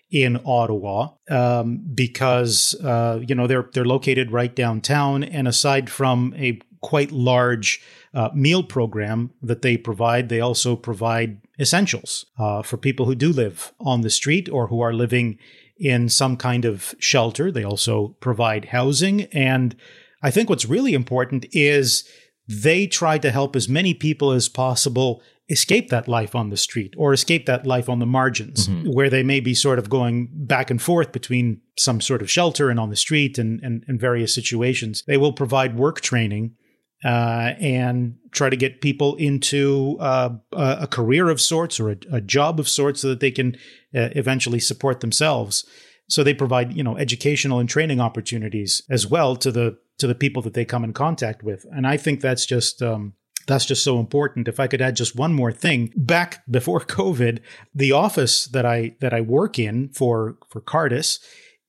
in 0.10 0.40
Ottawa 0.46 1.10
um, 1.30 1.84
because 1.94 2.76
uh, 2.84 3.20
you 3.28 3.36
know 3.36 3.48
they're 3.48 3.70
they're 3.74 3.86
located 3.86 4.32
right 4.32 4.56
downtown, 4.56 5.24
and 5.24 5.48
aside 5.48 5.90
from 5.90 6.34
a 6.38 6.60
quite 6.82 7.12
large 7.12 7.82
uh, 8.14 8.30
meal 8.34 8.64
program 8.64 9.32
that 9.42 9.62
they 9.62 9.78
provide, 9.78 10.30
they 10.30 10.40
also 10.40 10.76
provide 10.76 11.40
essentials 11.60 12.26
uh, 12.38 12.62
for 12.62 12.78
people 12.78 13.06
who 13.06 13.16
do 13.16 13.32
live 13.32 13.74
on 13.80 14.02
the 14.02 14.10
street 14.10 14.48
or 14.50 14.68
who 14.68 14.80
are 14.80 14.94
living 14.94 15.38
in 15.80 16.10
some 16.10 16.38
kind 16.38 16.66
of 16.66 16.96
shelter. 17.00 17.52
They 17.52 17.64
also 17.64 18.16
provide 18.20 18.66
housing. 18.66 19.24
And 19.34 19.76
I 20.22 20.32
think 20.32 20.50
what's 20.50 20.66
really 20.66 20.94
important 20.94 21.46
is 21.52 22.08
they 22.48 22.88
try 22.88 23.18
to 23.18 23.32
help 23.32 23.56
as 23.56 23.68
many 23.68 23.94
people 23.94 24.32
as 24.32 24.50
possible 24.50 25.22
escape 25.50 25.90
that 25.90 26.08
life 26.08 26.36
on 26.36 26.50
the 26.50 26.58
street 26.58 26.94
or 26.98 27.14
escape 27.14 27.46
that 27.46 27.66
life 27.66 27.88
on 27.88 28.00
the 28.00 28.06
margins 28.06 28.68
mm-hmm. 28.68 28.90
where 28.92 29.10
they 29.10 29.24
may 29.24 29.40
be 29.40 29.54
sort 29.54 29.80
of 29.80 29.90
going 29.90 30.30
back 30.34 30.70
and 30.70 30.82
forth 30.82 31.12
between 31.12 31.62
some 31.78 32.02
sort 32.02 32.22
of 32.22 32.30
shelter 32.30 32.70
and 32.70 32.80
on 32.80 32.90
the 32.90 32.96
street 32.96 33.38
and, 33.38 33.62
and, 33.64 33.84
and 33.88 34.00
various 34.00 34.34
situations. 34.34 35.04
They 35.08 35.18
will 35.18 35.34
provide 35.34 35.78
work 35.78 36.02
training 36.02 36.56
uh, 37.04 37.54
and 37.60 38.16
try 38.32 38.50
to 38.50 38.56
get 38.56 38.82
people 38.82 39.16
into 39.16 39.98
uh, 40.00 40.30
a 40.54 40.88
career 40.88 41.30
of 41.30 41.40
sorts 41.40 41.80
or 41.80 41.92
a, 41.92 41.98
a, 42.12 42.22
job 42.22 42.60
of 42.60 42.68
sorts 42.68 43.02
so 43.02 43.10
that 43.10 43.20
they 43.20 43.30
can 43.30 43.56
uh, 43.96 44.10
eventually 44.16 44.60
support 44.60 45.00
themselves. 45.00 45.64
So 46.10 46.24
they 46.24 46.34
provide, 46.34 46.74
you 46.74 46.84
know, 46.84 46.98
educational 46.98 47.60
and 47.60 47.70
training 47.70 48.02
opportunities 48.02 48.82
as 48.90 49.06
well 49.06 49.36
to 49.38 49.52
the 49.52 49.78
to 50.00 50.08
the 50.08 50.16
people 50.16 50.42
that 50.44 50.54
they 50.54 50.66
come 50.66 50.84
in 50.84 50.94
contact 50.94 51.44
with. 51.44 51.66
And 51.72 51.86
I 51.86 51.98
think 51.98 52.22
that's 52.22 52.46
just 52.46 52.82
um, 52.82 53.14
that's 53.48 53.66
just 53.66 53.84
so 53.84 54.00
important. 54.00 54.48
If 54.48 54.60
I 54.60 54.68
could 54.68 54.82
add 54.82 54.96
just 54.96 55.16
one 55.16 55.34
more 55.34 55.52
thing, 55.52 55.92
back 55.96 56.44
before 56.50 56.80
COVID, 56.82 57.40
the 57.76 57.92
office 57.92 58.46
that 58.46 58.66
I 58.66 58.96
that 59.02 59.14
I 59.14 59.22
work 59.22 59.60
in 59.60 59.90
for 59.90 60.38
for 60.50 60.62
Cardus 60.62 61.20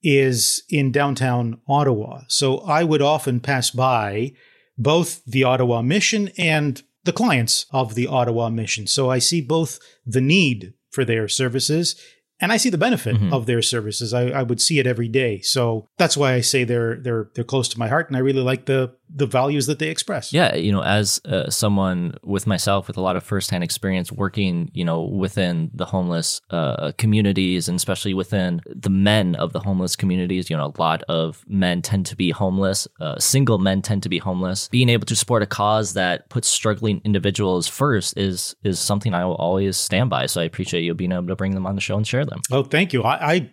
is 0.01 0.63
in 0.69 0.91
downtown 0.91 1.59
Ottawa. 1.67 2.21
So 2.27 2.59
I 2.59 2.83
would 2.83 3.01
often 3.01 3.39
pass 3.39 3.69
by 3.69 4.33
both 4.79 5.23
the 5.25 5.43
Ottawa 5.43 5.81
mission 5.83 6.31
and 6.37 6.81
the 7.03 7.13
clients 7.13 7.65
of 7.71 7.95
the 7.95 8.07
Ottawa 8.07 8.49
mission. 8.49 8.87
So 8.87 9.09
I 9.09 9.19
see 9.19 9.41
both 9.41 9.79
the 10.05 10.21
need 10.21 10.73
for 10.89 11.05
their 11.05 11.27
services 11.27 11.95
and 12.39 12.51
I 12.51 12.57
see 12.57 12.69
the 12.69 12.77
benefit 12.77 13.15
mm-hmm. 13.15 13.33
of 13.33 13.45
their 13.45 13.61
services. 13.61 14.13
I, 14.13 14.29
I, 14.29 14.43
would 14.43 14.61
see 14.61 14.79
it 14.79 14.87
every 14.87 15.09
day. 15.09 15.41
So 15.41 15.87
that's 15.97 16.15
why 16.15 16.33
I 16.33 16.41
say 16.41 16.63
they're 16.63 16.95
they're 16.95 17.29
they're 17.35 17.43
close 17.43 17.67
to 17.69 17.79
my 17.79 17.89
heart, 17.89 18.07
and 18.07 18.15
I 18.15 18.21
really 18.21 18.41
like 18.41 18.65
the 18.65 18.95
the 19.13 19.25
values 19.25 19.65
that 19.65 19.79
they 19.79 19.89
express. 19.89 20.31
Yeah, 20.31 20.55
you 20.55 20.71
know, 20.71 20.83
as 20.83 21.19
uh, 21.25 21.49
someone 21.49 22.15
with 22.23 22.45
myself 22.45 22.87
with 22.87 22.97
a 22.97 23.01
lot 23.01 23.15
of 23.15 23.23
firsthand 23.23 23.63
experience 23.63 24.11
working, 24.11 24.69
you 24.73 24.85
know, 24.85 25.01
within 25.01 25.71
the 25.73 25.85
homeless 25.85 26.41
uh, 26.51 26.91
communities, 26.97 27.67
and 27.67 27.75
especially 27.75 28.13
within 28.13 28.61
the 28.65 28.89
men 28.89 29.35
of 29.35 29.53
the 29.53 29.59
homeless 29.59 29.95
communities, 29.95 30.49
you 30.49 30.57
know, 30.57 30.71
a 30.75 30.81
lot 30.81 31.03
of 31.03 31.43
men 31.47 31.81
tend 31.81 32.05
to 32.05 32.15
be 32.15 32.31
homeless. 32.31 32.87
Uh, 33.01 33.17
single 33.17 33.57
men 33.57 33.81
tend 33.81 34.03
to 34.03 34.09
be 34.09 34.19
homeless. 34.19 34.67
Being 34.69 34.89
able 34.89 35.05
to 35.07 35.15
support 35.15 35.41
a 35.41 35.47
cause 35.47 35.93
that 35.93 36.29
puts 36.29 36.47
struggling 36.47 37.01
individuals 37.03 37.67
first 37.67 38.17
is 38.17 38.55
is 38.63 38.79
something 38.79 39.13
I 39.13 39.25
will 39.25 39.35
always 39.35 39.77
stand 39.77 40.09
by. 40.09 40.27
So 40.27 40.41
I 40.41 40.43
appreciate 40.43 40.83
you 40.83 40.93
being 40.93 41.11
able 41.11 41.27
to 41.27 41.35
bring 41.35 41.55
them 41.55 41.65
on 41.65 41.75
the 41.75 41.81
show 41.81 41.97
and 41.97 42.05
share 42.05 42.25
them. 42.25 42.41
Oh, 42.51 42.63
thank 42.63 42.93
you. 42.93 43.03
I, 43.03 43.33
I, 43.33 43.51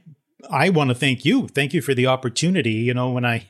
I 0.50 0.70
want 0.70 0.90
to 0.90 0.94
thank 0.94 1.24
you. 1.24 1.48
Thank 1.48 1.72
you 1.72 1.80
for 1.80 1.94
the 1.94 2.06
opportunity. 2.06 2.72
You 2.72 2.94
know, 2.94 3.10
when 3.10 3.24
I 3.24 3.48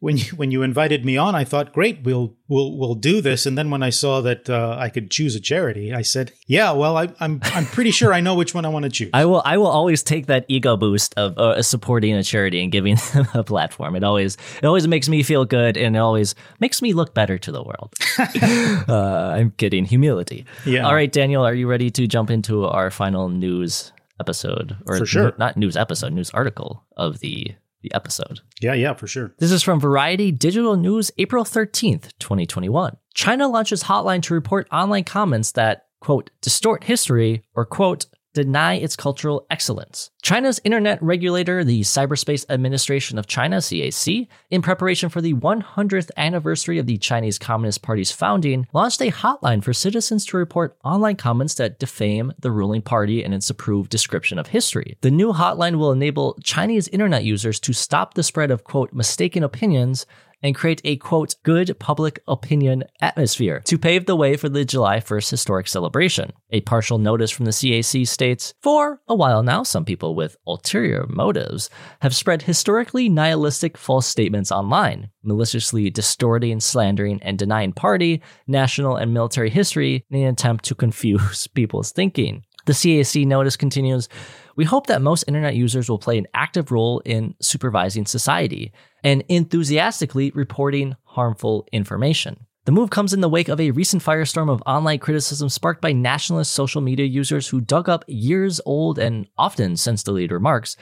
when 0.00 0.16
you 0.16 0.24
when 0.36 0.52
you 0.52 0.62
invited 0.62 1.04
me 1.04 1.16
on, 1.16 1.34
I 1.34 1.42
thought, 1.42 1.72
great, 1.72 2.02
we'll 2.04 2.36
we'll 2.46 2.78
we'll 2.78 2.94
do 2.94 3.20
this. 3.20 3.46
And 3.46 3.58
then 3.58 3.68
when 3.70 3.82
I 3.82 3.90
saw 3.90 4.20
that 4.20 4.48
uh, 4.48 4.76
I 4.78 4.90
could 4.90 5.10
choose 5.10 5.34
a 5.34 5.40
charity, 5.40 5.92
I 5.92 6.02
said, 6.02 6.32
yeah, 6.46 6.70
well, 6.70 6.96
I, 6.96 7.04
am 7.04 7.16
I'm, 7.20 7.40
I'm 7.42 7.66
pretty 7.66 7.90
sure 7.90 8.12
I 8.12 8.20
know 8.20 8.36
which 8.36 8.54
one 8.54 8.64
I 8.64 8.68
want 8.68 8.84
to 8.84 8.90
choose. 8.90 9.10
I 9.12 9.24
will 9.24 9.42
I 9.44 9.58
will 9.58 9.66
always 9.66 10.04
take 10.04 10.26
that 10.26 10.44
ego 10.46 10.76
boost 10.76 11.14
of 11.16 11.36
uh, 11.36 11.60
supporting 11.62 12.14
a 12.14 12.22
charity 12.22 12.62
and 12.62 12.70
giving 12.70 12.96
them 13.12 13.26
a 13.34 13.42
platform. 13.42 13.96
It 13.96 14.04
always 14.04 14.36
it 14.62 14.64
always 14.64 14.86
makes 14.86 15.08
me 15.08 15.24
feel 15.24 15.44
good, 15.44 15.76
and 15.76 15.96
it 15.96 15.98
always 15.98 16.36
makes 16.60 16.80
me 16.80 16.92
look 16.92 17.12
better 17.12 17.36
to 17.38 17.50
the 17.50 17.62
world. 17.62 17.94
uh, 18.88 19.34
I'm 19.34 19.50
kidding, 19.52 19.84
humility. 19.84 20.46
Yeah. 20.64 20.86
All 20.86 20.94
right, 20.94 21.10
Daniel, 21.10 21.44
are 21.44 21.54
you 21.54 21.66
ready 21.66 21.90
to 21.90 22.06
jump 22.06 22.30
into 22.30 22.66
our 22.66 22.92
final 22.92 23.28
news 23.28 23.92
episode 24.20 24.76
or 24.86 24.98
for 24.98 25.06
sure. 25.06 25.26
N- 25.28 25.34
not 25.38 25.56
news 25.56 25.76
episode, 25.76 26.12
news 26.12 26.30
article 26.30 26.84
of 26.96 27.20
the 27.20 27.54
the 27.82 27.94
episode. 27.94 28.40
Yeah, 28.60 28.74
yeah, 28.74 28.94
for 28.94 29.06
sure. 29.06 29.34
This 29.38 29.52
is 29.52 29.62
from 29.62 29.80
Variety 29.80 30.32
Digital 30.32 30.76
News, 30.76 31.10
April 31.18 31.44
13th, 31.44 32.10
2021. 32.18 32.96
China 33.14 33.48
launches 33.48 33.84
hotline 33.84 34.22
to 34.22 34.34
report 34.34 34.68
online 34.72 35.04
comments 35.04 35.52
that, 35.52 35.86
quote, 36.00 36.30
distort 36.40 36.84
history 36.84 37.44
or, 37.54 37.64
quote, 37.64 38.06
deny 38.38 38.74
its 38.74 38.94
cultural 38.94 39.44
excellence. 39.50 40.10
China's 40.22 40.60
internet 40.62 41.02
regulator, 41.02 41.64
the 41.64 41.80
Cyberspace 41.80 42.46
Administration 42.48 43.18
of 43.18 43.26
China, 43.26 43.56
CAC, 43.56 44.28
in 44.50 44.62
preparation 44.62 45.08
for 45.08 45.20
the 45.20 45.34
100th 45.34 46.10
anniversary 46.16 46.78
of 46.78 46.86
the 46.86 46.98
Chinese 46.98 47.36
Communist 47.36 47.82
Party's 47.82 48.12
founding, 48.12 48.68
launched 48.72 49.00
a 49.00 49.10
hotline 49.10 49.64
for 49.64 49.72
citizens 49.72 50.24
to 50.26 50.36
report 50.36 50.78
online 50.84 51.16
comments 51.16 51.54
that 51.54 51.80
defame 51.80 52.32
the 52.38 52.52
ruling 52.52 52.80
party 52.80 53.24
and 53.24 53.34
its 53.34 53.50
approved 53.50 53.90
description 53.90 54.38
of 54.38 54.46
history. 54.46 54.96
The 55.00 55.10
new 55.10 55.32
hotline 55.32 55.76
will 55.76 55.90
enable 55.90 56.38
Chinese 56.44 56.86
internet 56.88 57.24
users 57.24 57.58
to 57.60 57.72
stop 57.72 58.14
the 58.14 58.22
spread 58.22 58.52
of, 58.52 58.62
quote, 58.62 58.92
mistaken 58.92 59.42
opinions 59.42 60.06
and 60.42 60.54
create 60.54 60.80
a 60.84 60.96
quote, 60.96 61.34
good 61.42 61.74
public 61.78 62.22
opinion 62.28 62.84
atmosphere 63.00 63.60
to 63.64 63.78
pave 63.78 64.06
the 64.06 64.16
way 64.16 64.36
for 64.36 64.48
the 64.48 64.64
July 64.64 64.98
1st 64.98 65.30
historic 65.30 65.68
celebration. 65.68 66.32
A 66.50 66.60
partial 66.62 66.98
notice 66.98 67.30
from 67.30 67.44
the 67.44 67.50
CAC 67.50 68.06
states 68.06 68.54
For 68.62 69.00
a 69.08 69.14
while 69.14 69.42
now, 69.42 69.62
some 69.62 69.84
people 69.84 70.14
with 70.14 70.36
ulterior 70.46 71.06
motives 71.08 71.70
have 72.00 72.14
spread 72.14 72.42
historically 72.42 73.08
nihilistic 73.08 73.76
false 73.76 74.06
statements 74.06 74.52
online, 74.52 75.10
maliciously 75.22 75.90
distorting, 75.90 76.60
slandering, 76.60 77.20
and 77.22 77.38
denying 77.38 77.72
party, 77.72 78.22
national, 78.46 78.96
and 78.96 79.12
military 79.12 79.50
history 79.50 80.04
in 80.10 80.22
an 80.22 80.28
attempt 80.28 80.64
to 80.66 80.74
confuse 80.74 81.46
people's 81.54 81.92
thinking. 81.92 82.44
The 82.68 82.74
CAC 82.74 83.26
notice 83.26 83.56
continues 83.56 84.10
We 84.54 84.66
hope 84.66 84.88
that 84.88 85.00
most 85.00 85.24
internet 85.26 85.54
users 85.54 85.88
will 85.88 85.98
play 85.98 86.18
an 86.18 86.26
active 86.34 86.70
role 86.70 87.00
in 87.00 87.34
supervising 87.40 88.04
society 88.04 88.72
and 89.02 89.24
enthusiastically 89.28 90.30
reporting 90.30 90.96
harmful 91.04 91.66
information. 91.72 92.46
The 92.64 92.72
move 92.72 92.90
comes 92.90 93.14
in 93.14 93.22
the 93.22 93.30
wake 93.30 93.48
of 93.48 93.60
a 93.60 93.70
recent 93.70 94.02
firestorm 94.02 94.50
of 94.50 94.62
online 94.66 94.98
criticism 94.98 95.48
sparked 95.48 95.80
by 95.80 95.92
nationalist 95.92 96.52
social 96.52 96.82
media 96.82 97.06
users 97.06 97.48
who 97.48 97.62
dug 97.62 97.88
up 97.88 98.04
years 98.06 98.60
old 98.66 98.98
and 98.98 99.26
often 99.38 99.78
since 99.78 100.02
deleted 100.02 100.32
remarks 100.32 100.76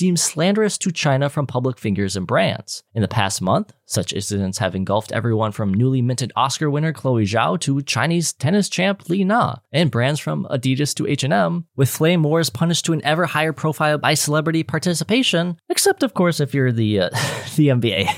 deemed 0.00 0.18
slanderous 0.18 0.78
to 0.78 0.90
China 0.90 1.28
from 1.28 1.46
public 1.46 1.78
figures 1.78 2.16
and 2.16 2.26
brands. 2.26 2.82
In 2.94 3.02
the 3.02 3.06
past 3.08 3.42
month, 3.42 3.74
such 3.84 4.14
incidents 4.14 4.56
have 4.56 4.74
engulfed 4.74 5.12
everyone 5.12 5.52
from 5.52 5.74
newly 5.74 6.00
minted 6.00 6.32
Oscar 6.34 6.70
winner 6.70 6.94
Chloe 6.94 7.26
Zhao 7.26 7.60
to 7.60 7.82
Chinese 7.82 8.32
tennis 8.32 8.70
champ 8.70 9.10
Li 9.10 9.24
Na, 9.24 9.56
and 9.72 9.90
brands 9.90 10.18
from 10.18 10.46
Adidas 10.50 10.94
to 10.94 11.06
H&M, 11.06 11.66
with 11.76 11.90
flame 11.90 12.22
wars 12.22 12.48
punished 12.48 12.86
to 12.86 12.94
an 12.94 13.04
ever 13.04 13.26
higher 13.26 13.52
profile 13.52 13.98
by 13.98 14.14
celebrity 14.14 14.62
participation, 14.62 15.58
except 15.68 16.02
of 16.02 16.14
course 16.14 16.40
if 16.40 16.54
you're 16.54 16.72
the 16.72 17.00
uh, 17.00 17.10
the 17.56 17.68
NBA. 17.68 18.08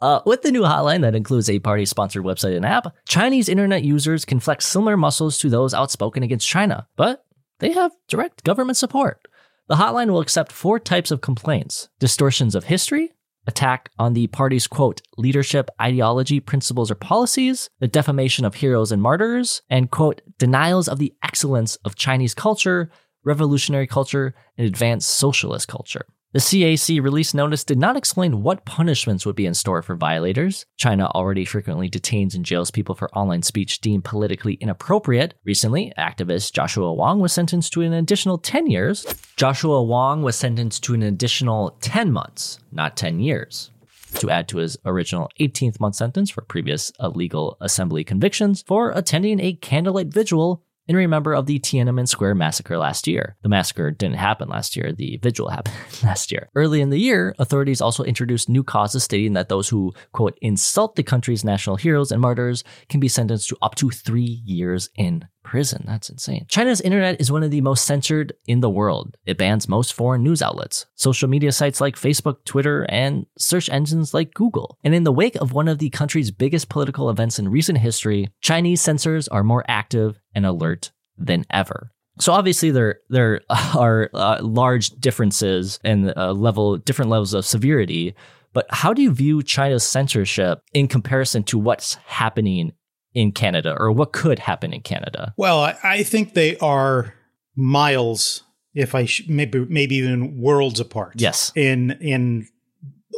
Uh, 0.00 0.20
with 0.24 0.42
the 0.42 0.52
new 0.52 0.62
hotline 0.62 1.00
that 1.00 1.16
includes 1.16 1.50
a 1.50 1.58
party 1.58 1.86
sponsored 1.86 2.22
website 2.22 2.54
and 2.54 2.64
app, 2.64 2.94
Chinese 3.08 3.48
internet 3.48 3.82
users 3.82 4.24
can 4.24 4.38
flex 4.38 4.64
similar 4.64 4.96
muscles 4.96 5.38
to 5.38 5.50
those 5.50 5.74
outspoken 5.74 6.22
against 6.22 6.46
China, 6.46 6.86
but 6.94 7.24
they 7.58 7.72
have 7.72 7.90
direct 8.08 8.44
government 8.44 8.76
support. 8.76 9.26
The 9.70 9.76
hotline 9.76 10.10
will 10.10 10.18
accept 10.18 10.50
four 10.50 10.80
types 10.80 11.12
of 11.12 11.20
complaints 11.20 11.90
distortions 12.00 12.56
of 12.56 12.64
history, 12.64 13.12
attack 13.46 13.88
on 14.00 14.14
the 14.14 14.26
party's 14.26 14.66
quote, 14.66 15.00
leadership, 15.16 15.70
ideology, 15.80 16.40
principles, 16.40 16.90
or 16.90 16.96
policies, 16.96 17.70
the 17.78 17.86
defamation 17.86 18.44
of 18.44 18.56
heroes 18.56 18.90
and 18.90 19.00
martyrs, 19.00 19.62
and 19.70 19.92
quote, 19.92 20.22
denials 20.38 20.88
of 20.88 20.98
the 20.98 21.14
excellence 21.22 21.76
of 21.84 21.94
Chinese 21.94 22.34
culture, 22.34 22.90
revolutionary 23.22 23.86
culture, 23.86 24.34
and 24.58 24.66
advanced 24.66 25.08
socialist 25.08 25.68
culture. 25.68 26.04
The 26.32 26.38
CAC 26.38 27.02
release 27.02 27.34
notice 27.34 27.64
did 27.64 27.78
not 27.80 27.96
explain 27.96 28.44
what 28.44 28.64
punishments 28.64 29.26
would 29.26 29.34
be 29.34 29.46
in 29.46 29.54
store 29.54 29.82
for 29.82 29.96
violators. 29.96 30.64
China 30.76 31.06
already 31.06 31.44
frequently 31.44 31.88
detains 31.88 32.36
and 32.36 32.44
jails 32.44 32.70
people 32.70 32.94
for 32.94 33.10
online 33.18 33.42
speech 33.42 33.80
deemed 33.80 34.04
politically 34.04 34.54
inappropriate. 34.54 35.34
Recently, 35.44 35.92
activist 35.98 36.52
Joshua 36.52 36.94
Wong 36.94 37.18
was 37.18 37.32
sentenced 37.32 37.72
to 37.72 37.82
an 37.82 37.92
additional 37.92 38.38
10 38.38 38.68
years. 38.68 39.04
Joshua 39.34 39.82
Wong 39.82 40.22
was 40.22 40.36
sentenced 40.36 40.84
to 40.84 40.94
an 40.94 41.02
additional 41.02 41.76
10 41.80 42.12
months, 42.12 42.60
not 42.70 42.96
10 42.96 43.18
years 43.18 43.72
to 44.14 44.30
add 44.30 44.48
to 44.48 44.58
his 44.58 44.76
original 44.84 45.30
18th 45.40 45.80
month 45.80 45.94
sentence 45.94 46.30
for 46.30 46.42
previous 46.42 46.92
illegal 47.00 47.56
assembly 47.60 48.04
convictions 48.04 48.62
for 48.66 48.90
attending 48.92 49.40
a 49.40 49.54
candlelight 49.54 50.08
vigil 50.08 50.64
in 50.90 50.96
remember 50.96 51.34
of 51.34 51.46
the 51.46 51.60
Tiananmen 51.60 52.08
Square 52.08 52.34
massacre 52.34 52.76
last 52.76 53.06
year. 53.06 53.36
The 53.42 53.48
massacre 53.48 53.92
didn't 53.92 54.16
happen 54.16 54.48
last 54.48 54.74
year, 54.74 54.92
the 54.92 55.20
vigil 55.22 55.48
happened 55.48 55.76
last 56.02 56.32
year. 56.32 56.48
Early 56.56 56.80
in 56.80 56.90
the 56.90 56.98
year, 56.98 57.32
authorities 57.38 57.80
also 57.80 58.02
introduced 58.02 58.48
new 58.48 58.64
causes 58.64 59.04
stating 59.04 59.34
that 59.34 59.48
those 59.48 59.68
who, 59.68 59.94
quote, 60.10 60.36
insult 60.42 60.96
the 60.96 61.04
country's 61.04 61.44
national 61.44 61.76
heroes 61.76 62.10
and 62.10 62.20
martyrs 62.20 62.64
can 62.88 62.98
be 62.98 63.06
sentenced 63.06 63.48
to 63.50 63.56
up 63.62 63.76
to 63.76 63.90
three 63.90 64.42
years 64.44 64.90
in 64.96 65.28
prison. 65.50 65.82
That's 65.84 66.08
insane. 66.08 66.46
China's 66.48 66.80
internet 66.80 67.20
is 67.20 67.32
one 67.32 67.42
of 67.42 67.50
the 67.50 67.60
most 67.60 67.84
censored 67.84 68.32
in 68.46 68.60
the 68.60 68.70
world. 68.70 69.16
It 69.26 69.36
bans 69.36 69.68
most 69.68 69.92
foreign 69.92 70.22
news 70.22 70.42
outlets, 70.42 70.86
social 70.94 71.28
media 71.28 71.50
sites 71.50 71.80
like 71.80 71.96
Facebook, 71.96 72.44
Twitter, 72.44 72.86
and 72.88 73.26
search 73.36 73.68
engines 73.68 74.14
like 74.14 74.32
Google. 74.32 74.78
And 74.84 74.94
in 74.94 75.02
the 75.02 75.10
wake 75.10 75.34
of 75.34 75.52
one 75.52 75.66
of 75.66 75.78
the 75.78 75.90
country's 75.90 76.30
biggest 76.30 76.68
political 76.68 77.10
events 77.10 77.40
in 77.40 77.48
recent 77.48 77.78
history, 77.78 78.28
Chinese 78.40 78.80
censors 78.80 79.26
are 79.26 79.42
more 79.42 79.64
active 79.66 80.20
and 80.36 80.46
alert 80.46 80.92
than 81.18 81.44
ever. 81.50 81.90
So 82.20 82.32
obviously 82.32 82.70
there 82.70 83.00
there 83.08 83.40
are 83.76 84.08
uh, 84.14 84.38
large 84.42 84.90
differences 84.90 85.80
and 85.82 86.12
uh, 86.16 86.30
level 86.30 86.76
different 86.76 87.10
levels 87.10 87.34
of 87.34 87.44
severity. 87.44 88.14
But 88.52 88.66
how 88.70 88.92
do 88.92 89.02
you 89.02 89.10
view 89.10 89.42
China's 89.42 89.82
censorship 89.82 90.60
in 90.72 90.86
comparison 90.86 91.42
to 91.44 91.58
what's 91.58 91.94
happening 92.06 92.72
in 93.14 93.32
Canada 93.32 93.76
or 93.78 93.90
what 93.92 94.12
could 94.12 94.38
happen 94.38 94.72
in 94.72 94.80
Canada? 94.80 95.34
Well, 95.36 95.60
I, 95.60 95.76
I 95.82 96.02
think 96.02 96.34
they 96.34 96.56
are 96.58 97.14
miles, 97.56 98.42
if 98.74 98.94
I 98.94 99.04
sh- 99.06 99.28
maybe 99.28 99.64
maybe 99.66 99.96
even 99.96 100.40
worlds 100.40 100.80
apart. 100.80 101.14
Yes, 101.16 101.52
in 101.54 101.92
in 102.00 102.48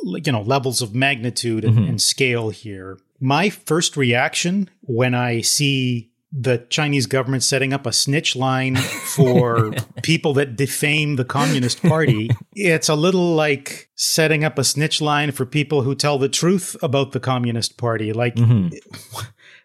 you 0.05 0.33
know 0.33 0.43
levels 0.43 0.83
of 0.83 0.95
magnitude 0.95 1.65
and, 1.65 1.77
mm-hmm. 1.77 1.89
and 1.89 2.03
scale 2.03 2.51
here. 2.51 2.99
My 3.21 3.51
first 3.51 3.97
reaction 3.97 4.69
when 4.81 5.15
I 5.15 5.43
see 5.43 6.13
the 6.33 6.65
Chinese 6.71 7.07
government 7.07 7.43
setting 7.43 7.75
up 7.75 7.85
a 7.85 7.93
snitch 7.93 8.35
line 8.35 8.77
for 8.77 9.73
people 10.03 10.33
that 10.35 10.57
defame 10.57 11.17
the 11.17 11.27
Communist 11.27 11.83
Party. 11.83 12.31
It's 12.55 12.89
a 12.89 12.95
little 12.95 13.35
like 13.35 13.91
setting 13.97 14.43
up 14.43 14.59
a 14.59 14.65
snitch 14.65 15.03
line 15.03 15.33
for 15.33 15.45
people 15.45 15.83
who 15.83 15.95
tell 15.95 16.19
the 16.19 16.31
truth 16.31 16.75
about 16.83 17.13
the 17.13 17.21
Communist 17.21 17.77
Party. 17.77 18.15
Like, 18.15 18.37
mm-hmm. 18.37 18.69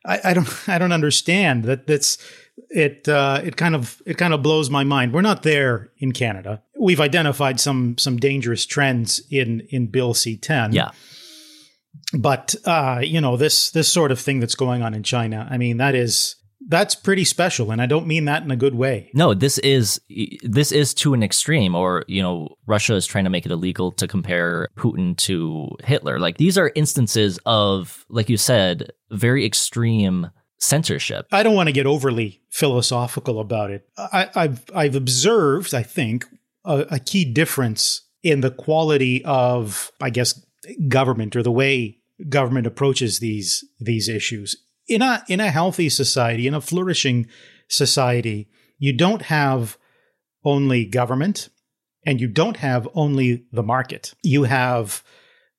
I, 0.07 0.19
I 0.23 0.33
don't 0.33 0.49
I 0.69 0.77
don't 0.77 0.91
understand 0.91 1.65
that 1.65 1.85
that's 1.85 2.17
it 2.69 3.07
uh, 3.07 3.41
it 3.43 3.57
kind 3.57 3.75
of 3.75 4.01
it 4.05 4.17
kind 4.17 4.33
of 4.33 4.41
blows 4.41 4.69
my 4.69 4.83
mind. 4.83 5.13
We're 5.13 5.21
not 5.21 5.43
there 5.43 5.91
in 5.97 6.11
Canada. 6.11 6.63
We've 6.79 7.01
identified 7.01 7.59
some 7.59 7.97
some 7.97 8.17
dangerous 8.17 8.65
trends 8.65 9.21
in 9.29 9.61
in 9.69 9.87
Bill 9.87 10.13
C 10.13 10.37
ten. 10.37 10.73
Yeah. 10.73 10.91
But 12.13 12.55
uh, 12.65 13.01
you 13.03 13.21
know 13.21 13.37
this 13.37 13.71
this 13.71 13.91
sort 13.91 14.11
of 14.11 14.19
thing 14.19 14.39
that's 14.39 14.55
going 14.55 14.81
on 14.81 14.93
in 14.93 15.03
China. 15.03 15.47
I 15.49 15.57
mean 15.57 15.77
that 15.77 15.93
is 15.93 16.35
that's 16.68 16.95
pretty 16.95 17.24
special 17.24 17.72
and 17.72 17.82
i 17.82 17.86
don't 17.86 18.05
mean 18.05 18.26
that 18.26 18.43
in 18.43 18.51
a 18.51 18.55
good 18.55 18.76
way. 18.76 19.09
No 19.13 19.34
this 19.34 19.57
is 19.59 19.99
this 20.43 20.72
is 20.72 20.93
to 20.95 21.13
an 21.13 21.24
extreme 21.24 21.76
or 21.76 22.03
you 22.07 22.22
know 22.22 22.55
russia 22.65 22.95
is 22.95 23.05
trying 23.05 23.24
to 23.24 23.30
make 23.30 23.45
it 23.45 23.51
illegal 23.51 23.91
to 23.93 24.07
compare 24.07 24.70
putin 24.76 25.18
to 25.18 25.70
hitler. 25.84 26.20
Like 26.20 26.38
these 26.38 26.57
are 26.57 26.72
instances 26.76 27.39
of 27.45 28.05
like 28.09 28.30
you 28.30 28.38
said 28.38 28.91
very 29.11 29.45
extreme 29.45 30.30
censorship. 30.59 31.28
I 31.32 31.43
don't 31.43 31.55
want 31.55 31.68
to 31.68 31.74
get 31.74 31.86
overly 31.86 32.41
philosophical 32.49 33.39
about 33.39 33.72
it. 33.72 33.88
I, 33.97 34.30
have 34.36 34.65
i've 34.76 34.95
observed 34.95 35.74
i 35.74 35.84
think 35.84 36.26
a, 36.65 36.86
a 36.91 36.99
key 36.99 37.26
difference 37.26 38.01
in 38.24 38.41
the 38.41 38.51
quality 38.51 39.24
of 39.24 39.91
i 40.01 40.09
guess 40.09 40.43
government 40.88 41.36
or 41.36 41.43
the 41.43 41.51
way 41.51 41.99
government 42.30 42.68
approaches 42.68 43.20
these 43.20 43.63
these 43.80 44.09
issues 44.09 44.55
in 44.88 45.01
a 45.01 45.23
in 45.27 45.39
a 45.39 45.51
healthy 45.51 45.89
society, 45.89 46.47
in 46.47 46.53
a 46.53 46.61
flourishing 46.61 47.27
society, 47.67 48.47
you 48.77 48.93
don't 48.93 49.23
have 49.23 49.77
only 50.43 50.85
government 50.85 51.49
and 52.05 52.21
you 52.21 52.27
don't 52.27 52.57
have 52.57 52.88
only 52.93 53.45
the 53.51 53.63
market. 53.63 54.13
You 54.23 54.43
have 54.43 55.03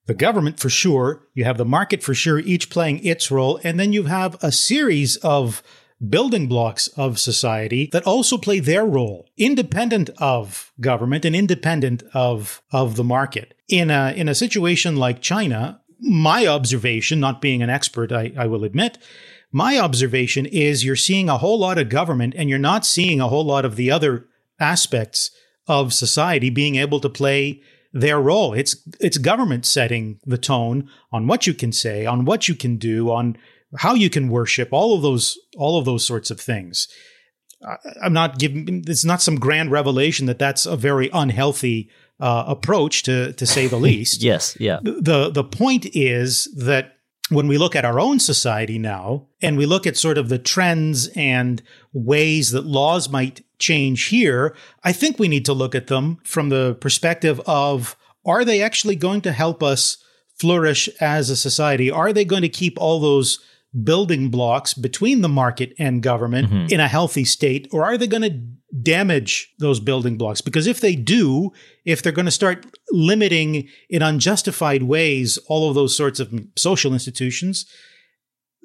the 0.06 0.14
government 0.14 0.58
for 0.58 0.70
sure, 0.70 1.26
you 1.34 1.44
have 1.44 1.58
the 1.58 1.64
market 1.64 2.02
for 2.02 2.14
sure, 2.14 2.38
each 2.38 2.70
playing 2.70 3.04
its 3.04 3.30
role, 3.30 3.60
and 3.62 3.78
then 3.78 3.92
you 3.92 4.04
have 4.04 4.42
a 4.42 4.50
series 4.50 5.16
of 5.16 5.62
building 6.08 6.46
blocks 6.46 6.88
of 6.88 7.18
society 7.18 7.88
that 7.92 8.06
also 8.06 8.38
play 8.38 8.60
their 8.60 8.86
role 8.86 9.28
independent 9.36 10.08
of 10.18 10.72
government 10.80 11.24
and 11.24 11.34
independent 11.34 12.02
of 12.14 12.62
of 12.72 12.94
the 12.96 13.04
market 13.04 13.54
in 13.68 13.90
a 13.90 14.12
in 14.16 14.28
a 14.28 14.34
situation 14.34 14.96
like 14.96 15.20
China 15.20 15.80
my 16.00 16.46
observation, 16.46 17.20
not 17.20 17.40
being 17.40 17.62
an 17.62 17.70
expert, 17.70 18.12
I, 18.12 18.32
I 18.36 18.46
will 18.46 18.64
admit, 18.64 18.98
my 19.50 19.78
observation 19.78 20.46
is 20.46 20.84
you're 20.84 20.96
seeing 20.96 21.28
a 21.28 21.38
whole 21.38 21.58
lot 21.58 21.78
of 21.78 21.88
government 21.88 22.34
and 22.36 22.48
you're 22.48 22.58
not 22.58 22.84
seeing 22.84 23.20
a 23.20 23.28
whole 23.28 23.44
lot 23.44 23.64
of 23.64 23.76
the 23.76 23.90
other 23.90 24.26
aspects 24.60 25.30
of 25.66 25.92
society 25.92 26.50
being 26.50 26.76
able 26.76 27.00
to 27.00 27.08
play 27.08 27.62
their 27.92 28.20
role. 28.20 28.52
It's 28.52 28.76
it's 29.00 29.18
government 29.18 29.64
setting 29.64 30.20
the 30.26 30.38
tone 30.38 30.88
on 31.12 31.26
what 31.26 31.46
you 31.46 31.54
can 31.54 31.72
say, 31.72 32.06
on 32.06 32.24
what 32.24 32.48
you 32.48 32.54
can 32.54 32.76
do, 32.76 33.10
on 33.10 33.36
how 33.76 33.94
you 33.94 34.10
can 34.10 34.28
worship, 34.28 34.68
all 34.72 34.94
of 34.94 35.02
those 35.02 35.38
all 35.56 35.78
of 35.78 35.84
those 35.84 36.04
sorts 36.04 36.30
of 36.30 36.40
things. 36.40 36.88
I'm 38.02 38.12
not 38.12 38.38
giving 38.38 38.84
it's 38.86 39.04
not 39.04 39.22
some 39.22 39.36
grand 39.36 39.70
revelation 39.70 40.26
that 40.26 40.38
that's 40.38 40.66
a 40.66 40.76
very 40.76 41.10
unhealthy 41.12 41.90
uh, 42.20 42.44
approach 42.46 43.02
to 43.04 43.32
to 43.32 43.46
say 43.46 43.66
the 43.66 43.76
least. 43.88 44.22
yes, 44.22 44.56
yeah. 44.60 44.80
The 44.82 45.30
the 45.30 45.44
point 45.44 45.86
is 45.94 46.44
that 46.56 46.94
when 47.30 47.46
we 47.46 47.58
look 47.58 47.76
at 47.76 47.84
our 47.84 48.00
own 48.00 48.18
society 48.18 48.78
now 48.78 49.26
and 49.42 49.58
we 49.58 49.66
look 49.66 49.86
at 49.86 49.96
sort 49.96 50.16
of 50.18 50.28
the 50.28 50.38
trends 50.38 51.08
and 51.08 51.62
ways 51.92 52.52
that 52.52 52.64
laws 52.64 53.08
might 53.08 53.44
change 53.58 54.06
here, 54.06 54.56
I 54.82 54.92
think 54.92 55.18
we 55.18 55.28
need 55.28 55.44
to 55.44 55.52
look 55.52 55.74
at 55.74 55.88
them 55.88 56.18
from 56.24 56.48
the 56.48 56.74
perspective 56.80 57.40
of 57.46 57.96
are 58.24 58.44
they 58.44 58.62
actually 58.62 58.96
going 58.96 59.20
to 59.22 59.32
help 59.32 59.62
us 59.62 59.98
flourish 60.38 60.88
as 61.00 61.30
a 61.30 61.36
society? 61.36 61.90
Are 61.90 62.12
they 62.12 62.24
going 62.24 62.42
to 62.42 62.48
keep 62.48 62.78
all 62.80 63.00
those 63.00 63.40
building 63.84 64.30
blocks 64.30 64.74
between 64.74 65.20
the 65.20 65.28
market 65.28 65.72
and 65.78 66.02
government 66.02 66.50
Mhm. 66.50 66.70
in 66.72 66.80
a 66.80 66.88
healthy 66.88 67.24
state, 67.24 67.68
or 67.72 67.84
are 67.84 67.98
they 67.98 68.06
going 68.06 68.22
to 68.22 68.40
damage 68.82 69.48
those 69.58 69.80
building 69.80 70.16
blocks? 70.16 70.40
Because 70.40 70.66
if 70.66 70.80
they 70.80 70.94
do, 70.94 71.50
if 71.84 72.02
they're 72.02 72.12
going 72.12 72.26
to 72.26 72.30
start 72.30 72.66
limiting 72.90 73.68
in 73.88 74.02
unjustified 74.02 74.82
ways 74.82 75.38
all 75.48 75.68
of 75.68 75.74
those 75.74 75.94
sorts 75.96 76.20
of 76.20 76.32
social 76.56 76.92
institutions, 76.92 77.66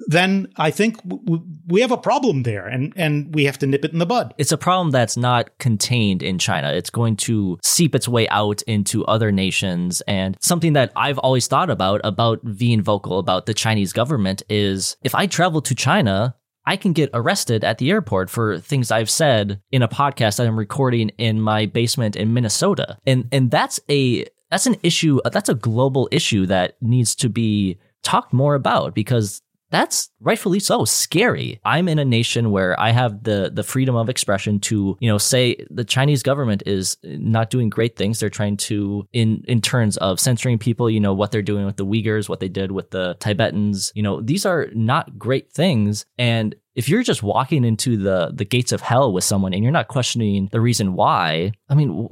then 0.08 0.48
I 0.56 0.70
think 0.70 1.02
w- 1.02 1.44
we 1.66 1.80
have 1.80 1.92
a 1.92 1.96
problem 1.96 2.42
there, 2.42 2.66
and 2.66 2.92
and 2.96 3.34
we 3.34 3.44
have 3.44 3.58
to 3.58 3.66
nip 3.66 3.84
it 3.84 3.92
in 3.92 3.98
the 3.98 4.06
bud. 4.06 4.34
It's 4.38 4.52
a 4.52 4.58
problem 4.58 4.90
that's 4.90 5.16
not 5.16 5.56
contained 5.58 6.22
in 6.22 6.38
China. 6.38 6.72
It's 6.72 6.90
going 6.90 7.16
to 7.16 7.58
seep 7.62 7.94
its 7.94 8.08
way 8.08 8.28
out 8.28 8.62
into 8.62 9.04
other 9.06 9.32
nations. 9.32 10.00
And 10.02 10.36
something 10.40 10.72
that 10.74 10.92
I've 10.96 11.18
always 11.18 11.46
thought 11.46 11.70
about, 11.70 12.00
about 12.04 12.56
being 12.56 12.82
vocal 12.82 13.18
about 13.18 13.46
the 13.46 13.54
Chinese 13.54 13.92
government 13.92 14.42
is 14.48 14.96
if 15.02 15.14
I 15.14 15.26
travel 15.26 15.62
to 15.62 15.74
China, 15.74 16.34
I 16.66 16.76
can 16.76 16.92
get 16.92 17.10
arrested 17.12 17.62
at 17.64 17.78
the 17.78 17.90
airport 17.90 18.30
for 18.30 18.58
things 18.58 18.90
I've 18.90 19.10
said 19.10 19.60
in 19.70 19.82
a 19.82 19.88
podcast 19.88 20.36
that 20.36 20.46
I'm 20.46 20.58
recording 20.58 21.10
in 21.18 21.40
my 21.40 21.66
basement 21.66 22.16
in 22.16 22.34
Minnesota. 22.34 22.98
And 23.06 23.28
and 23.32 23.50
that's 23.50 23.80
a 23.90 24.26
that's 24.50 24.66
an 24.66 24.76
issue, 24.82 25.20
that's 25.32 25.48
a 25.48 25.54
global 25.54 26.08
issue 26.12 26.46
that 26.46 26.76
needs 26.80 27.14
to 27.16 27.28
be 27.28 27.78
talked 28.02 28.32
more 28.32 28.54
about 28.54 28.94
because 28.94 29.40
that's 29.74 30.10
rightfully 30.20 30.60
so 30.60 30.84
scary. 30.84 31.60
I'm 31.64 31.88
in 31.88 31.98
a 31.98 32.04
nation 32.04 32.50
where 32.50 32.78
I 32.80 32.90
have 32.90 33.24
the 33.24 33.50
the 33.52 33.62
freedom 33.62 33.96
of 33.96 34.08
expression 34.08 34.60
to, 34.60 34.96
you 35.00 35.08
know, 35.08 35.18
say 35.18 35.56
the 35.70 35.84
Chinese 35.84 36.22
government 36.22 36.62
is 36.66 36.96
not 37.02 37.50
doing 37.50 37.68
great 37.68 37.96
things. 37.96 38.20
They're 38.20 38.30
trying 38.30 38.56
to 38.58 39.06
in 39.12 39.44
in 39.48 39.60
terms 39.60 39.96
of 39.98 40.20
censoring 40.20 40.58
people, 40.58 40.88
you 40.88 41.00
know, 41.00 41.14
what 41.14 41.32
they're 41.32 41.42
doing 41.42 41.66
with 41.66 41.76
the 41.76 41.86
Uyghurs, 41.86 42.28
what 42.28 42.40
they 42.40 42.48
did 42.48 42.72
with 42.72 42.90
the 42.90 43.16
Tibetans. 43.20 43.92
You 43.94 44.02
know, 44.02 44.20
these 44.20 44.46
are 44.46 44.68
not 44.74 45.18
great 45.18 45.52
things 45.52 46.06
and 46.18 46.54
if 46.74 46.88
you're 46.88 47.02
just 47.02 47.22
walking 47.22 47.64
into 47.64 47.96
the 47.96 48.32
the 48.34 48.44
gates 48.44 48.72
of 48.72 48.80
hell 48.80 49.12
with 49.12 49.24
someone 49.24 49.54
and 49.54 49.62
you're 49.62 49.72
not 49.72 49.88
questioning 49.88 50.48
the 50.50 50.60
reason 50.60 50.94
why, 50.94 51.52
I 51.68 51.74
mean, 51.74 52.08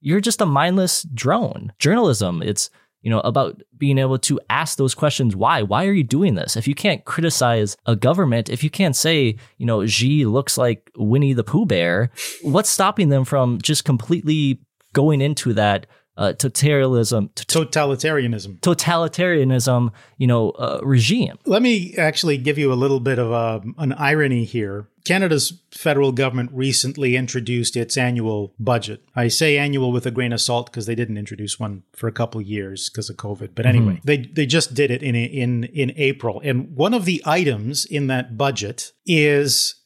you're 0.00 0.20
just 0.20 0.40
a 0.40 0.46
mindless 0.46 1.02
drone. 1.02 1.72
Journalism, 1.78 2.42
it's 2.42 2.70
you 3.02 3.10
know, 3.10 3.20
about 3.20 3.60
being 3.76 3.98
able 3.98 4.18
to 4.18 4.40
ask 4.50 4.76
those 4.76 4.94
questions. 4.94 5.36
Why? 5.36 5.62
Why 5.62 5.86
are 5.86 5.92
you 5.92 6.04
doing 6.04 6.34
this? 6.34 6.56
If 6.56 6.66
you 6.66 6.74
can't 6.74 7.04
criticize 7.04 7.76
a 7.86 7.94
government, 7.94 8.48
if 8.48 8.64
you 8.64 8.70
can't 8.70 8.96
say, 8.96 9.36
you 9.56 9.66
know, 9.66 9.86
Xi 9.86 10.26
looks 10.26 10.58
like 10.58 10.90
Winnie 10.96 11.32
the 11.32 11.44
Pooh 11.44 11.66
Bear, 11.66 12.10
what's 12.42 12.68
stopping 12.68 13.08
them 13.08 13.24
from 13.24 13.60
just 13.62 13.84
completely 13.84 14.60
going 14.92 15.20
into 15.20 15.52
that 15.54 15.86
uh, 16.16 16.32
totalitarianism, 16.36 17.32
Totalitarianism. 17.34 18.58
totalitarianism, 18.60 19.90
you 20.16 20.26
know, 20.26 20.50
uh, 20.50 20.80
regime? 20.82 21.38
Let 21.46 21.62
me 21.62 21.94
actually 21.96 22.38
give 22.38 22.58
you 22.58 22.72
a 22.72 22.74
little 22.74 22.98
bit 22.98 23.20
of 23.20 23.30
a, 23.30 23.62
an 23.78 23.92
irony 23.92 24.44
here. 24.44 24.88
Canada's 25.08 25.54
federal 25.70 26.12
government 26.12 26.50
recently 26.52 27.16
introduced 27.16 27.76
its 27.78 27.96
annual 27.96 28.52
budget. 28.58 29.02
I 29.16 29.28
say 29.28 29.56
annual 29.56 29.90
with 29.90 30.04
a 30.04 30.10
grain 30.10 30.34
of 30.34 30.40
salt 30.42 30.66
because 30.66 30.84
they 30.84 30.94
didn't 30.94 31.16
introduce 31.16 31.58
one 31.58 31.82
for 31.94 32.08
a 32.08 32.12
couple 32.12 32.42
years 32.42 32.90
because 32.90 33.08
of 33.08 33.16
COVID. 33.16 33.50
But 33.54 33.64
mm-hmm. 33.64 33.76
anyway, 33.76 34.00
they 34.04 34.18
they 34.18 34.44
just 34.44 34.74
did 34.74 34.90
it 34.90 35.02
in 35.02 35.14
in 35.14 35.64
in 35.64 35.94
April, 35.96 36.42
and 36.44 36.76
one 36.76 36.92
of 36.92 37.06
the 37.06 37.22
items 37.24 37.86
in 37.86 38.08
that 38.08 38.36
budget 38.36 38.92
is 39.06 39.76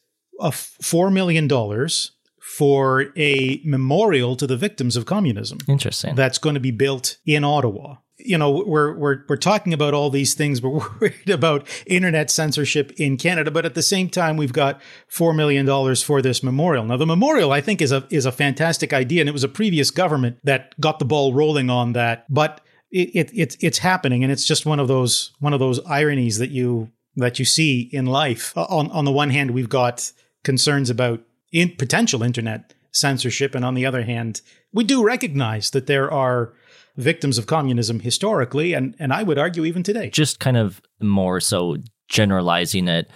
a 0.41 0.51
four 0.51 1.09
million 1.09 1.47
dollars 1.47 2.11
for 2.41 3.05
a 3.15 3.61
memorial 3.63 4.35
to 4.35 4.45
the 4.45 4.57
victims 4.57 4.97
of 4.97 5.05
communism 5.05 5.57
Interesting. 5.69 6.15
that's 6.15 6.37
going 6.37 6.55
to 6.55 6.59
be 6.59 6.71
built 6.71 7.17
in 7.25 7.45
Ottawa. 7.45 7.95
You 8.25 8.37
know, 8.37 8.63
we're 8.65 8.93
we're 8.93 9.23
we're 9.27 9.37
talking 9.37 9.73
about 9.73 9.93
all 9.93 10.09
these 10.09 10.33
things, 10.33 10.61
we're 10.63 10.79
worried 10.99 11.29
about 11.29 11.67
internet 11.85 12.29
censorship 12.29 12.91
in 12.97 13.17
Canada. 13.17 13.51
But 13.51 13.65
at 13.65 13.75
the 13.75 13.81
same 13.81 14.09
time, 14.09 14.37
we've 14.37 14.53
got 14.53 14.81
four 15.07 15.33
million 15.33 15.65
dollars 15.65 16.01
for 16.01 16.21
this 16.21 16.43
memorial. 16.43 16.85
Now, 16.85 16.97
the 16.97 17.05
memorial, 17.05 17.51
I 17.51 17.61
think, 17.61 17.81
is 17.81 17.91
a 17.91 18.07
is 18.09 18.25
a 18.25 18.31
fantastic 18.31 18.93
idea, 18.93 19.21
and 19.21 19.29
it 19.29 19.33
was 19.33 19.43
a 19.43 19.49
previous 19.49 19.91
government 19.91 20.37
that 20.43 20.79
got 20.79 20.99
the 20.99 21.05
ball 21.05 21.33
rolling 21.33 21.69
on 21.69 21.93
that. 21.93 22.25
But 22.33 22.61
it, 22.91 23.09
it 23.15 23.31
it's 23.33 23.57
it's 23.59 23.79
happening, 23.79 24.23
and 24.23 24.31
it's 24.31 24.45
just 24.45 24.65
one 24.65 24.79
of 24.79 24.87
those 24.87 25.31
one 25.39 25.53
of 25.53 25.59
those 25.59 25.83
ironies 25.85 26.37
that 26.37 26.51
you 26.51 26.91
that 27.15 27.39
you 27.39 27.45
see 27.45 27.89
in 27.91 28.05
life. 28.05 28.53
On 28.55 28.89
on 28.91 29.05
the 29.05 29.11
one 29.11 29.31
hand, 29.31 29.51
we've 29.51 29.69
got 29.69 30.11
concerns 30.43 30.89
about 30.89 31.21
in 31.51 31.75
potential 31.75 32.23
internet 32.23 32.73
censorship, 32.91 33.55
and 33.55 33.65
on 33.65 33.73
the 33.73 33.85
other 33.85 34.03
hand, 34.03 34.41
we 34.71 34.83
do 34.83 35.03
recognize 35.03 35.71
that 35.71 35.87
there 35.87 36.11
are 36.11 36.53
victims 36.95 37.37
of 37.37 37.47
communism 37.47 37.99
historically, 37.99 38.73
and 38.73 38.95
and 38.99 39.13
I 39.13 39.23
would 39.23 39.37
argue 39.37 39.65
even 39.65 39.83
today. 39.83 40.09
just 40.09 40.39
kind 40.39 40.57
of 40.57 40.81
more 41.01 41.39
so 41.39 41.77
generalizing 42.07 42.87
it 42.87 43.09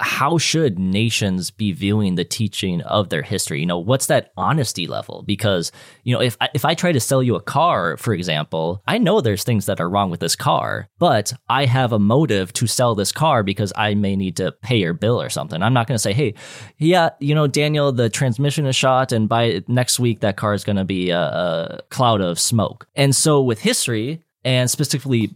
how 0.00 0.38
should 0.38 0.78
nations 0.78 1.50
be 1.50 1.72
viewing 1.72 2.14
the 2.14 2.24
teaching 2.24 2.80
of 2.82 3.10
their 3.10 3.22
history? 3.22 3.60
You 3.60 3.66
know 3.66 3.78
what's 3.78 4.06
that 4.06 4.32
honesty 4.36 4.86
level? 4.86 5.22
Because 5.26 5.72
you 6.02 6.14
know 6.14 6.20
if 6.20 6.36
I, 6.40 6.48
if 6.54 6.64
I 6.64 6.74
try 6.74 6.92
to 6.92 7.00
sell 7.00 7.22
you 7.22 7.34
a 7.34 7.40
car 7.40 7.96
for 7.96 8.12
example 8.12 8.82
i 8.86 8.98
know 8.98 9.20
there's 9.20 9.44
things 9.44 9.66
that 9.66 9.80
are 9.80 9.88
wrong 9.88 10.10
with 10.10 10.20
this 10.20 10.36
car 10.36 10.88
but 10.98 11.32
i 11.48 11.66
have 11.66 11.92
a 11.92 11.98
motive 11.98 12.52
to 12.54 12.66
sell 12.66 12.94
this 12.94 13.12
car 13.12 13.42
because 13.42 13.72
i 13.76 13.94
may 13.94 14.16
need 14.16 14.36
to 14.36 14.52
pay 14.62 14.76
your 14.76 14.94
bill 14.94 15.20
or 15.20 15.28
something. 15.28 15.62
I'm 15.62 15.72
not 15.72 15.86
going 15.86 15.96
to 15.96 16.02
say 16.02 16.12
hey 16.12 16.34
yeah 16.78 17.10
you 17.20 17.34
know 17.34 17.46
daniel 17.46 17.92
the 17.92 18.08
transmission 18.08 18.66
is 18.66 18.76
shot 18.76 19.12
and 19.12 19.28
by 19.28 19.62
next 19.68 19.98
week 19.98 20.20
that 20.20 20.36
car 20.36 20.54
is 20.54 20.64
going 20.64 20.76
to 20.76 20.84
be 20.84 21.10
a, 21.10 21.20
a 21.20 21.80
cloud 21.90 22.20
of 22.20 22.38
smoke. 22.38 22.86
And 22.94 23.14
so 23.14 23.42
with 23.42 23.60
history 23.60 24.22
and 24.44 24.70
specifically 24.70 25.28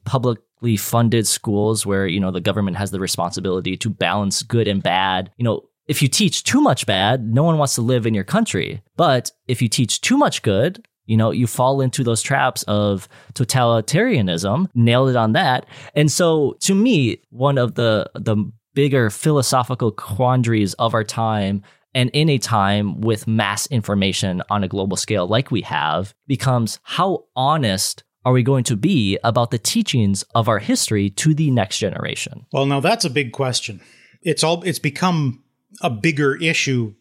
publicly 0.58 0.76
funded 0.76 1.26
schools 1.26 1.86
where 1.86 2.06
you 2.06 2.20
know 2.20 2.30
the 2.30 2.40
government 2.40 2.76
has 2.76 2.90
the 2.90 3.00
responsibility 3.00 3.76
to 3.76 3.90
balance 3.90 4.42
good 4.42 4.68
and 4.68 4.82
bad. 4.82 5.30
You 5.36 5.44
know 5.44 5.68
if 5.86 6.02
you 6.02 6.08
teach 6.08 6.44
too 6.44 6.60
much 6.60 6.84
bad 6.84 7.32
no 7.32 7.42
one 7.42 7.58
wants 7.58 7.74
to 7.76 7.82
live 7.82 8.06
in 8.06 8.14
your 8.14 8.24
country. 8.24 8.82
But 8.96 9.30
if 9.46 9.62
you 9.62 9.68
teach 9.68 10.00
too 10.00 10.16
much 10.16 10.42
good 10.42 10.86
you 11.06 11.16
know 11.16 11.30
you 11.30 11.46
fall 11.46 11.80
into 11.80 12.04
those 12.04 12.22
traps 12.22 12.64
of 12.64 13.08
totalitarianism 13.34 14.68
nailed 14.74 15.10
it 15.10 15.16
on 15.16 15.32
that. 15.32 15.66
And 15.94 16.10
so 16.10 16.56
to 16.60 16.74
me 16.74 17.20
one 17.30 17.58
of 17.58 17.74
the 17.74 18.10
the 18.14 18.36
bigger 18.74 19.10
philosophical 19.10 19.90
quandaries 19.90 20.74
of 20.74 20.94
our 20.94 21.04
time 21.04 21.62
and 21.94 22.10
in 22.12 22.28
a 22.28 22.38
time 22.38 23.00
with 23.00 23.26
mass 23.26 23.66
information 23.68 24.42
on 24.50 24.62
a 24.62 24.68
global 24.68 24.96
scale 24.96 25.26
like 25.26 25.50
we 25.50 25.62
have 25.62 26.14
becomes 26.26 26.78
how 26.82 27.24
honest 27.34 28.04
are 28.28 28.32
we 28.32 28.42
going 28.42 28.64
to 28.64 28.76
be 28.76 29.18
about 29.24 29.50
the 29.50 29.58
teachings 29.58 30.22
of 30.34 30.48
our 30.48 30.58
history 30.58 31.08
to 31.08 31.32
the 31.32 31.50
next 31.50 31.78
generation? 31.78 32.44
Well, 32.52 32.66
now 32.66 32.78
that's 32.78 33.06
a 33.06 33.10
big 33.10 33.32
question. 33.32 33.80
It's 34.20 34.44
all 34.44 34.62
it's 34.64 34.78
become 34.78 35.42
a 35.80 35.88
bigger 35.88 36.36
issue, 36.36 36.92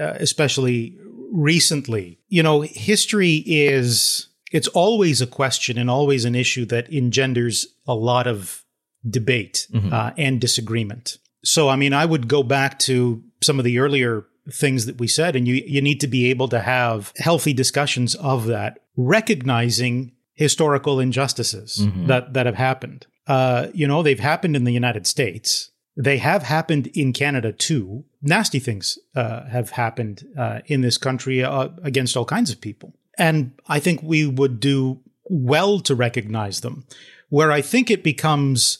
uh, 0.00 0.14
especially 0.14 0.96
recently. 1.30 2.18
You 2.30 2.42
know, 2.42 2.62
history 2.62 3.44
is 3.46 4.28
it's 4.52 4.68
always 4.68 5.20
a 5.20 5.26
question 5.26 5.76
and 5.76 5.90
always 5.90 6.24
an 6.24 6.34
issue 6.34 6.64
that 6.66 6.90
engenders 6.90 7.66
a 7.86 7.94
lot 7.94 8.26
of 8.26 8.64
debate 9.06 9.66
uh, 9.92 10.12
and 10.16 10.40
disagreement. 10.40 11.18
So, 11.44 11.68
I 11.68 11.76
mean, 11.76 11.92
I 11.92 12.06
would 12.06 12.26
go 12.26 12.42
back 12.42 12.78
to 12.80 13.22
some 13.42 13.58
of 13.58 13.66
the 13.66 13.80
earlier 13.80 14.24
things 14.50 14.86
that 14.86 14.98
we 14.98 15.08
said, 15.08 15.36
and 15.36 15.46
you 15.46 15.56
you 15.66 15.82
need 15.82 16.00
to 16.00 16.06
be 16.06 16.30
able 16.30 16.48
to 16.48 16.60
have 16.60 17.12
healthy 17.18 17.52
discussions 17.52 18.14
of 18.14 18.46
that, 18.46 18.78
recognizing 18.96 20.12
historical 20.40 20.98
injustices 20.98 21.76
that 22.06 22.32
that 22.32 22.46
have 22.46 22.54
happened. 22.54 23.06
Uh, 23.26 23.66
you 23.74 23.86
know, 23.86 24.02
they've 24.02 24.18
happened 24.32 24.56
in 24.56 24.64
the 24.64 24.72
United 24.72 25.06
States. 25.06 25.70
They 25.96 26.16
have 26.16 26.44
happened 26.44 26.86
in 26.94 27.12
Canada 27.12 27.52
too. 27.52 28.04
Nasty 28.22 28.58
things 28.58 28.98
uh, 29.14 29.44
have 29.48 29.68
happened 29.70 30.24
uh, 30.38 30.60
in 30.64 30.80
this 30.80 30.96
country 30.96 31.44
uh, 31.44 31.68
against 31.82 32.16
all 32.16 32.24
kinds 32.24 32.50
of 32.50 32.58
people, 32.58 32.94
and 33.18 33.52
I 33.68 33.80
think 33.80 34.02
we 34.02 34.26
would 34.26 34.60
do 34.60 35.00
well 35.24 35.78
to 35.80 35.94
recognize 35.94 36.62
them. 36.62 36.86
Where 37.28 37.52
I 37.52 37.60
think 37.60 37.90
it 37.90 38.02
becomes 38.02 38.78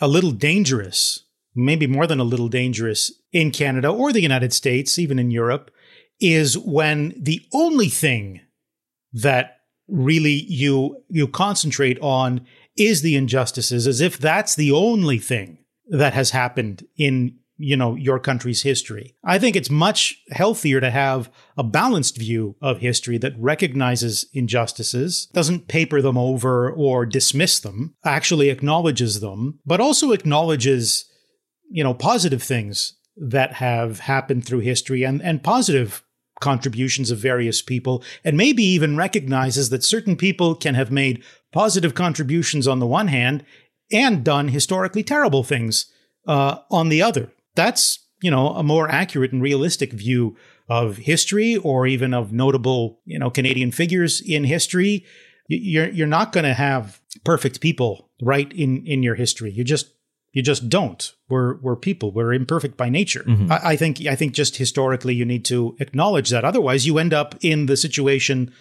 a 0.00 0.08
little 0.08 0.32
dangerous, 0.32 1.22
maybe 1.54 1.86
more 1.86 2.08
than 2.08 2.18
a 2.18 2.30
little 2.32 2.48
dangerous 2.48 3.12
in 3.32 3.52
Canada 3.52 3.88
or 3.88 4.12
the 4.12 4.20
United 4.20 4.52
States, 4.52 4.98
even 4.98 5.20
in 5.20 5.30
Europe, 5.30 5.70
is 6.20 6.58
when 6.58 7.14
the 7.16 7.40
only 7.52 7.88
thing 7.88 8.40
that 9.12 9.55
really 9.88 10.44
you 10.48 11.02
you 11.08 11.28
concentrate 11.28 11.98
on 12.00 12.46
is 12.76 13.02
the 13.02 13.16
injustices 13.16 13.86
as 13.86 14.00
if 14.00 14.18
that's 14.18 14.54
the 14.54 14.72
only 14.72 15.18
thing 15.18 15.58
that 15.88 16.14
has 16.14 16.30
happened 16.30 16.86
in 16.96 17.38
you 17.58 17.76
know 17.76 17.94
your 17.94 18.18
country's 18.18 18.62
history. 18.62 19.14
I 19.24 19.38
think 19.38 19.56
it's 19.56 19.70
much 19.70 20.20
healthier 20.30 20.80
to 20.80 20.90
have 20.90 21.30
a 21.56 21.64
balanced 21.64 22.18
view 22.18 22.56
of 22.60 22.78
history 22.78 23.18
that 23.18 23.38
recognizes 23.38 24.26
injustices 24.32 25.26
doesn't 25.32 25.68
paper 25.68 26.02
them 26.02 26.18
over 26.18 26.70
or 26.70 27.06
dismiss 27.06 27.58
them 27.58 27.94
actually 28.04 28.50
acknowledges 28.50 29.20
them 29.20 29.60
but 29.64 29.80
also 29.80 30.12
acknowledges 30.12 31.06
you 31.70 31.82
know 31.82 31.94
positive 31.94 32.42
things 32.42 32.94
that 33.16 33.54
have 33.54 34.00
happened 34.00 34.44
through 34.44 34.60
history 34.60 35.02
and 35.02 35.22
and 35.22 35.42
positive 35.42 36.02
contributions 36.40 37.10
of 37.10 37.18
various 37.18 37.62
people, 37.62 38.02
and 38.24 38.36
maybe 38.36 38.62
even 38.62 38.96
recognizes 38.96 39.70
that 39.70 39.84
certain 39.84 40.16
people 40.16 40.54
can 40.54 40.74
have 40.74 40.90
made 40.90 41.22
positive 41.52 41.94
contributions 41.94 42.68
on 42.68 42.78
the 42.78 42.86
one 42.86 43.08
hand 43.08 43.44
and 43.92 44.24
done 44.24 44.48
historically 44.48 45.02
terrible 45.02 45.42
things 45.42 45.86
uh, 46.26 46.58
on 46.70 46.88
the 46.88 47.02
other. 47.02 47.32
That's 47.54 48.00
you 48.22 48.30
know 48.30 48.48
a 48.50 48.62
more 48.62 48.88
accurate 48.88 49.32
and 49.32 49.42
realistic 49.42 49.92
view 49.92 50.36
of 50.68 50.96
history, 50.98 51.56
or 51.56 51.86
even 51.86 52.12
of 52.12 52.32
notable 52.32 53.00
you 53.04 53.18
know 53.18 53.30
Canadian 53.30 53.70
figures 53.70 54.20
in 54.20 54.44
history. 54.44 55.04
You're 55.48 55.88
you're 55.88 56.06
not 56.06 56.32
going 56.32 56.44
to 56.44 56.54
have 56.54 57.00
perfect 57.24 57.60
people 57.60 58.10
right 58.20 58.52
in 58.52 58.86
in 58.86 59.02
your 59.02 59.14
history. 59.14 59.50
You're 59.50 59.64
just 59.64 59.95
you 60.36 60.42
just 60.42 60.68
don't. 60.68 61.14
We're 61.30 61.56
we're 61.62 61.76
people. 61.76 62.12
We're 62.12 62.34
imperfect 62.34 62.76
by 62.76 62.90
nature. 62.90 63.24
Mm-hmm. 63.26 63.50
I, 63.50 63.60
I 63.70 63.76
think 63.76 64.04
I 64.04 64.14
think 64.14 64.34
just 64.34 64.56
historically 64.56 65.14
you 65.14 65.24
need 65.24 65.46
to 65.46 65.74
acknowledge 65.80 66.28
that. 66.28 66.44
Otherwise, 66.44 66.86
you 66.86 66.98
end 66.98 67.14
up 67.14 67.34
in 67.40 67.64
the 67.64 67.76
situation 67.76 68.52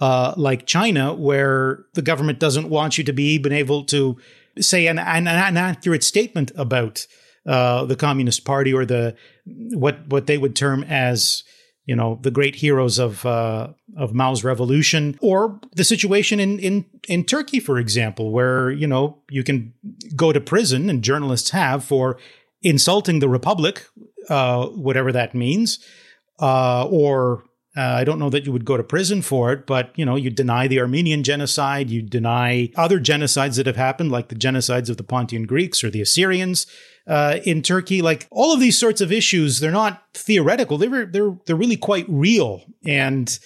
uh, 0.00 0.32
like 0.36 0.64
China, 0.64 1.12
where 1.12 1.86
the 1.94 2.02
government 2.02 2.38
doesn't 2.38 2.68
want 2.68 2.98
you 2.98 3.02
to 3.02 3.12
be 3.12 3.34
even 3.34 3.52
able 3.52 3.82
to 3.86 4.16
say 4.60 4.86
an, 4.86 5.00
an, 5.00 5.26
an 5.26 5.56
accurate 5.56 6.04
statement 6.04 6.52
about 6.54 7.04
uh, 7.46 7.84
the 7.84 7.96
Communist 7.96 8.44
Party 8.44 8.72
or 8.72 8.86
the 8.86 9.16
what 9.44 10.06
what 10.06 10.28
they 10.28 10.38
would 10.38 10.54
term 10.54 10.84
as 10.84 11.42
you 11.88 11.96
know 11.96 12.18
the 12.20 12.30
great 12.30 12.54
heroes 12.54 12.98
of 12.98 13.24
uh, 13.24 13.68
of 13.96 14.12
Mao's 14.12 14.44
revolution, 14.44 15.18
or 15.22 15.58
the 15.74 15.84
situation 15.84 16.38
in 16.38 16.58
in 16.58 16.84
in 17.08 17.24
Turkey, 17.24 17.60
for 17.60 17.78
example, 17.78 18.30
where 18.30 18.70
you 18.70 18.86
know 18.86 19.16
you 19.30 19.42
can 19.42 19.72
go 20.14 20.30
to 20.30 20.40
prison, 20.40 20.90
and 20.90 21.02
journalists 21.02 21.50
have 21.50 21.82
for 21.82 22.18
insulting 22.60 23.20
the 23.20 23.28
republic, 23.28 23.86
uh, 24.28 24.66
whatever 24.66 25.12
that 25.12 25.34
means, 25.34 25.78
uh, 26.40 26.86
or 26.90 27.44
uh, 27.74 27.80
I 27.80 28.04
don't 28.04 28.18
know 28.18 28.30
that 28.30 28.44
you 28.44 28.52
would 28.52 28.66
go 28.66 28.76
to 28.76 28.82
prison 28.82 29.22
for 29.22 29.50
it, 29.52 29.66
but 29.66 29.92
you 29.96 30.04
know, 30.04 30.16
you 30.16 30.28
deny 30.28 30.68
the 30.68 30.80
Armenian 30.80 31.22
genocide, 31.22 31.88
you 31.88 32.02
deny 32.02 32.70
other 32.76 33.00
genocides 33.00 33.56
that 33.56 33.66
have 33.66 33.76
happened, 33.76 34.12
like 34.12 34.28
the 34.28 34.34
genocides 34.34 34.90
of 34.90 34.98
the 34.98 35.04
Pontian 35.04 35.46
Greeks 35.46 35.82
or 35.82 35.88
the 35.88 36.02
Assyrians 36.02 36.66
uh, 37.08 37.38
in 37.44 37.62
Turkey. 37.62 38.02
Like 38.02 38.28
all 38.30 38.52
of 38.52 38.60
these 38.60 38.78
sorts 38.78 39.00
of 39.00 39.10
issues, 39.10 39.60
they're 39.60 39.70
not 39.70 40.02
theoretical; 40.14 40.78
they're 40.78 41.06
they're 41.06 41.36
they're 41.46 41.56
really 41.56 41.76
quite 41.76 42.06
real. 42.08 42.62
And 42.84 43.36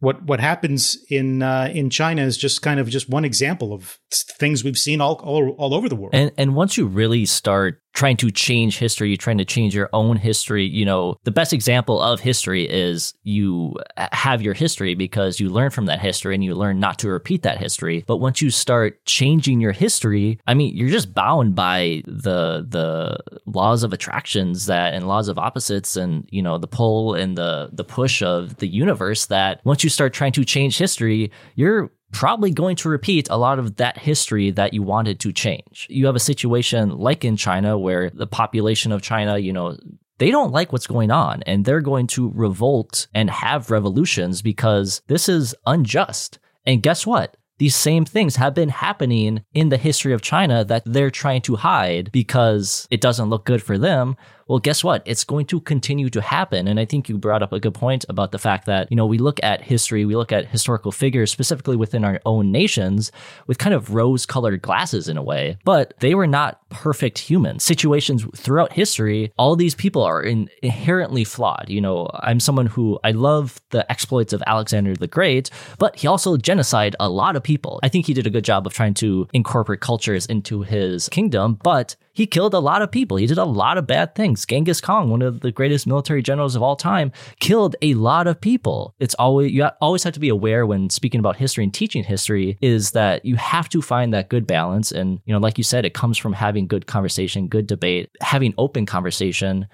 what 0.00 0.22
what 0.24 0.40
happens 0.40 0.98
in 1.08 1.42
uh, 1.42 1.70
in 1.72 1.90
China 1.90 2.22
is 2.22 2.36
just 2.36 2.62
kind 2.62 2.78
of 2.78 2.88
just 2.88 3.08
one 3.08 3.24
example 3.24 3.72
of 3.72 3.98
things 4.12 4.62
we've 4.62 4.78
seen 4.78 5.00
all 5.00 5.14
all, 5.24 5.50
all 5.58 5.74
over 5.74 5.88
the 5.88 5.96
world. 5.96 6.14
And 6.14 6.30
and 6.36 6.54
once 6.54 6.76
you 6.76 6.86
really 6.86 7.24
start 7.24 7.82
trying 7.96 8.16
to 8.18 8.30
change 8.30 8.78
history, 8.78 9.08
you're 9.08 9.16
trying 9.16 9.38
to 9.38 9.44
change 9.44 9.74
your 9.74 9.88
own 9.94 10.18
history, 10.18 10.66
you 10.66 10.84
know, 10.84 11.16
the 11.24 11.30
best 11.30 11.54
example 11.54 12.00
of 12.00 12.20
history 12.20 12.68
is 12.68 13.14
you 13.24 13.74
have 13.96 14.42
your 14.42 14.52
history 14.52 14.94
because 14.94 15.40
you 15.40 15.48
learn 15.48 15.70
from 15.70 15.86
that 15.86 15.98
history 15.98 16.34
and 16.34 16.44
you 16.44 16.54
learn 16.54 16.78
not 16.78 16.98
to 16.98 17.08
repeat 17.08 17.42
that 17.42 17.56
history. 17.56 18.04
But 18.06 18.18
once 18.18 18.42
you 18.42 18.50
start 18.50 19.02
changing 19.06 19.60
your 19.62 19.72
history, 19.72 20.38
I 20.46 20.52
mean, 20.52 20.76
you're 20.76 20.90
just 20.90 21.14
bound 21.14 21.54
by 21.54 22.02
the 22.06 22.66
the 22.68 23.18
laws 23.46 23.82
of 23.82 23.94
attractions 23.94 24.66
that 24.66 24.92
and 24.92 25.08
laws 25.08 25.28
of 25.28 25.38
opposites 25.38 25.96
and, 25.96 26.28
you 26.30 26.42
know, 26.42 26.58
the 26.58 26.68
pull 26.68 27.14
and 27.14 27.36
the 27.36 27.70
the 27.72 27.84
push 27.84 28.22
of 28.22 28.56
the 28.58 28.68
universe 28.68 29.26
that 29.26 29.62
once 29.64 29.82
you 29.82 29.88
start 29.88 30.12
trying 30.12 30.32
to 30.32 30.44
change 30.44 30.76
history, 30.76 31.30
you're 31.54 31.90
probably 32.16 32.50
going 32.50 32.76
to 32.76 32.88
repeat 32.88 33.28
a 33.28 33.36
lot 33.36 33.58
of 33.58 33.76
that 33.76 33.98
history 33.98 34.50
that 34.50 34.72
you 34.72 34.82
wanted 34.82 35.20
to 35.20 35.32
change. 35.32 35.86
You 35.90 36.06
have 36.06 36.16
a 36.16 36.20
situation 36.20 36.96
like 36.96 37.26
in 37.26 37.36
China 37.36 37.78
where 37.78 38.08
the 38.08 38.26
population 38.26 38.90
of 38.90 39.02
China, 39.02 39.36
you 39.36 39.52
know, 39.52 39.76
they 40.16 40.30
don't 40.30 40.50
like 40.50 40.72
what's 40.72 40.86
going 40.86 41.10
on 41.10 41.42
and 41.42 41.64
they're 41.66 41.82
going 41.82 42.06
to 42.08 42.32
revolt 42.34 43.06
and 43.14 43.28
have 43.28 43.70
revolutions 43.70 44.40
because 44.40 45.02
this 45.08 45.28
is 45.28 45.54
unjust. 45.66 46.38
And 46.64 46.82
guess 46.82 47.06
what? 47.06 47.36
These 47.58 47.76
same 47.76 48.06
things 48.06 48.36
have 48.36 48.54
been 48.54 48.70
happening 48.70 49.44
in 49.52 49.68
the 49.68 49.76
history 49.76 50.14
of 50.14 50.22
China 50.22 50.64
that 50.64 50.84
they're 50.86 51.10
trying 51.10 51.42
to 51.42 51.56
hide 51.56 52.10
because 52.12 52.88
it 52.90 53.02
doesn't 53.02 53.28
look 53.28 53.44
good 53.44 53.62
for 53.62 53.76
them 53.76 54.16
well, 54.48 54.60
guess 54.60 54.84
what? 54.84 55.02
It's 55.04 55.24
going 55.24 55.46
to 55.46 55.60
continue 55.60 56.08
to 56.10 56.20
happen. 56.20 56.68
And 56.68 56.78
I 56.78 56.84
think 56.84 57.08
you 57.08 57.18
brought 57.18 57.42
up 57.42 57.52
a 57.52 57.58
good 57.58 57.74
point 57.74 58.04
about 58.08 58.30
the 58.30 58.38
fact 58.38 58.66
that, 58.66 58.90
you 58.90 58.96
know, 58.96 59.06
we 59.06 59.18
look 59.18 59.40
at 59.42 59.62
history, 59.62 60.04
we 60.04 60.14
look 60.14 60.30
at 60.30 60.46
historical 60.46 60.92
figures 60.92 61.32
specifically 61.32 61.76
within 61.76 62.04
our 62.04 62.20
own 62.24 62.52
nations 62.52 63.10
with 63.48 63.58
kind 63.58 63.74
of 63.74 63.92
rose 63.92 64.24
colored 64.24 64.62
glasses 64.62 65.08
in 65.08 65.16
a 65.16 65.22
way, 65.22 65.58
but 65.64 65.94
they 65.98 66.14
were 66.14 66.28
not 66.28 66.60
perfect 66.68 67.18
humans. 67.18 67.64
Situations 67.64 68.24
throughout 68.36 68.72
history, 68.72 69.32
all 69.36 69.56
these 69.56 69.74
people 69.74 70.02
are 70.02 70.22
in, 70.22 70.48
inherently 70.62 71.24
flawed. 71.24 71.66
You 71.68 71.80
know, 71.80 72.08
I'm 72.14 72.38
someone 72.38 72.66
who 72.66 73.00
I 73.02 73.10
love 73.10 73.60
the 73.70 73.90
exploits 73.90 74.32
of 74.32 74.42
Alexander 74.46 74.94
the 74.94 75.08
Great, 75.08 75.50
but 75.78 75.96
he 75.96 76.06
also 76.06 76.36
genocide 76.36 76.94
a 77.00 77.08
lot 77.08 77.34
of 77.34 77.42
people. 77.42 77.80
I 77.82 77.88
think 77.88 78.06
he 78.06 78.14
did 78.14 78.26
a 78.26 78.30
good 78.30 78.44
job 78.44 78.66
of 78.66 78.72
trying 78.72 78.94
to 78.94 79.26
incorporate 79.32 79.80
cultures 79.80 80.26
into 80.26 80.62
his 80.62 81.08
kingdom, 81.08 81.58
but 81.62 81.96
he 82.16 82.26
killed 82.26 82.54
a 82.54 82.58
lot 82.58 82.80
of 82.80 82.90
people. 82.90 83.18
He 83.18 83.26
did 83.26 83.36
a 83.36 83.44
lot 83.44 83.76
of 83.76 83.86
bad 83.86 84.14
things. 84.14 84.46
Genghis 84.46 84.80
Khan, 84.80 85.10
one 85.10 85.20
of 85.20 85.40
the 85.40 85.52
greatest 85.52 85.86
military 85.86 86.22
generals 86.22 86.56
of 86.56 86.62
all 86.62 86.74
time, 86.74 87.12
killed 87.40 87.76
a 87.82 87.92
lot 87.92 88.26
of 88.26 88.40
people. 88.40 88.94
It's 88.98 89.14
always 89.16 89.52
you 89.52 89.64
always 89.82 90.02
have 90.02 90.14
to 90.14 90.20
be 90.20 90.30
aware 90.30 90.64
when 90.64 90.88
speaking 90.88 91.20
about 91.20 91.36
history 91.36 91.62
and 91.62 91.74
teaching 91.74 92.02
history 92.02 92.56
is 92.62 92.92
that 92.92 93.26
you 93.26 93.36
have 93.36 93.68
to 93.68 93.82
find 93.82 94.14
that 94.14 94.30
good 94.30 94.46
balance. 94.46 94.92
And 94.92 95.20
you 95.26 95.34
know, 95.34 95.38
like 95.38 95.58
you 95.58 95.64
said, 95.64 95.84
it 95.84 95.92
comes 95.92 96.16
from 96.16 96.32
having 96.32 96.66
good 96.66 96.86
conversation, 96.86 97.48
good 97.48 97.66
debate, 97.66 98.08
having 98.22 98.54
open 98.56 98.86
conversation 98.86 99.68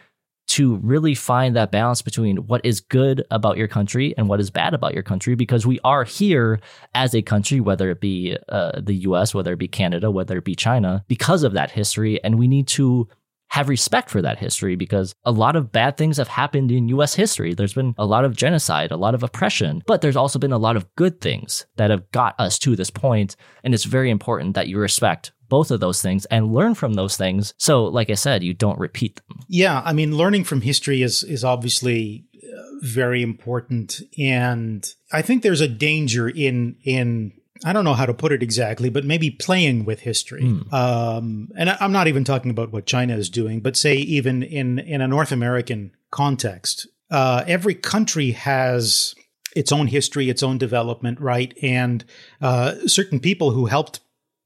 to 0.53 0.77
really 0.77 1.15
find 1.15 1.57
that 1.57 1.73
balance 1.73 2.03
between 2.03 2.37
what 2.47 2.61
is 2.63 2.81
good 2.81 3.25
about 3.31 3.57
your 3.57 3.69
country 3.69 4.15
and 4.19 4.29
what 4.29 4.39
is 4.39 4.51
bad 4.51 4.75
about 4.75 4.93
your 4.93 5.03
country 5.03 5.35
because 5.35 5.67
we 5.67 5.81
are 5.83 6.05
here 6.05 6.61
as 6.95 7.15
a 7.15 7.23
country, 7.23 7.59
whether 7.59 7.91
it 7.91 8.03
be 8.03 8.37
uh, 8.51 8.79
the 8.79 8.97
US, 9.07 9.35
whether 9.35 9.55
it 9.55 9.59
be 9.59 9.67
Canada, 9.67 10.11
whether 10.11 10.37
it 10.37 10.45
be 10.45 10.55
China, 10.55 11.05
because 11.09 11.43
of 11.43 11.55
that 11.55 11.71
history. 11.71 12.23
And 12.23 12.39
we 12.39 12.49
need 12.49 12.69
to 12.69 13.09
have 13.49 13.71
respect 13.71 14.11
for 14.11 14.21
that 14.21 14.39
history 14.39 14.77
because 14.77 15.15
a 15.25 15.33
lot 15.33 15.57
of 15.57 15.73
bad 15.73 15.97
things 15.97 16.19
have 16.19 16.29
happened 16.29 16.71
in 16.71 16.89
US 16.89 17.15
history. 17.15 17.55
There's 17.55 17.75
been 17.75 17.95
a 17.97 18.05
lot 18.05 18.27
of 18.27 18.37
genocide, 18.37 18.91
a 18.91 18.97
lot 18.97 19.15
of 19.15 19.23
oppression, 19.23 19.83
but 19.87 20.03
there's 20.03 20.17
also 20.17 20.39
been 20.39 20.53
a 20.53 20.59
lot 20.59 20.77
of 20.77 20.87
good 20.97 21.23
things 21.23 21.65
that 21.77 21.91
have 21.91 22.11
got 22.13 22.35
us 22.39 22.59
to 22.59 22.77
this 22.77 22.91
point, 22.91 23.37
And 23.65 23.73
it's 23.73 23.85
very 23.85 24.11
important 24.11 24.55
that 24.55 24.69
you 24.69 24.79
respect 24.79 25.33
both 25.53 25.71
of 25.71 25.81
those 25.81 26.01
things 26.01 26.25
and 26.31 26.55
learn 26.55 26.75
from 26.75 26.95
those 26.95 27.19
things. 27.19 27.53
So, 27.59 27.85
like 27.85 28.09
I 28.09 28.15
said, 28.15 28.43
you 28.43 28.55
don't 28.55 28.79
repeat 28.79 29.17
them. 29.17 29.41
Yeah, 29.49 29.83
I 29.85 29.93
mean, 29.93 30.17
learning 30.17 30.45
from 30.45 30.63
history 30.63 31.03
is 31.03 31.23
is 31.25 31.45
obviously 31.45 32.25
uh, 32.35 32.63
very 32.81 33.21
important, 33.21 34.01
and 34.17 34.83
I 35.13 35.21
think 35.21 35.43
there's 35.43 35.61
a 35.61 35.69
danger 35.69 36.27
in 36.27 36.77
in 36.85 37.33
I 37.67 37.75
don't 37.75 37.85
know 37.85 37.93
how 37.93 38.07
to 38.07 38.15
put 38.15 38.33
it 38.33 38.43
exactly, 38.43 38.89
but 38.89 39.05
maybe 39.05 39.31
playing 39.31 39.85
with 39.85 40.01
history. 40.01 40.43
Mm. 40.43 40.73
Um, 40.73 41.51
and 41.55 41.69
I'm 41.69 41.93
not 41.93 42.09
even 42.09 42.25
talking 42.25 42.51
about 42.51 42.73
what 42.73 42.87
China 42.87 43.15
is 43.15 43.29
doing, 43.29 43.61
but 43.61 43.77
say 43.77 43.97
even 43.97 44.43
in 44.43 44.79
in 44.79 45.03
a 45.03 45.07
North 45.07 45.33
American 45.33 45.91
context, 46.11 46.87
uh, 47.11 47.45
every 47.47 47.75
country 47.75 48.31
has 48.31 49.15
its 49.55 49.71
own 49.71 49.87
history, 49.89 50.31
its 50.31 50.43
own 50.43 50.57
development, 50.57 51.21
right? 51.21 51.53
And 51.63 52.07
uh, 52.41 52.87
certain 52.87 53.21
people 53.21 53.51
who 53.51 53.67
helped 53.67 54.01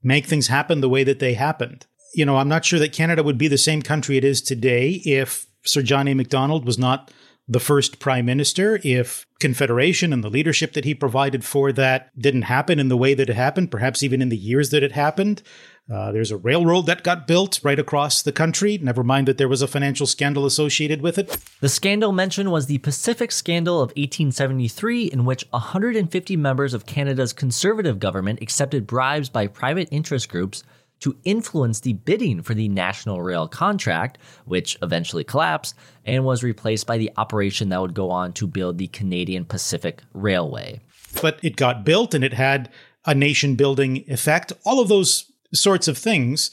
make 0.07 0.26
things 0.26 0.46
happen 0.46 0.80
the 0.80 0.88
way 0.88 1.02
that 1.02 1.18
they 1.18 1.34
happened. 1.34 1.84
You 2.14 2.24
know, 2.24 2.36
I'm 2.36 2.48
not 2.48 2.64
sure 2.64 2.78
that 2.78 2.92
Canada 2.92 3.22
would 3.24 3.36
be 3.36 3.48
the 3.48 3.59
same 3.59 3.82
country 3.82 4.16
it 4.16 4.24
is 4.24 4.40
today 4.40 5.02
if 5.04 5.46
Sir 5.64 5.82
John 5.82 6.07
A. 6.07 6.14
Macdonald 6.14 6.64
was 6.64 6.78
not 6.78 7.11
the 7.49 7.61
first 7.61 7.99
prime 8.01 8.26
minister, 8.26 8.80
if 8.82 9.26
Confederation 9.38 10.12
and 10.12 10.24
the 10.24 10.30
leadership 10.30 10.72
that 10.72 10.84
he 10.84 10.94
provided 10.94 11.44
for 11.44 11.70
that 11.72 12.11
didn't 12.20 12.42
happen 12.42 12.78
in 12.80 12.88
the 12.88 12.97
way 12.97 13.14
that 13.14 13.30
it 13.30 13.36
happened, 13.36 13.70
perhaps 13.70 14.03
even 14.03 14.20
in 14.20 14.30
the 14.30 14.36
years 14.36 14.70
that 14.70 14.82
it 14.82 14.92
happened. 14.92 15.42
Uh, 15.88 16.11
there's 16.11 16.32
a 16.32 16.36
railroad 16.36 16.86
that 16.86 17.05
got 17.05 17.28
built 17.28 17.61
right 17.62 17.78
across 17.78 18.20
the 18.20 18.32
country, 18.32 18.76
never 18.78 19.05
mind 19.05 19.28
that 19.28 19.38
there 19.38 19.47
was 19.47 19.62
a 19.62 19.68
financial 19.68 20.07
scandal 20.07 20.44
associated 20.44 21.01
with 21.01 21.16
it. 21.16 21.38
The 21.61 21.68
scandal 21.68 22.11
mentioned 22.11 22.51
was 22.51 22.66
the 22.66 22.78
Pacific 22.78 23.30
Scandal 23.30 23.76
of 23.76 23.90
1873, 23.90 25.05
in 25.05 25.24
which 25.24 25.44
150 25.51 26.36
members 26.36 26.74
of 26.74 26.86
Canada's 26.86 27.32
conservative 27.32 28.01
government 28.01 28.42
accepted 28.42 28.88
bribes 28.88 29.28
by 29.28 29.47
private 29.47 29.86
interest 29.92 30.28
groups 30.28 30.64
to 31.01 31.16
influence 31.24 31.80
the 31.80 31.92
bidding 31.92 32.42
for 32.42 32.55
the 32.55 32.68
National 32.68 33.22
Rail 33.22 33.49
contract, 33.49 34.18
which 34.44 34.76
eventually 34.82 35.24
collapsed 35.24 35.74
and 36.05 36.24
was 36.24 36.42
replaced 36.42 36.86
by 36.86 36.99
the 36.99 37.11
operation 37.16 37.68
that 37.68 37.80
would 37.80 37.94
go 37.94 38.11
on 38.11 38.32
to 38.34 38.47
build 38.47 38.78
the 38.78 38.88
Canadian 38.88 39.44
Pacific 39.44 40.03
Railway. 40.14 40.80
But 41.20 41.38
it 41.42 41.57
got 41.57 41.84
built 41.84 42.14
and 42.14 42.24
it 42.24 42.34
had 42.34 42.70
a 43.05 43.14
nation 43.14 43.55
building 43.55 44.05
effect. 44.09 44.53
All 44.64 44.80
of 44.80 44.88
those 44.88 45.30
sorts 45.55 45.88
of 45.88 45.97
things, 45.97 46.51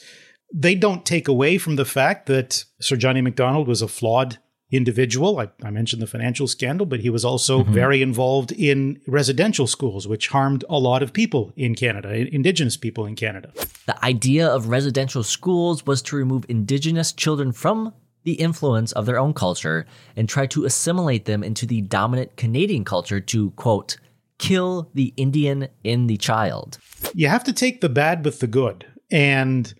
they 0.52 0.74
don't 0.74 1.04
take 1.04 1.26
away 1.26 1.58
from 1.58 1.76
the 1.76 1.84
fact 1.84 2.26
that 2.26 2.64
Sir 2.80 2.96
John 2.96 3.16
A. 3.16 3.22
Macdonald 3.22 3.66
was 3.66 3.82
a 3.82 3.88
flawed 3.88 4.38
individual. 4.76 5.38
I, 5.38 5.48
I, 5.62 5.70
mentioned 5.70 6.02
the 6.02 6.06
financial 6.06 6.46
scandal, 6.46 6.86
but 6.86 7.00
he 7.00 7.10
was 7.10 7.24
also 7.24 7.62
mm-hmm. 7.62 7.72
very 7.72 8.02
involved 8.02 8.52
in 8.52 9.00
residential 9.06 9.66
schools, 9.66 10.06
which 10.08 10.28
harmed 10.28 10.64
a 10.68 10.78
lot 10.78 11.02
of 11.02 11.12
people 11.12 11.52
in 11.56 11.74
Canada, 11.74 12.10
Indigenous 12.34 12.76
people 12.76 13.06
in 13.06 13.16
Canada. 13.16 13.52
The 13.86 14.04
idea 14.04 14.46
of 14.48 14.68
residential 14.68 15.22
schools 15.22 15.86
was 15.86 16.02
to 16.02 16.16
remove 16.16 16.44
Indigenous 16.48 17.12
children 17.12 17.52
from 17.52 17.92
the 18.24 18.34
influence 18.34 18.92
of 18.92 19.06
their 19.06 19.18
own 19.18 19.34
culture 19.34 19.86
and 20.16 20.28
try 20.28 20.46
to 20.46 20.64
assimilate 20.64 21.26
them 21.26 21.44
into 21.44 21.66
the 21.66 21.82
dominant 21.82 22.36
Canadian 22.36 22.84
culture 22.84 23.20
to, 23.20 23.50
quote, 23.52 23.98
kill 24.38 24.90
the 24.94 25.12
Indian 25.16 25.68
in 25.84 26.06
the 26.06 26.16
child. 26.16 26.78
You 27.14 27.28
have 27.28 27.44
to 27.44 27.52
take 27.52 27.80
the 27.80 27.88
bad 27.88 28.24
with 28.24 28.40
the 28.40 28.46
good 28.46 28.86
and 29.10 29.72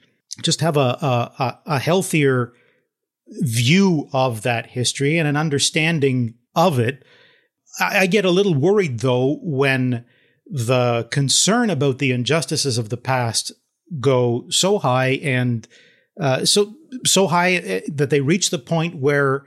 just 0.42 0.61
have 0.61 0.76
a, 0.76 1.30
a, 1.38 1.59
a 1.66 1.78
healthier 1.78 2.53
view 3.41 4.09
of 4.12 4.43
that 4.43 4.66
history 4.66 5.18
and 5.18 5.28
an 5.28 5.37
understanding 5.37 6.35
of 6.55 6.78
it. 6.78 7.05
I, 7.80 8.07
get 8.07 8.24
a 8.24 8.30
little 8.30 8.55
worried 8.55 9.01
though 9.01 9.39
when 9.43 10.05
the 10.47 11.09
concern 11.11 11.70
about 11.70 11.99
the 11.99 12.12
injustices 12.12 12.78
of 12.78 12.89
the 12.89 12.97
past 12.97 13.53
go 14.01 14.47
so 14.51 14.78
high 14.78 15.14
and 15.22 15.66
uh, 16.20 16.45
so 16.45 16.74
so 17.05 17.26
high 17.26 17.57
uh, 17.57 17.80
that 17.89 18.11
they 18.11 18.20
reach 18.20 18.51
the 18.51 18.59
point 18.59 18.97
where 18.97 19.45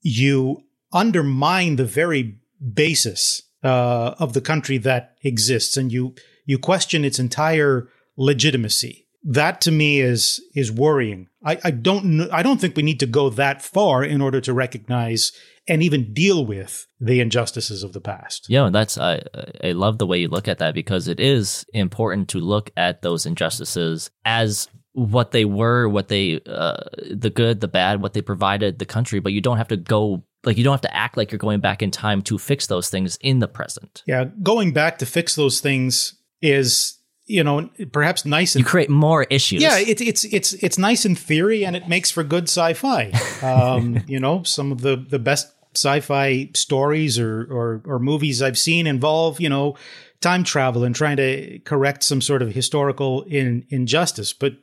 you 0.00 0.62
undermine 0.92 1.76
the 1.76 1.84
very 1.84 2.38
basis 2.72 3.42
uh, 3.62 4.14
of 4.18 4.32
the 4.32 4.40
country 4.40 4.78
that 4.78 5.16
exists, 5.22 5.76
and 5.76 5.92
you 5.92 6.14
you 6.46 6.58
question 6.58 7.04
its 7.04 7.18
entire 7.18 7.88
legitimacy. 8.16 9.06
That 9.22 9.60
to 9.62 9.70
me 9.70 10.00
is 10.00 10.40
is 10.54 10.72
worrying. 10.72 11.28
I, 11.44 11.58
I 11.64 11.70
don't 11.70 12.30
I 12.32 12.42
don't 12.42 12.60
think 12.60 12.76
we 12.76 12.82
need 12.82 13.00
to 13.00 13.06
go 13.06 13.30
that 13.30 13.62
far 13.62 14.02
in 14.02 14.20
order 14.20 14.40
to 14.40 14.52
recognize 14.52 15.32
and 15.68 15.82
even 15.82 16.12
deal 16.12 16.44
with 16.44 16.86
the 16.98 17.20
injustices 17.20 17.82
of 17.82 17.92
the 17.92 18.00
past. 18.00 18.46
Yeah, 18.48 18.70
that's 18.72 18.98
I 18.98 19.22
I 19.62 19.72
love 19.72 19.98
the 19.98 20.06
way 20.06 20.18
you 20.18 20.28
look 20.28 20.48
at 20.48 20.58
that 20.58 20.74
because 20.74 21.06
it 21.08 21.20
is 21.20 21.64
important 21.72 22.28
to 22.30 22.40
look 22.40 22.70
at 22.76 23.02
those 23.02 23.26
injustices 23.26 24.10
as 24.24 24.68
what 24.92 25.30
they 25.30 25.44
were, 25.44 25.88
what 25.88 26.08
they 26.08 26.40
uh, 26.46 26.82
the 27.10 27.30
good, 27.30 27.60
the 27.60 27.68
bad, 27.68 28.02
what 28.02 28.14
they 28.14 28.22
provided 28.22 28.78
the 28.78 28.86
country, 28.86 29.20
but 29.20 29.32
you 29.32 29.40
don't 29.40 29.58
have 29.58 29.68
to 29.68 29.76
go 29.76 30.24
like 30.44 30.56
you 30.56 30.64
don't 30.64 30.72
have 30.72 30.80
to 30.80 30.96
act 30.96 31.16
like 31.16 31.30
you're 31.30 31.38
going 31.38 31.60
back 31.60 31.82
in 31.82 31.90
time 31.90 32.22
to 32.22 32.38
fix 32.38 32.66
those 32.66 32.88
things 32.88 33.16
in 33.20 33.38
the 33.38 33.48
present. 33.48 34.02
Yeah, 34.06 34.24
going 34.42 34.72
back 34.72 34.98
to 34.98 35.06
fix 35.06 35.34
those 35.36 35.60
things 35.60 36.14
is 36.42 36.98
you 37.30 37.44
know 37.44 37.70
perhaps 37.92 38.24
nice. 38.24 38.54
And, 38.54 38.64
you 38.64 38.68
create 38.68 38.90
more 38.90 39.24
issues. 39.24 39.62
Yeah, 39.62 39.78
it's 39.78 40.02
it's 40.02 40.24
it's 40.24 40.52
it's 40.54 40.78
nice 40.78 41.04
in 41.04 41.14
theory, 41.14 41.64
and 41.64 41.76
it 41.76 41.88
makes 41.88 42.10
for 42.10 42.24
good 42.24 42.44
sci-fi. 42.44 43.10
Um, 43.42 44.02
you 44.06 44.20
know, 44.20 44.42
some 44.42 44.72
of 44.72 44.80
the 44.80 44.96
the 44.96 45.18
best 45.18 45.52
sci-fi 45.74 46.50
stories 46.54 47.18
or, 47.18 47.46
or 47.50 47.82
or 47.86 47.98
movies 47.98 48.42
I've 48.42 48.58
seen 48.58 48.86
involve 48.86 49.40
you 49.40 49.48
know 49.48 49.76
time 50.20 50.44
travel 50.44 50.84
and 50.84 50.94
trying 50.94 51.16
to 51.16 51.58
correct 51.60 52.02
some 52.02 52.20
sort 52.20 52.42
of 52.42 52.52
historical 52.52 53.22
in, 53.22 53.64
injustice, 53.70 54.32
but 54.32 54.54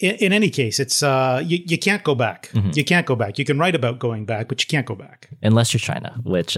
in, 0.00 0.16
in, 0.16 0.32
any 0.32 0.50
case, 0.50 0.78
it's 0.78 1.02
uh, 1.02 1.42
you, 1.44 1.58
you 1.66 1.78
can't 1.78 2.02
go 2.02 2.14
back. 2.14 2.50
Mm-hmm. 2.52 2.70
You 2.74 2.84
can't 2.84 3.06
go 3.06 3.16
back. 3.16 3.38
You 3.38 3.44
can 3.44 3.58
write 3.58 3.74
about 3.74 3.98
going 3.98 4.24
back, 4.24 4.48
but 4.48 4.62
you 4.62 4.66
can't 4.66 4.86
go 4.86 4.94
back 4.94 5.28
unless 5.42 5.72
you're 5.72 5.80
China, 5.80 6.18
which 6.24 6.56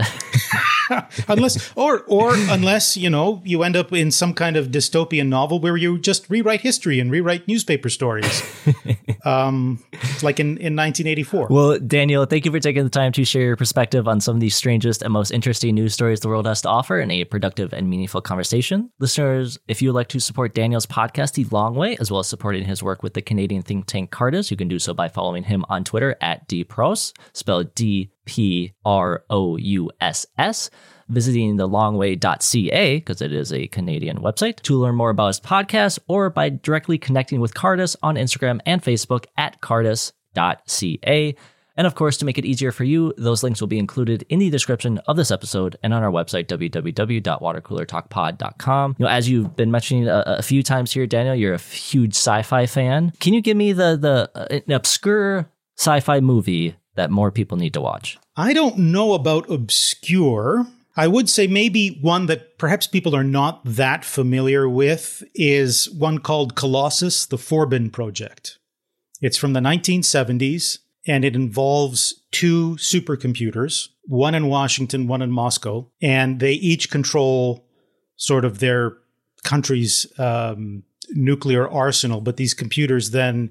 unless 1.28 1.72
or 1.76 2.00
or 2.06 2.34
unless 2.34 2.96
you 2.96 3.10
know 3.10 3.42
you 3.44 3.62
end 3.62 3.76
up 3.76 3.92
in 3.92 4.10
some 4.10 4.34
kind 4.34 4.56
of 4.56 4.68
dystopian 4.68 5.28
novel 5.28 5.60
where 5.60 5.76
you 5.76 5.98
just 5.98 6.28
rewrite 6.30 6.60
history 6.60 7.00
and 7.00 7.10
rewrite 7.10 7.46
newspaper 7.48 7.88
stories, 7.88 8.42
um, 9.24 9.82
like 10.22 10.40
in 10.40 10.58
in 10.58 10.76
1984. 10.76 11.48
Well, 11.50 11.78
Daniel, 11.78 12.24
thank 12.24 12.44
you 12.44 12.52
for 12.52 12.60
taking 12.60 12.84
the 12.84 12.90
time 12.90 13.12
to 13.12 13.24
share 13.24 13.42
your 13.42 13.56
perspective 13.56 14.08
on 14.08 14.20
some 14.20 14.36
of 14.36 14.40
the 14.40 14.50
strangest 14.50 15.02
and 15.02 15.12
most 15.12 15.30
interesting 15.30 15.74
news 15.74 15.94
stories 15.94 16.20
the 16.20 16.28
world 16.28 16.46
has 16.46 16.62
to 16.62 16.68
offer 16.68 17.00
in 17.00 17.10
a 17.10 17.24
productive 17.24 17.72
and 17.72 17.88
meaningful 17.88 18.20
conversation. 18.20 18.90
Listeners, 18.98 19.58
if 19.68 19.82
you 19.82 19.88
would 19.88 19.94
like 19.94 20.08
to 20.08 20.20
support 20.20 20.54
Daniel's 20.54 20.86
podcast, 20.86 21.34
The 21.34 21.44
Long 21.50 21.74
Way, 21.74 21.96
as 22.00 22.10
well 22.10 22.20
as 22.20 22.26
supporting 22.26 22.64
his 22.64 22.82
work 22.82 22.97
with 23.02 23.14
the 23.14 23.22
Canadian 23.22 23.62
think 23.62 23.86
tank 23.86 24.10
Cardus, 24.10 24.50
you 24.50 24.56
can 24.56 24.68
do 24.68 24.78
so 24.78 24.94
by 24.94 25.08
following 25.08 25.44
him 25.44 25.64
on 25.68 25.84
Twitter 25.84 26.16
at 26.20 26.48
dprouss, 26.48 27.12
spelled 27.32 27.74
D 27.74 28.10
P 28.24 28.72
R 28.84 29.24
O 29.30 29.56
U 29.56 29.90
S 30.00 30.26
S, 30.36 30.70
visiting 31.08 31.56
thelongway.ca, 31.56 32.96
because 32.96 33.22
it 33.22 33.32
is 33.32 33.52
a 33.52 33.66
Canadian 33.68 34.18
website, 34.18 34.60
to 34.62 34.78
learn 34.78 34.94
more 34.94 35.10
about 35.10 35.28
his 35.28 35.40
podcast, 35.40 35.98
or 36.08 36.30
by 36.30 36.48
directly 36.48 36.98
connecting 36.98 37.40
with 37.40 37.54
Cardus 37.54 37.96
on 38.02 38.16
Instagram 38.16 38.60
and 38.66 38.82
Facebook 38.82 39.26
at 39.36 39.60
cardus.ca. 39.60 41.34
And 41.78 41.86
of 41.86 41.94
course, 41.94 42.18
to 42.18 42.24
make 42.24 42.38
it 42.38 42.44
easier 42.44 42.72
for 42.72 42.82
you, 42.82 43.14
those 43.16 43.44
links 43.44 43.60
will 43.60 43.68
be 43.68 43.78
included 43.78 44.26
in 44.28 44.40
the 44.40 44.50
description 44.50 44.98
of 45.06 45.16
this 45.16 45.30
episode 45.30 45.78
and 45.84 45.94
on 45.94 46.02
our 46.02 46.10
website, 46.10 46.46
www.watercoolertalkpod.com. 46.46 48.96
You 48.98 49.04
know, 49.04 49.10
as 49.10 49.28
you've 49.28 49.54
been 49.54 49.70
mentioning 49.70 50.08
a, 50.08 50.24
a 50.26 50.42
few 50.42 50.64
times 50.64 50.90
here, 50.92 51.06
Daniel, 51.06 51.36
you're 51.36 51.54
a 51.54 51.58
huge 51.58 52.16
sci-fi 52.16 52.66
fan. 52.66 53.12
Can 53.20 53.32
you 53.32 53.40
give 53.40 53.56
me 53.56 53.72
the 53.72 53.96
the 53.96 54.28
uh, 54.34 54.58
an 54.66 54.72
obscure 54.72 55.48
sci-fi 55.78 56.18
movie 56.18 56.74
that 56.96 57.12
more 57.12 57.30
people 57.30 57.56
need 57.56 57.74
to 57.74 57.80
watch? 57.80 58.18
I 58.36 58.52
don't 58.52 58.78
know 58.78 59.12
about 59.12 59.48
obscure. 59.48 60.66
I 60.96 61.06
would 61.06 61.30
say 61.30 61.46
maybe 61.46 61.96
one 62.00 62.26
that 62.26 62.58
perhaps 62.58 62.88
people 62.88 63.14
are 63.14 63.22
not 63.22 63.60
that 63.64 64.04
familiar 64.04 64.68
with 64.68 65.22
is 65.32 65.88
one 65.90 66.18
called 66.18 66.56
Colossus, 66.56 67.24
the 67.24 67.38
Forbin 67.38 67.92
Project. 67.92 68.58
It's 69.20 69.36
from 69.36 69.52
the 69.52 69.60
1970s 69.60 70.78
and 71.08 71.24
it 71.24 71.34
involves 71.34 72.22
two 72.30 72.76
supercomputers, 72.76 73.88
one 74.04 74.34
in 74.34 74.46
Washington, 74.46 75.08
one 75.08 75.22
in 75.22 75.30
Moscow, 75.30 75.90
and 76.02 76.38
they 76.38 76.52
each 76.52 76.90
control 76.90 77.66
sort 78.16 78.44
of 78.44 78.58
their 78.58 78.92
country's 79.42 80.06
um, 80.18 80.82
nuclear 81.10 81.68
arsenal. 81.68 82.20
But 82.20 82.36
these 82.36 82.54
computers 82.54 83.10
then 83.10 83.50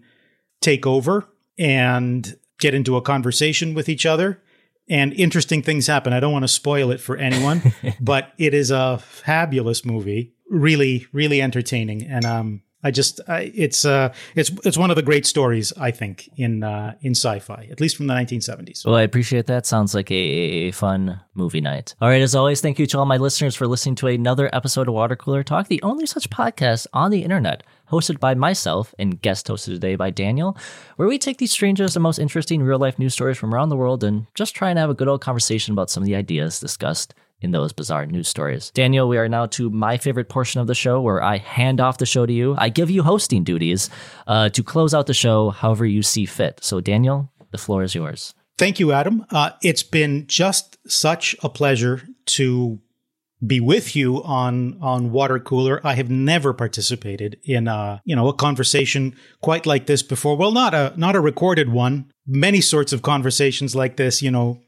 take 0.61 0.85
over 0.85 1.27
and 1.57 2.37
get 2.59 2.75
into 2.75 2.95
a 2.95 3.01
conversation 3.01 3.73
with 3.73 3.89
each 3.89 4.05
other 4.05 4.41
and 4.89 5.13
interesting 5.13 5.61
things 5.61 5.87
happen. 5.87 6.13
I 6.13 6.19
don't 6.19 6.31
want 6.31 6.43
to 6.43 6.47
spoil 6.47 6.91
it 6.91 7.01
for 7.01 7.17
anyone, 7.17 7.73
but 7.99 8.33
it 8.37 8.53
is 8.53 8.71
a 8.71 8.99
fabulous 8.99 9.83
movie. 9.83 10.33
Really, 10.49 11.07
really 11.11 11.41
entertaining. 11.41 12.03
And 12.03 12.25
um, 12.25 12.61
I 12.83 12.91
just 12.91 13.19
I, 13.27 13.51
it's 13.55 13.85
uh 13.85 14.13
it's 14.35 14.51
it's 14.63 14.77
one 14.77 14.91
of 14.91 14.95
the 14.95 15.01
great 15.01 15.25
stories 15.25 15.73
I 15.77 15.89
think 15.89 16.29
in 16.37 16.63
uh, 16.63 16.93
in 17.01 17.15
sci-fi, 17.15 17.67
at 17.71 17.81
least 17.81 17.97
from 17.97 18.05
the 18.05 18.13
1970s. 18.13 18.85
Well, 18.85 18.95
I 18.95 19.01
appreciate 19.01 19.47
that. 19.47 19.65
Sounds 19.65 19.95
like 19.95 20.11
a, 20.11 20.15
a 20.15 20.71
fun 20.71 21.19
movie 21.33 21.61
night. 21.61 21.95
All 21.99 22.09
right, 22.09 22.21
as 22.21 22.35
always, 22.35 22.61
thank 22.61 22.77
you 22.77 22.85
to 22.87 22.99
all 22.99 23.05
my 23.05 23.17
listeners 23.17 23.55
for 23.55 23.65
listening 23.65 23.95
to 23.95 24.07
another 24.07 24.49
episode 24.53 24.87
of 24.87 24.93
Water 24.93 25.15
Cooler 25.15 25.43
Talk, 25.43 25.67
the 25.67 25.81
only 25.81 26.05
such 26.05 26.29
podcast 26.29 26.85
on 26.93 27.09
the 27.09 27.23
internet, 27.23 27.63
hosted 27.91 28.19
by 28.19 28.35
myself 28.35 28.93
and 28.99 29.21
guest 29.21 29.47
hosted 29.47 29.73
today 29.73 29.95
by 29.95 30.11
Daniel, 30.11 30.55
where 30.97 31.07
we 31.07 31.17
take 31.17 31.39
the 31.39 31.47
strangest 31.47 31.95
and 31.95 32.03
most 32.03 32.19
interesting 32.19 32.61
real 32.61 32.79
life 32.79 32.99
news 32.99 33.13
stories 33.13 33.39
from 33.39 33.55
around 33.55 33.69
the 33.69 33.75
world 33.75 34.03
and 34.03 34.27
just 34.35 34.55
try 34.55 34.69
and 34.69 34.77
have 34.77 34.91
a 34.91 34.95
good 34.95 35.07
old 35.07 35.21
conversation 35.21 35.71
about 35.73 35.89
some 35.89 36.03
of 36.03 36.07
the 36.07 36.15
ideas 36.15 36.59
discussed 36.59 37.15
in 37.41 37.51
those 37.51 37.73
bizarre 37.73 38.05
news 38.05 38.27
stories. 38.27 38.71
Daniel, 38.71 39.07
we 39.07 39.17
are 39.17 39.29
now 39.29 39.45
to 39.47 39.69
my 39.69 39.97
favorite 39.97 40.29
portion 40.29 40.59
of 40.59 40.67
the 40.67 40.75
show 40.75 40.99
where 41.01 41.21
I 41.21 41.37
hand 41.37 41.79
off 41.79 41.97
the 41.99 42.05
show 42.05 42.25
to 42.25 42.33
you. 42.33 42.55
I 42.57 42.69
give 42.69 42.89
you 42.89 43.03
hosting 43.03 43.43
duties 43.43 43.89
uh, 44.25 44.49
to 44.49 44.63
close 44.63 44.93
out 44.93 45.07
the 45.07 45.13
show 45.13 45.51
however 45.51 45.85
you 45.85 46.01
see 46.01 46.25
fit. 46.25 46.59
So, 46.63 46.81
Daniel, 46.81 47.31
the 47.51 47.57
floor 47.57 47.83
is 47.83 47.95
yours. 47.95 48.33
Thank 48.57 48.79
you, 48.79 48.91
Adam. 48.91 49.25
Uh, 49.29 49.51
it's 49.61 49.83
been 49.83 50.25
just 50.27 50.77
such 50.89 51.35
a 51.43 51.49
pleasure 51.49 52.01
to 52.25 52.79
be 53.45 53.59
with 53.59 53.95
you 53.95 54.23
on 54.23 54.77
on 54.81 55.11
water 55.11 55.39
cooler. 55.39 55.79
I 55.83 55.93
have 55.93 56.09
never 56.09 56.53
participated 56.53 57.37
in 57.43 57.67
a 57.67 58.01
you 58.03 58.15
know 58.15 58.27
a 58.27 58.33
conversation 58.33 59.15
quite 59.41 59.67
like 59.67 59.85
this 59.85 60.01
before. 60.01 60.35
Well, 60.35 60.51
not 60.51 60.73
a 60.73 60.93
not 60.97 61.15
a 61.15 61.19
recorded 61.19 61.69
one. 61.69 62.11
Many 62.25 62.61
sorts 62.61 62.93
of 62.93 63.03
conversations 63.03 63.75
like 63.75 63.97
this, 63.97 64.23
you 64.23 64.31
know, 64.31 64.59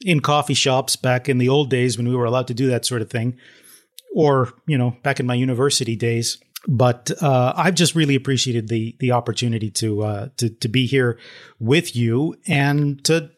in 0.00 0.20
coffee 0.20 0.54
shops 0.54 0.96
back 0.96 1.28
in 1.28 1.38
the 1.38 1.48
old 1.48 1.70
days 1.70 1.96
when 1.96 2.08
we 2.08 2.14
were 2.14 2.24
allowed 2.24 2.48
to 2.48 2.54
do 2.54 2.68
that 2.68 2.84
sort 2.84 3.02
of 3.02 3.10
thing, 3.10 3.36
or 4.14 4.52
you 4.66 4.76
know, 4.76 4.96
back 5.02 5.20
in 5.20 5.26
my 5.26 5.34
university 5.34 5.96
days. 5.96 6.38
But 6.68 7.10
uh, 7.22 7.52
I've 7.56 7.74
just 7.74 7.94
really 7.94 8.14
appreciated 8.14 8.68
the 8.68 8.96
the 8.98 9.12
opportunity 9.12 9.70
to 9.72 10.02
uh, 10.02 10.28
to 10.38 10.50
to 10.50 10.68
be 10.68 10.86
here 10.86 11.18
with 11.58 11.94
you 11.94 12.36
and 12.46 13.02
to 13.04 13.30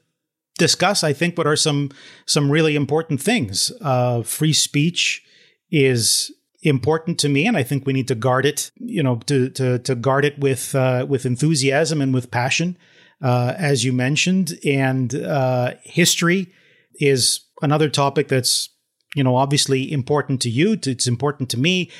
discuss. 0.59 1.05
I 1.05 1.13
think 1.13 1.37
what 1.37 1.47
are 1.47 1.57
some 1.57 1.91
some 2.27 2.51
really 2.51 2.75
important 2.75 3.21
things. 3.21 3.71
Uh, 3.81 4.23
free 4.23 4.53
speech 4.53 5.23
is 5.71 6.33
important 6.63 7.19
to 7.21 7.29
me, 7.29 7.47
and 7.47 7.57
I 7.57 7.63
think 7.63 7.87
we 7.87 7.93
need 7.93 8.09
to 8.09 8.15
guard 8.15 8.47
it. 8.47 8.71
You 8.77 9.03
know, 9.03 9.17
to 9.27 9.51
to 9.51 9.79
to 9.79 9.95
guard 9.95 10.25
it 10.25 10.39
with 10.39 10.75
uh, 10.75 11.07
with 11.09 11.27
enthusiasm 11.27 12.01
and 12.01 12.15
with 12.15 12.31
passion 12.31 12.77
uh, 13.23 13.55
as 13.57 13.85
you 13.85 13.93
mentioned, 13.93 14.59
and 14.65 15.15
uh, 15.15 15.75
history 15.83 16.53
is 16.95 17.41
another 17.63 17.89
topic 17.89 18.29
that's 18.29 18.69
you 19.15 19.25
know 19.25 19.37
obviously 19.37 19.91
important 19.91 20.41
to 20.43 20.51
you. 20.51 20.79
It's 20.83 21.07
important 21.07 21.51
to 21.51 21.59
me, 21.59 21.91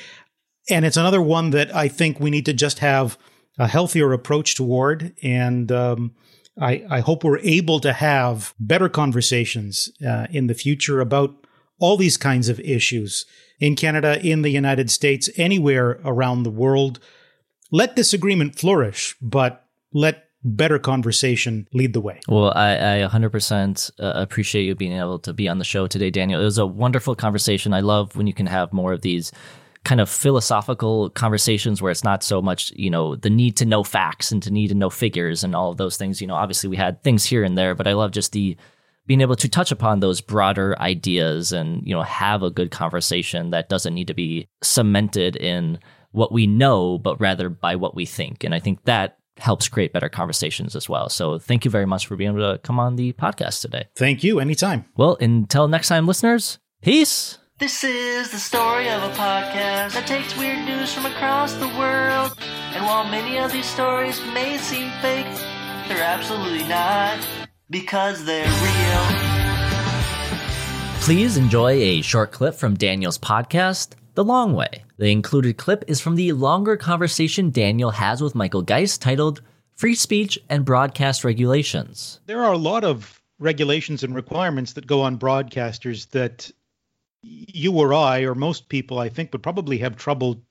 and 0.69 0.85
it's 0.85 0.97
another 0.97 1.21
one 1.21 1.49
that 1.51 1.75
I 1.75 1.87
think 1.87 2.19
we 2.19 2.29
need 2.29 2.45
to 2.45 2.53
just 2.53 2.79
have 2.79 3.17
a 3.57 3.67
healthier 3.67 4.13
approach 4.13 4.55
toward. 4.55 5.13
And 5.21 5.71
um, 5.71 6.15
I, 6.59 6.85
I, 6.89 6.99
hope 7.01 7.23
we're 7.23 7.39
able 7.39 7.81
to 7.81 7.91
have 7.91 8.53
better 8.57 8.87
conversations 8.87 9.91
uh, 10.05 10.27
in 10.31 10.47
the 10.47 10.53
future 10.53 11.01
about 11.01 11.35
all 11.77 11.97
these 11.97 12.17
kinds 12.17 12.47
of 12.49 12.59
issues 12.61 13.25
in 13.59 13.75
Canada, 13.75 14.19
in 14.25 14.41
the 14.41 14.49
United 14.49 14.89
States, 14.89 15.29
anywhere 15.35 15.99
around 16.05 16.43
the 16.43 16.49
world. 16.49 16.99
Let 17.71 17.95
disagreement 17.95 18.57
flourish, 18.57 19.15
but 19.21 19.65
let 19.93 20.28
better 20.43 20.79
conversation 20.79 21.67
lead 21.73 21.93
the 21.93 22.01
way. 22.01 22.19
Well, 22.27 22.51
I, 22.55 23.03
I 23.03 23.07
100% 23.07 23.91
uh, 23.99 24.13
appreciate 24.15 24.63
you 24.63 24.75
being 24.75 24.93
able 24.93 25.19
to 25.19 25.33
be 25.33 25.49
on 25.49 25.59
the 25.59 25.65
show 25.65 25.87
today, 25.87 26.09
Daniel. 26.09 26.41
It 26.41 26.45
was 26.45 26.57
a 26.57 26.65
wonderful 26.65 27.15
conversation. 27.15 27.73
I 27.73 27.81
love 27.81 28.15
when 28.15 28.27
you 28.27 28.33
can 28.33 28.47
have 28.47 28.71
more 28.71 28.93
of 28.93 29.01
these 29.01 29.31
kind 29.83 30.01
of 30.01 30.09
philosophical 30.09 31.09
conversations 31.11 31.81
where 31.81 31.91
it's 31.91 32.03
not 32.03 32.23
so 32.23 32.41
much, 32.41 32.71
you 32.75 32.89
know, 32.89 33.15
the 33.15 33.29
need 33.29 33.57
to 33.57 33.65
know 33.65 33.83
facts 33.83 34.31
and 34.31 34.43
to 34.43 34.51
need 34.51 34.67
to 34.67 34.75
know 34.75 34.89
figures 34.89 35.43
and 35.43 35.55
all 35.55 35.71
of 35.71 35.77
those 35.77 35.97
things. 35.97 36.21
You 36.21 36.27
know, 36.27 36.35
obviously 36.35 36.69
we 36.69 36.75
had 36.75 37.01
things 37.03 37.25
here 37.25 37.43
and 37.43 37.57
there, 37.57 37.75
but 37.75 37.87
I 37.87 37.93
love 37.93 38.11
just 38.11 38.31
the 38.31 38.57
being 39.07 39.21
able 39.21 39.35
to 39.37 39.49
touch 39.49 39.71
upon 39.71 39.99
those 39.99 40.21
broader 40.21 40.77
ideas 40.79 41.51
and, 41.51 41.81
you 41.85 41.95
know, 41.95 42.03
have 42.03 42.43
a 42.43 42.51
good 42.51 42.69
conversation 42.69 43.49
that 43.49 43.67
doesn't 43.67 43.95
need 43.95 44.07
to 44.07 44.13
be 44.13 44.47
cemented 44.61 45.35
in 45.35 45.79
what 46.11 46.31
we 46.31 46.45
know, 46.45 46.99
but 46.99 47.19
rather 47.19 47.49
by 47.49 47.75
what 47.75 47.95
we 47.95 48.05
think. 48.05 48.43
And 48.43 48.53
I 48.53 48.59
think 48.59 48.83
that 48.83 49.17
helps 49.39 49.67
create 49.67 49.93
better 49.93 50.09
conversations 50.09 50.75
as 50.75 50.87
well. 50.87 51.09
So 51.09 51.39
thank 51.39 51.65
you 51.65 51.71
very 51.71 51.85
much 51.85 52.07
for 52.07 52.15
being 52.15 52.31
able 52.31 52.53
to 52.53 52.59
come 52.59 52.79
on 52.79 52.95
the 52.95 53.13
podcast 53.13 53.61
today. 53.61 53.87
Thank 53.95 54.23
you. 54.23 54.39
Anytime. 54.39 54.85
Well, 54.95 55.17
until 55.19 55.67
next 55.67 55.87
time, 55.87 56.07
listeners, 56.07 56.59
peace. 56.81 57.37
This 57.59 57.83
is 57.83 58.31
the 58.31 58.37
story 58.37 58.89
of 58.89 59.03
a 59.03 59.13
podcast 59.15 59.93
that 59.93 60.07
takes 60.07 60.37
weird 60.37 60.65
news 60.65 60.93
from 60.93 61.05
across 61.05 61.53
the 61.55 61.67
world. 61.77 62.37
And 62.73 62.85
while 62.85 63.03
many 63.03 63.37
of 63.37 63.51
these 63.51 63.65
stories 63.65 64.21
may 64.33 64.57
seem 64.57 64.89
fake, 65.01 65.27
they're 65.89 66.01
absolutely 66.01 66.65
not 66.69 67.19
because 67.69 68.23
they're 68.23 68.45
real. 68.45 69.29
Please 71.01 71.35
enjoy 71.37 71.71
a 71.71 72.01
short 72.01 72.31
clip 72.31 72.55
from 72.55 72.75
Daniel's 72.75 73.17
podcast, 73.17 73.95
The 74.19 74.25
Long 74.25 74.53
Way. 74.53 74.83
The 74.97 75.13
included 75.13 75.55
clip 75.55 75.85
is 75.87 76.01
from 76.01 76.17
the 76.17 76.33
longer 76.33 76.75
conversation 76.75 77.51
Daniel 77.51 77.91
has 77.91 78.21
with 78.21 78.35
Michael 78.35 78.61
Geist 78.61 79.01
titled 79.01 79.41
Free 79.75 79.95
Speech 79.95 80.37
and 80.49 80.65
Broadcast 80.65 81.23
Regulations. 81.23 82.19
There 82.25 82.43
are 82.43 82.51
a 82.51 82.57
lot 82.57 82.83
of 82.83 83.21
regulations 83.39 84.03
and 84.03 84.13
requirements 84.13 84.73
that 84.73 84.87
go 84.87 85.03
on 85.03 85.17
broadcasters 85.17 86.09
that 86.09 86.51
you 87.23 87.71
or 87.71 87.93
I, 87.93 88.23
or 88.23 88.35
most 88.35 88.67
people, 88.67 88.99
I 88.99 89.07
think, 89.07 89.31
would 89.31 89.41
probably 89.41 89.77
have 89.77 89.95
trouble 89.95 90.43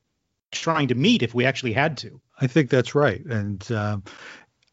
trying 0.51 0.89
to 0.89 0.95
meet 0.95 1.23
if 1.23 1.35
we 1.35 1.45
actually 1.45 1.75
had 1.75 1.99
to. 1.99 2.19
I 2.41 2.47
think 2.47 2.71
that's 2.71 2.95
right, 2.95 3.23
and 3.27 3.71
um, 3.71 4.03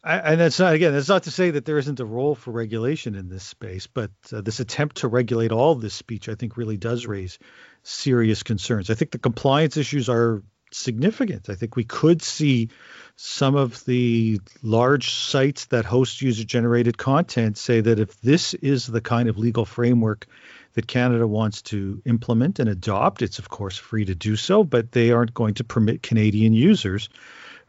I, 0.06 0.18
and 0.18 0.40
that's 0.40 0.60
not 0.60 0.72
again. 0.72 0.92
That's 0.92 1.08
not 1.08 1.24
to 1.24 1.32
say 1.32 1.50
that 1.50 1.64
there 1.64 1.78
isn't 1.78 1.98
a 1.98 2.04
role 2.04 2.36
for 2.36 2.52
regulation 2.52 3.16
in 3.16 3.28
this 3.28 3.42
space, 3.42 3.88
but 3.88 4.12
uh, 4.32 4.40
this 4.40 4.60
attempt 4.60 4.98
to 4.98 5.08
regulate 5.08 5.50
all 5.50 5.74
this 5.74 5.94
speech, 5.94 6.28
I 6.28 6.36
think, 6.36 6.56
really 6.56 6.76
does 6.76 7.06
raise 7.06 7.40
serious 7.82 8.44
concerns. 8.44 8.88
I 8.88 8.94
think 8.94 9.10
the 9.10 9.18
compliance 9.18 9.76
issues 9.76 10.08
are 10.08 10.44
significant. 10.70 11.48
I 11.48 11.56
think 11.56 11.74
we 11.74 11.82
could 11.82 12.22
see 12.22 12.68
some 13.16 13.56
of 13.56 13.84
the 13.84 14.40
large 14.62 15.10
sites 15.10 15.66
that 15.66 15.84
host 15.84 16.22
user 16.22 16.44
generated 16.44 16.96
content 16.96 17.58
say 17.58 17.80
that 17.80 17.98
if 17.98 18.20
this 18.20 18.54
is 18.54 18.86
the 18.86 19.00
kind 19.00 19.28
of 19.28 19.38
legal 19.38 19.64
framework 19.64 20.28
that 20.74 20.86
Canada 20.86 21.26
wants 21.26 21.62
to 21.62 22.00
implement 22.04 22.60
and 22.60 22.68
adopt, 22.68 23.22
it's 23.22 23.40
of 23.40 23.48
course 23.48 23.76
free 23.76 24.04
to 24.04 24.14
do 24.14 24.36
so, 24.36 24.62
but 24.62 24.92
they 24.92 25.10
aren't 25.10 25.34
going 25.34 25.54
to 25.54 25.64
permit 25.64 26.02
Canadian 26.02 26.52
users 26.52 27.08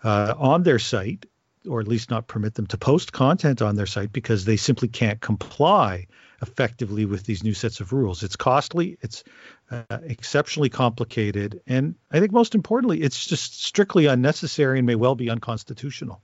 uh, 0.04 0.36
on 0.38 0.62
their 0.62 0.80
site, 0.80 1.26
or 1.68 1.80
at 1.80 1.88
least 1.88 2.09
not 2.09 2.28
permit 2.28 2.55
them 2.55 2.68
to 2.68 2.78
post 2.78 3.13
content 3.13 3.61
on 3.61 3.76
their 3.76 3.86
site 3.86 4.11
because 4.11 4.45
they 4.45 4.57
simply 4.57 4.88
can't 4.88 5.22
comply 5.22 6.07
effectively 6.41 7.05
with 7.05 7.26
these 7.26 7.43
new 7.43 7.53
sets 7.53 7.80
of 7.80 7.91
rules. 7.91 8.24
It's 8.24 8.36
costly, 8.36 8.97
it's 9.01 9.24
uh, 9.72 9.84
exceptionally 10.03 10.70
complicated, 10.70 11.61
and 11.68 11.95
I 12.11 12.20
think 12.20 12.32
most 12.32 12.55
importantly, 12.55 13.01
it's 13.01 13.26
just 13.26 13.63
strictly 13.63 14.05
unnecessary 14.05 14.80
and 14.80 14.88
may 14.88 14.95
well 14.95 15.15
be 15.15 15.30
unconstitutional. 15.30 16.22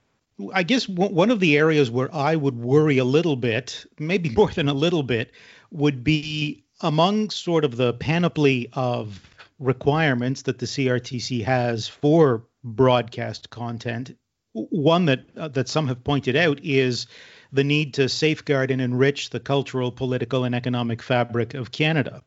I 0.52 0.64
guess 0.64 0.88
one 0.88 1.30
of 1.30 1.38
the 1.38 1.56
areas 1.56 1.90
where 1.90 2.12
I 2.12 2.34
would 2.34 2.56
worry 2.56 2.98
a 2.98 3.04
little 3.04 3.36
bit, 3.36 3.86
maybe 4.00 4.30
more 4.30 4.50
than 4.50 4.68
a 4.68 4.74
little 4.74 5.04
bit, 5.04 5.30
would 5.70 6.02
be 6.02 6.64
among 6.80 7.30
sort 7.30 7.64
of 7.64 7.76
the 7.76 7.92
panoply 7.94 8.68
of 8.72 9.20
requirements 9.60 10.42
that 10.42 10.58
the 10.58 10.66
CRTC 10.66 11.44
has 11.44 11.86
for 11.86 12.44
broadcast 12.64 13.50
content. 13.50 14.16
One 14.54 15.06
that 15.06 15.24
uh, 15.36 15.48
that 15.48 15.68
some 15.68 15.88
have 15.88 16.04
pointed 16.04 16.36
out 16.36 16.60
is 16.62 17.06
the 17.52 17.64
need 17.64 17.94
to 17.94 18.08
safeguard 18.08 18.70
and 18.70 18.80
enrich 18.80 19.30
the 19.30 19.40
cultural, 19.40 19.90
political, 19.90 20.44
and 20.44 20.54
economic 20.54 21.02
fabric 21.02 21.54
of 21.54 21.72
Canada. 21.72 22.22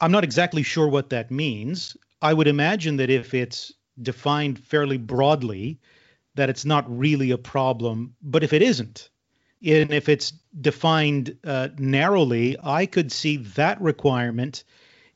I'm 0.00 0.12
not 0.12 0.24
exactly 0.24 0.62
sure 0.62 0.88
what 0.88 1.10
that 1.10 1.30
means. 1.30 1.96
I 2.22 2.32
would 2.32 2.48
imagine 2.48 2.96
that 2.96 3.10
if 3.10 3.34
it's 3.34 3.72
defined 4.00 4.58
fairly 4.58 4.98
broadly, 4.98 5.78
that 6.34 6.50
it's 6.50 6.64
not 6.64 6.84
really 6.88 7.30
a 7.30 7.38
problem. 7.38 8.14
But 8.22 8.42
if 8.42 8.52
it 8.52 8.62
isn't, 8.62 9.10
and 9.64 9.92
if 9.92 10.08
it's 10.08 10.32
defined 10.60 11.36
uh, 11.44 11.68
narrowly, 11.78 12.56
I 12.62 12.86
could 12.86 13.12
see 13.12 13.38
that 13.56 13.80
requirement, 13.80 14.64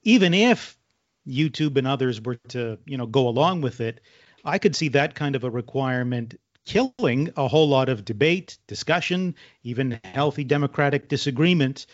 even 0.02 0.34
if 0.34 0.78
YouTube 1.26 1.76
and 1.76 1.86
others 1.86 2.20
were 2.20 2.36
to, 2.48 2.78
you 2.86 2.96
know, 2.96 3.06
go 3.06 3.28
along 3.28 3.60
with 3.60 3.80
it, 3.80 4.00
I 4.44 4.58
could 4.58 4.76
see 4.76 4.88
that 4.88 5.14
kind 5.14 5.36
of 5.36 5.44
a 5.44 5.50
requirement 5.50 6.38
killing 6.64 7.32
a 7.36 7.48
whole 7.48 7.68
lot 7.68 7.88
of 7.88 8.04
debate, 8.04 8.58
discussion, 8.66 9.34
even 9.62 10.00
healthy 10.04 10.44
democratic 10.44 11.08
disagreement 11.08 11.86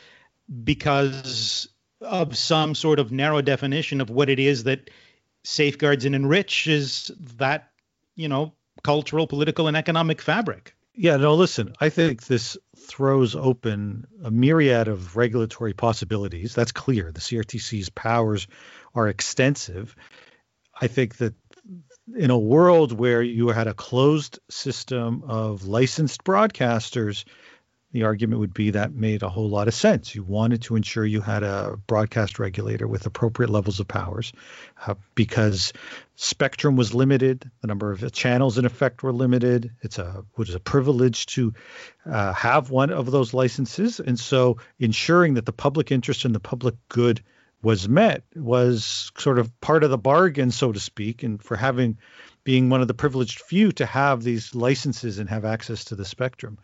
because 0.65 1.69
of 2.01 2.37
some 2.37 2.75
sort 2.75 2.99
of 2.99 3.11
narrow 3.11 3.41
definition 3.41 4.01
of 4.01 4.11
what 4.11 4.29
it 4.29 4.39
is 4.39 4.65
that 4.65 4.91
safeguards 5.45 6.05
and 6.05 6.15
enriches 6.15 7.11
that, 7.37 7.71
you 8.15 8.29
know, 8.29 8.53
cultural, 8.83 9.27
political, 9.27 9.69
and 9.69 9.77
economic 9.77 10.21
fabric. 10.21 10.75
Yeah, 10.95 11.17
no, 11.17 11.35
listen, 11.35 11.75
I 11.81 11.91
think 11.91 12.27
this 12.27 12.57
throws 12.77 13.37
open 13.37 14.07
a 14.25 14.31
myriad 14.31 14.89
of 14.89 15.17
regulatory 15.17 15.75
possibilities. 15.75 16.55
That's 16.55 16.73
clear. 16.73 17.13
The 17.13 17.21
CRTC's 17.21 17.91
powers 17.91 18.47
are 18.95 19.09
extensive. 19.09 19.95
I 20.79 20.87
think 20.87 21.17
that 21.19 21.35
in 22.15 22.31
a 22.31 22.39
world 22.39 22.93
where 22.93 23.23
you 23.23 23.49
had 23.49 23.67
a 23.67 23.75
closed 23.75 24.39
system 24.49 25.25
of 25.27 25.67
licensed 25.67 26.25
broadcasters, 26.25 27.25
the 27.93 28.05
argument 28.05 28.41
would 28.41 28.53
be 28.53 28.73
that 28.73 28.93
made 28.93 29.23
a 29.23 29.29
whole 29.29 29.49
lot 29.49 29.69
of 29.69 29.75
sense. 29.75 30.15
You 30.15 30.23
wanted 30.23 30.63
to 30.63 30.77
ensure 30.77 31.05
you 31.05 31.21
had 31.21 31.43
a 31.43 31.79
broadcast 31.87 32.39
regulator 32.39 32.87
with 32.87 33.07
appropriate 33.07 33.49
levels 33.49 33.81
of 33.81 33.89
powers 33.89 34.33
uh, 34.87 34.95
because 35.15 35.73
spectrum 36.15 36.77
was 36.77 36.95
limited, 36.95 37.51
the 37.63 37.69
number 37.69 37.93
of 37.93 38.13
channels 38.13 38.59
in 38.59 38.67
effect 38.67 39.03
were 39.03 39.13
limited. 39.13 39.73
It's 39.81 39.99
a 39.99 40.25
it 40.33 40.39
was 40.39 40.55
a 40.55 40.61
privilege 40.61 41.27
to 41.27 41.55
uh, 42.05 42.33
have 42.35 42.71
one 42.71 42.91
of 42.91 43.11
those 43.11 43.33
licenses, 43.33 43.99
and 43.99 44.19
so 44.19 44.59
ensuring 44.79 45.35
that 45.35 45.47
the 45.47 45.53
public 45.53 45.91
interest 45.91 46.25
and 46.25 46.35
the 46.35 46.41
public 46.41 46.75
good 46.89 47.23
was 47.63 47.89
met 47.89 48.23
was 48.35 49.11
sort 49.19 49.39
of 49.39 49.61
part 49.61 49.83
of 49.85 49.91
the 49.91 49.99
bargain, 49.99 50.51
so 50.51 50.73
to 50.73 50.81
speak, 50.81 51.23
and 51.23 51.43
for 51.43 51.57
having 51.57 51.99
being 52.47 52.69
one 52.69 52.81
of 52.81 52.87
the 52.87 52.95
privileged 52.95 53.41
few 53.41 53.73
to 53.73 53.85
have 53.85 54.23
these 54.23 54.55
licenses 54.55 55.19
and 55.19 55.29
have 55.29 55.45
access 55.45 55.87
to 55.87 55.97
the 55.97 56.05
spectrum. 56.05 56.59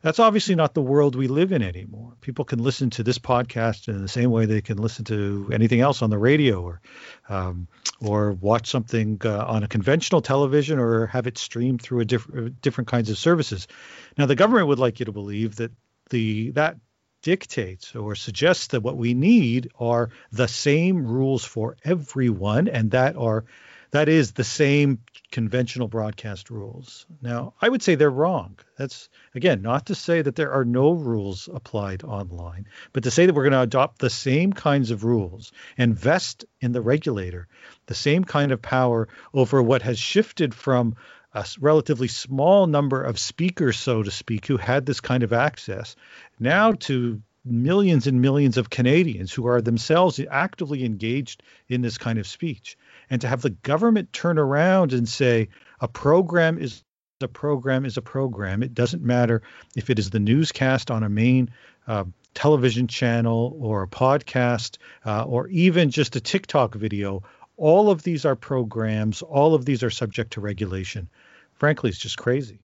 That's 0.00 0.18
obviously 0.18 0.54
not 0.54 0.72
the 0.72 0.80
world 0.80 1.14
we 1.14 1.28
live 1.28 1.52
in 1.52 1.62
anymore. 1.62 2.14
People 2.22 2.46
can 2.46 2.58
listen 2.58 2.88
to 2.90 3.02
this 3.02 3.18
podcast 3.18 3.88
in 3.88 4.00
the 4.00 4.08
same 4.08 4.30
way 4.30 4.46
they 4.46 4.62
can 4.62 4.78
listen 4.78 5.04
to 5.04 5.50
anything 5.52 5.80
else 5.80 6.00
on 6.00 6.08
the 6.08 6.16
radio 6.16 6.62
or 6.62 6.80
um, 7.28 7.68
or 8.00 8.32
watch 8.32 8.70
something 8.70 9.20
uh, 9.26 9.44
on 9.44 9.62
a 9.62 9.68
conventional 9.68 10.22
television 10.22 10.78
or 10.78 11.06
have 11.08 11.26
it 11.26 11.36
streamed 11.36 11.82
through 11.82 12.00
a 12.00 12.06
different 12.06 12.62
different 12.62 12.88
kinds 12.88 13.10
of 13.10 13.18
services. 13.18 13.68
Now 14.16 14.24
the 14.24 14.36
government 14.36 14.68
would 14.68 14.78
like 14.78 15.00
you 15.00 15.04
to 15.04 15.12
believe 15.12 15.56
that 15.56 15.72
the 16.08 16.52
that 16.52 16.78
dictates 17.26 17.96
or 17.96 18.14
suggests 18.14 18.68
that 18.68 18.84
what 18.84 18.96
we 18.96 19.12
need 19.12 19.68
are 19.80 20.10
the 20.30 20.46
same 20.46 21.04
rules 21.04 21.44
for 21.44 21.76
everyone 21.84 22.68
and 22.68 22.92
that 22.92 23.16
are 23.16 23.44
that 23.90 24.08
is 24.08 24.30
the 24.30 24.44
same 24.44 25.00
conventional 25.32 25.88
broadcast 25.88 26.50
rules. 26.50 27.04
Now, 27.20 27.54
I 27.60 27.68
would 27.68 27.82
say 27.82 27.96
they're 27.96 28.10
wrong. 28.10 28.58
That's 28.78 29.08
again 29.34 29.60
not 29.60 29.86
to 29.86 29.96
say 29.96 30.22
that 30.22 30.36
there 30.36 30.52
are 30.52 30.64
no 30.64 30.92
rules 30.92 31.48
applied 31.52 32.04
online, 32.04 32.66
but 32.92 33.02
to 33.02 33.10
say 33.10 33.26
that 33.26 33.34
we're 33.34 33.42
going 33.42 33.60
to 33.60 33.60
adopt 33.60 33.98
the 33.98 34.08
same 34.08 34.52
kinds 34.52 34.92
of 34.92 35.02
rules 35.02 35.50
and 35.76 35.98
vest 35.98 36.44
in 36.60 36.70
the 36.70 36.80
regulator 36.80 37.48
the 37.86 37.94
same 37.94 38.22
kind 38.22 38.52
of 38.52 38.62
power 38.62 39.08
over 39.34 39.60
what 39.62 39.82
has 39.82 39.98
shifted 39.98 40.54
from 40.54 40.94
a 41.34 41.46
relatively 41.60 42.08
small 42.08 42.66
number 42.66 43.02
of 43.02 43.18
speakers, 43.18 43.76
so 43.76 44.02
to 44.02 44.10
speak, 44.10 44.46
who 44.46 44.56
had 44.56 44.86
this 44.86 45.00
kind 45.00 45.22
of 45.22 45.32
access, 45.32 45.96
now 46.38 46.72
to 46.72 47.20
millions 47.44 48.06
and 48.06 48.20
millions 48.20 48.56
of 48.56 48.70
Canadians 48.70 49.32
who 49.32 49.46
are 49.46 49.60
themselves 49.60 50.20
actively 50.30 50.84
engaged 50.84 51.42
in 51.68 51.80
this 51.80 51.98
kind 51.98 52.18
of 52.18 52.26
speech. 52.26 52.76
And 53.08 53.20
to 53.20 53.28
have 53.28 53.42
the 53.42 53.50
government 53.50 54.12
turn 54.12 54.38
around 54.38 54.92
and 54.92 55.08
say 55.08 55.48
a 55.80 55.88
program 55.88 56.58
is 56.58 56.82
a 57.22 57.28
program 57.28 57.86
is 57.86 57.96
a 57.96 58.02
program. 58.02 58.62
It 58.62 58.74
doesn't 58.74 59.02
matter 59.02 59.42
if 59.74 59.88
it 59.88 59.98
is 59.98 60.10
the 60.10 60.20
newscast 60.20 60.90
on 60.90 61.02
a 61.02 61.08
main 61.08 61.50
uh, 61.86 62.04
television 62.34 62.88
channel 62.88 63.56
or 63.58 63.82
a 63.82 63.88
podcast 63.88 64.76
uh, 65.06 65.22
or 65.22 65.48
even 65.48 65.90
just 65.90 66.16
a 66.16 66.20
TikTok 66.20 66.74
video. 66.74 67.22
All 67.56 67.90
of 67.90 68.02
these 68.02 68.24
are 68.24 68.36
programs. 68.36 69.22
All 69.22 69.54
of 69.54 69.64
these 69.64 69.82
are 69.82 69.90
subject 69.90 70.32
to 70.34 70.40
regulation 70.40 71.08
frankly, 71.56 71.90
it's 71.90 71.98
just 71.98 72.18
crazy. 72.18 72.60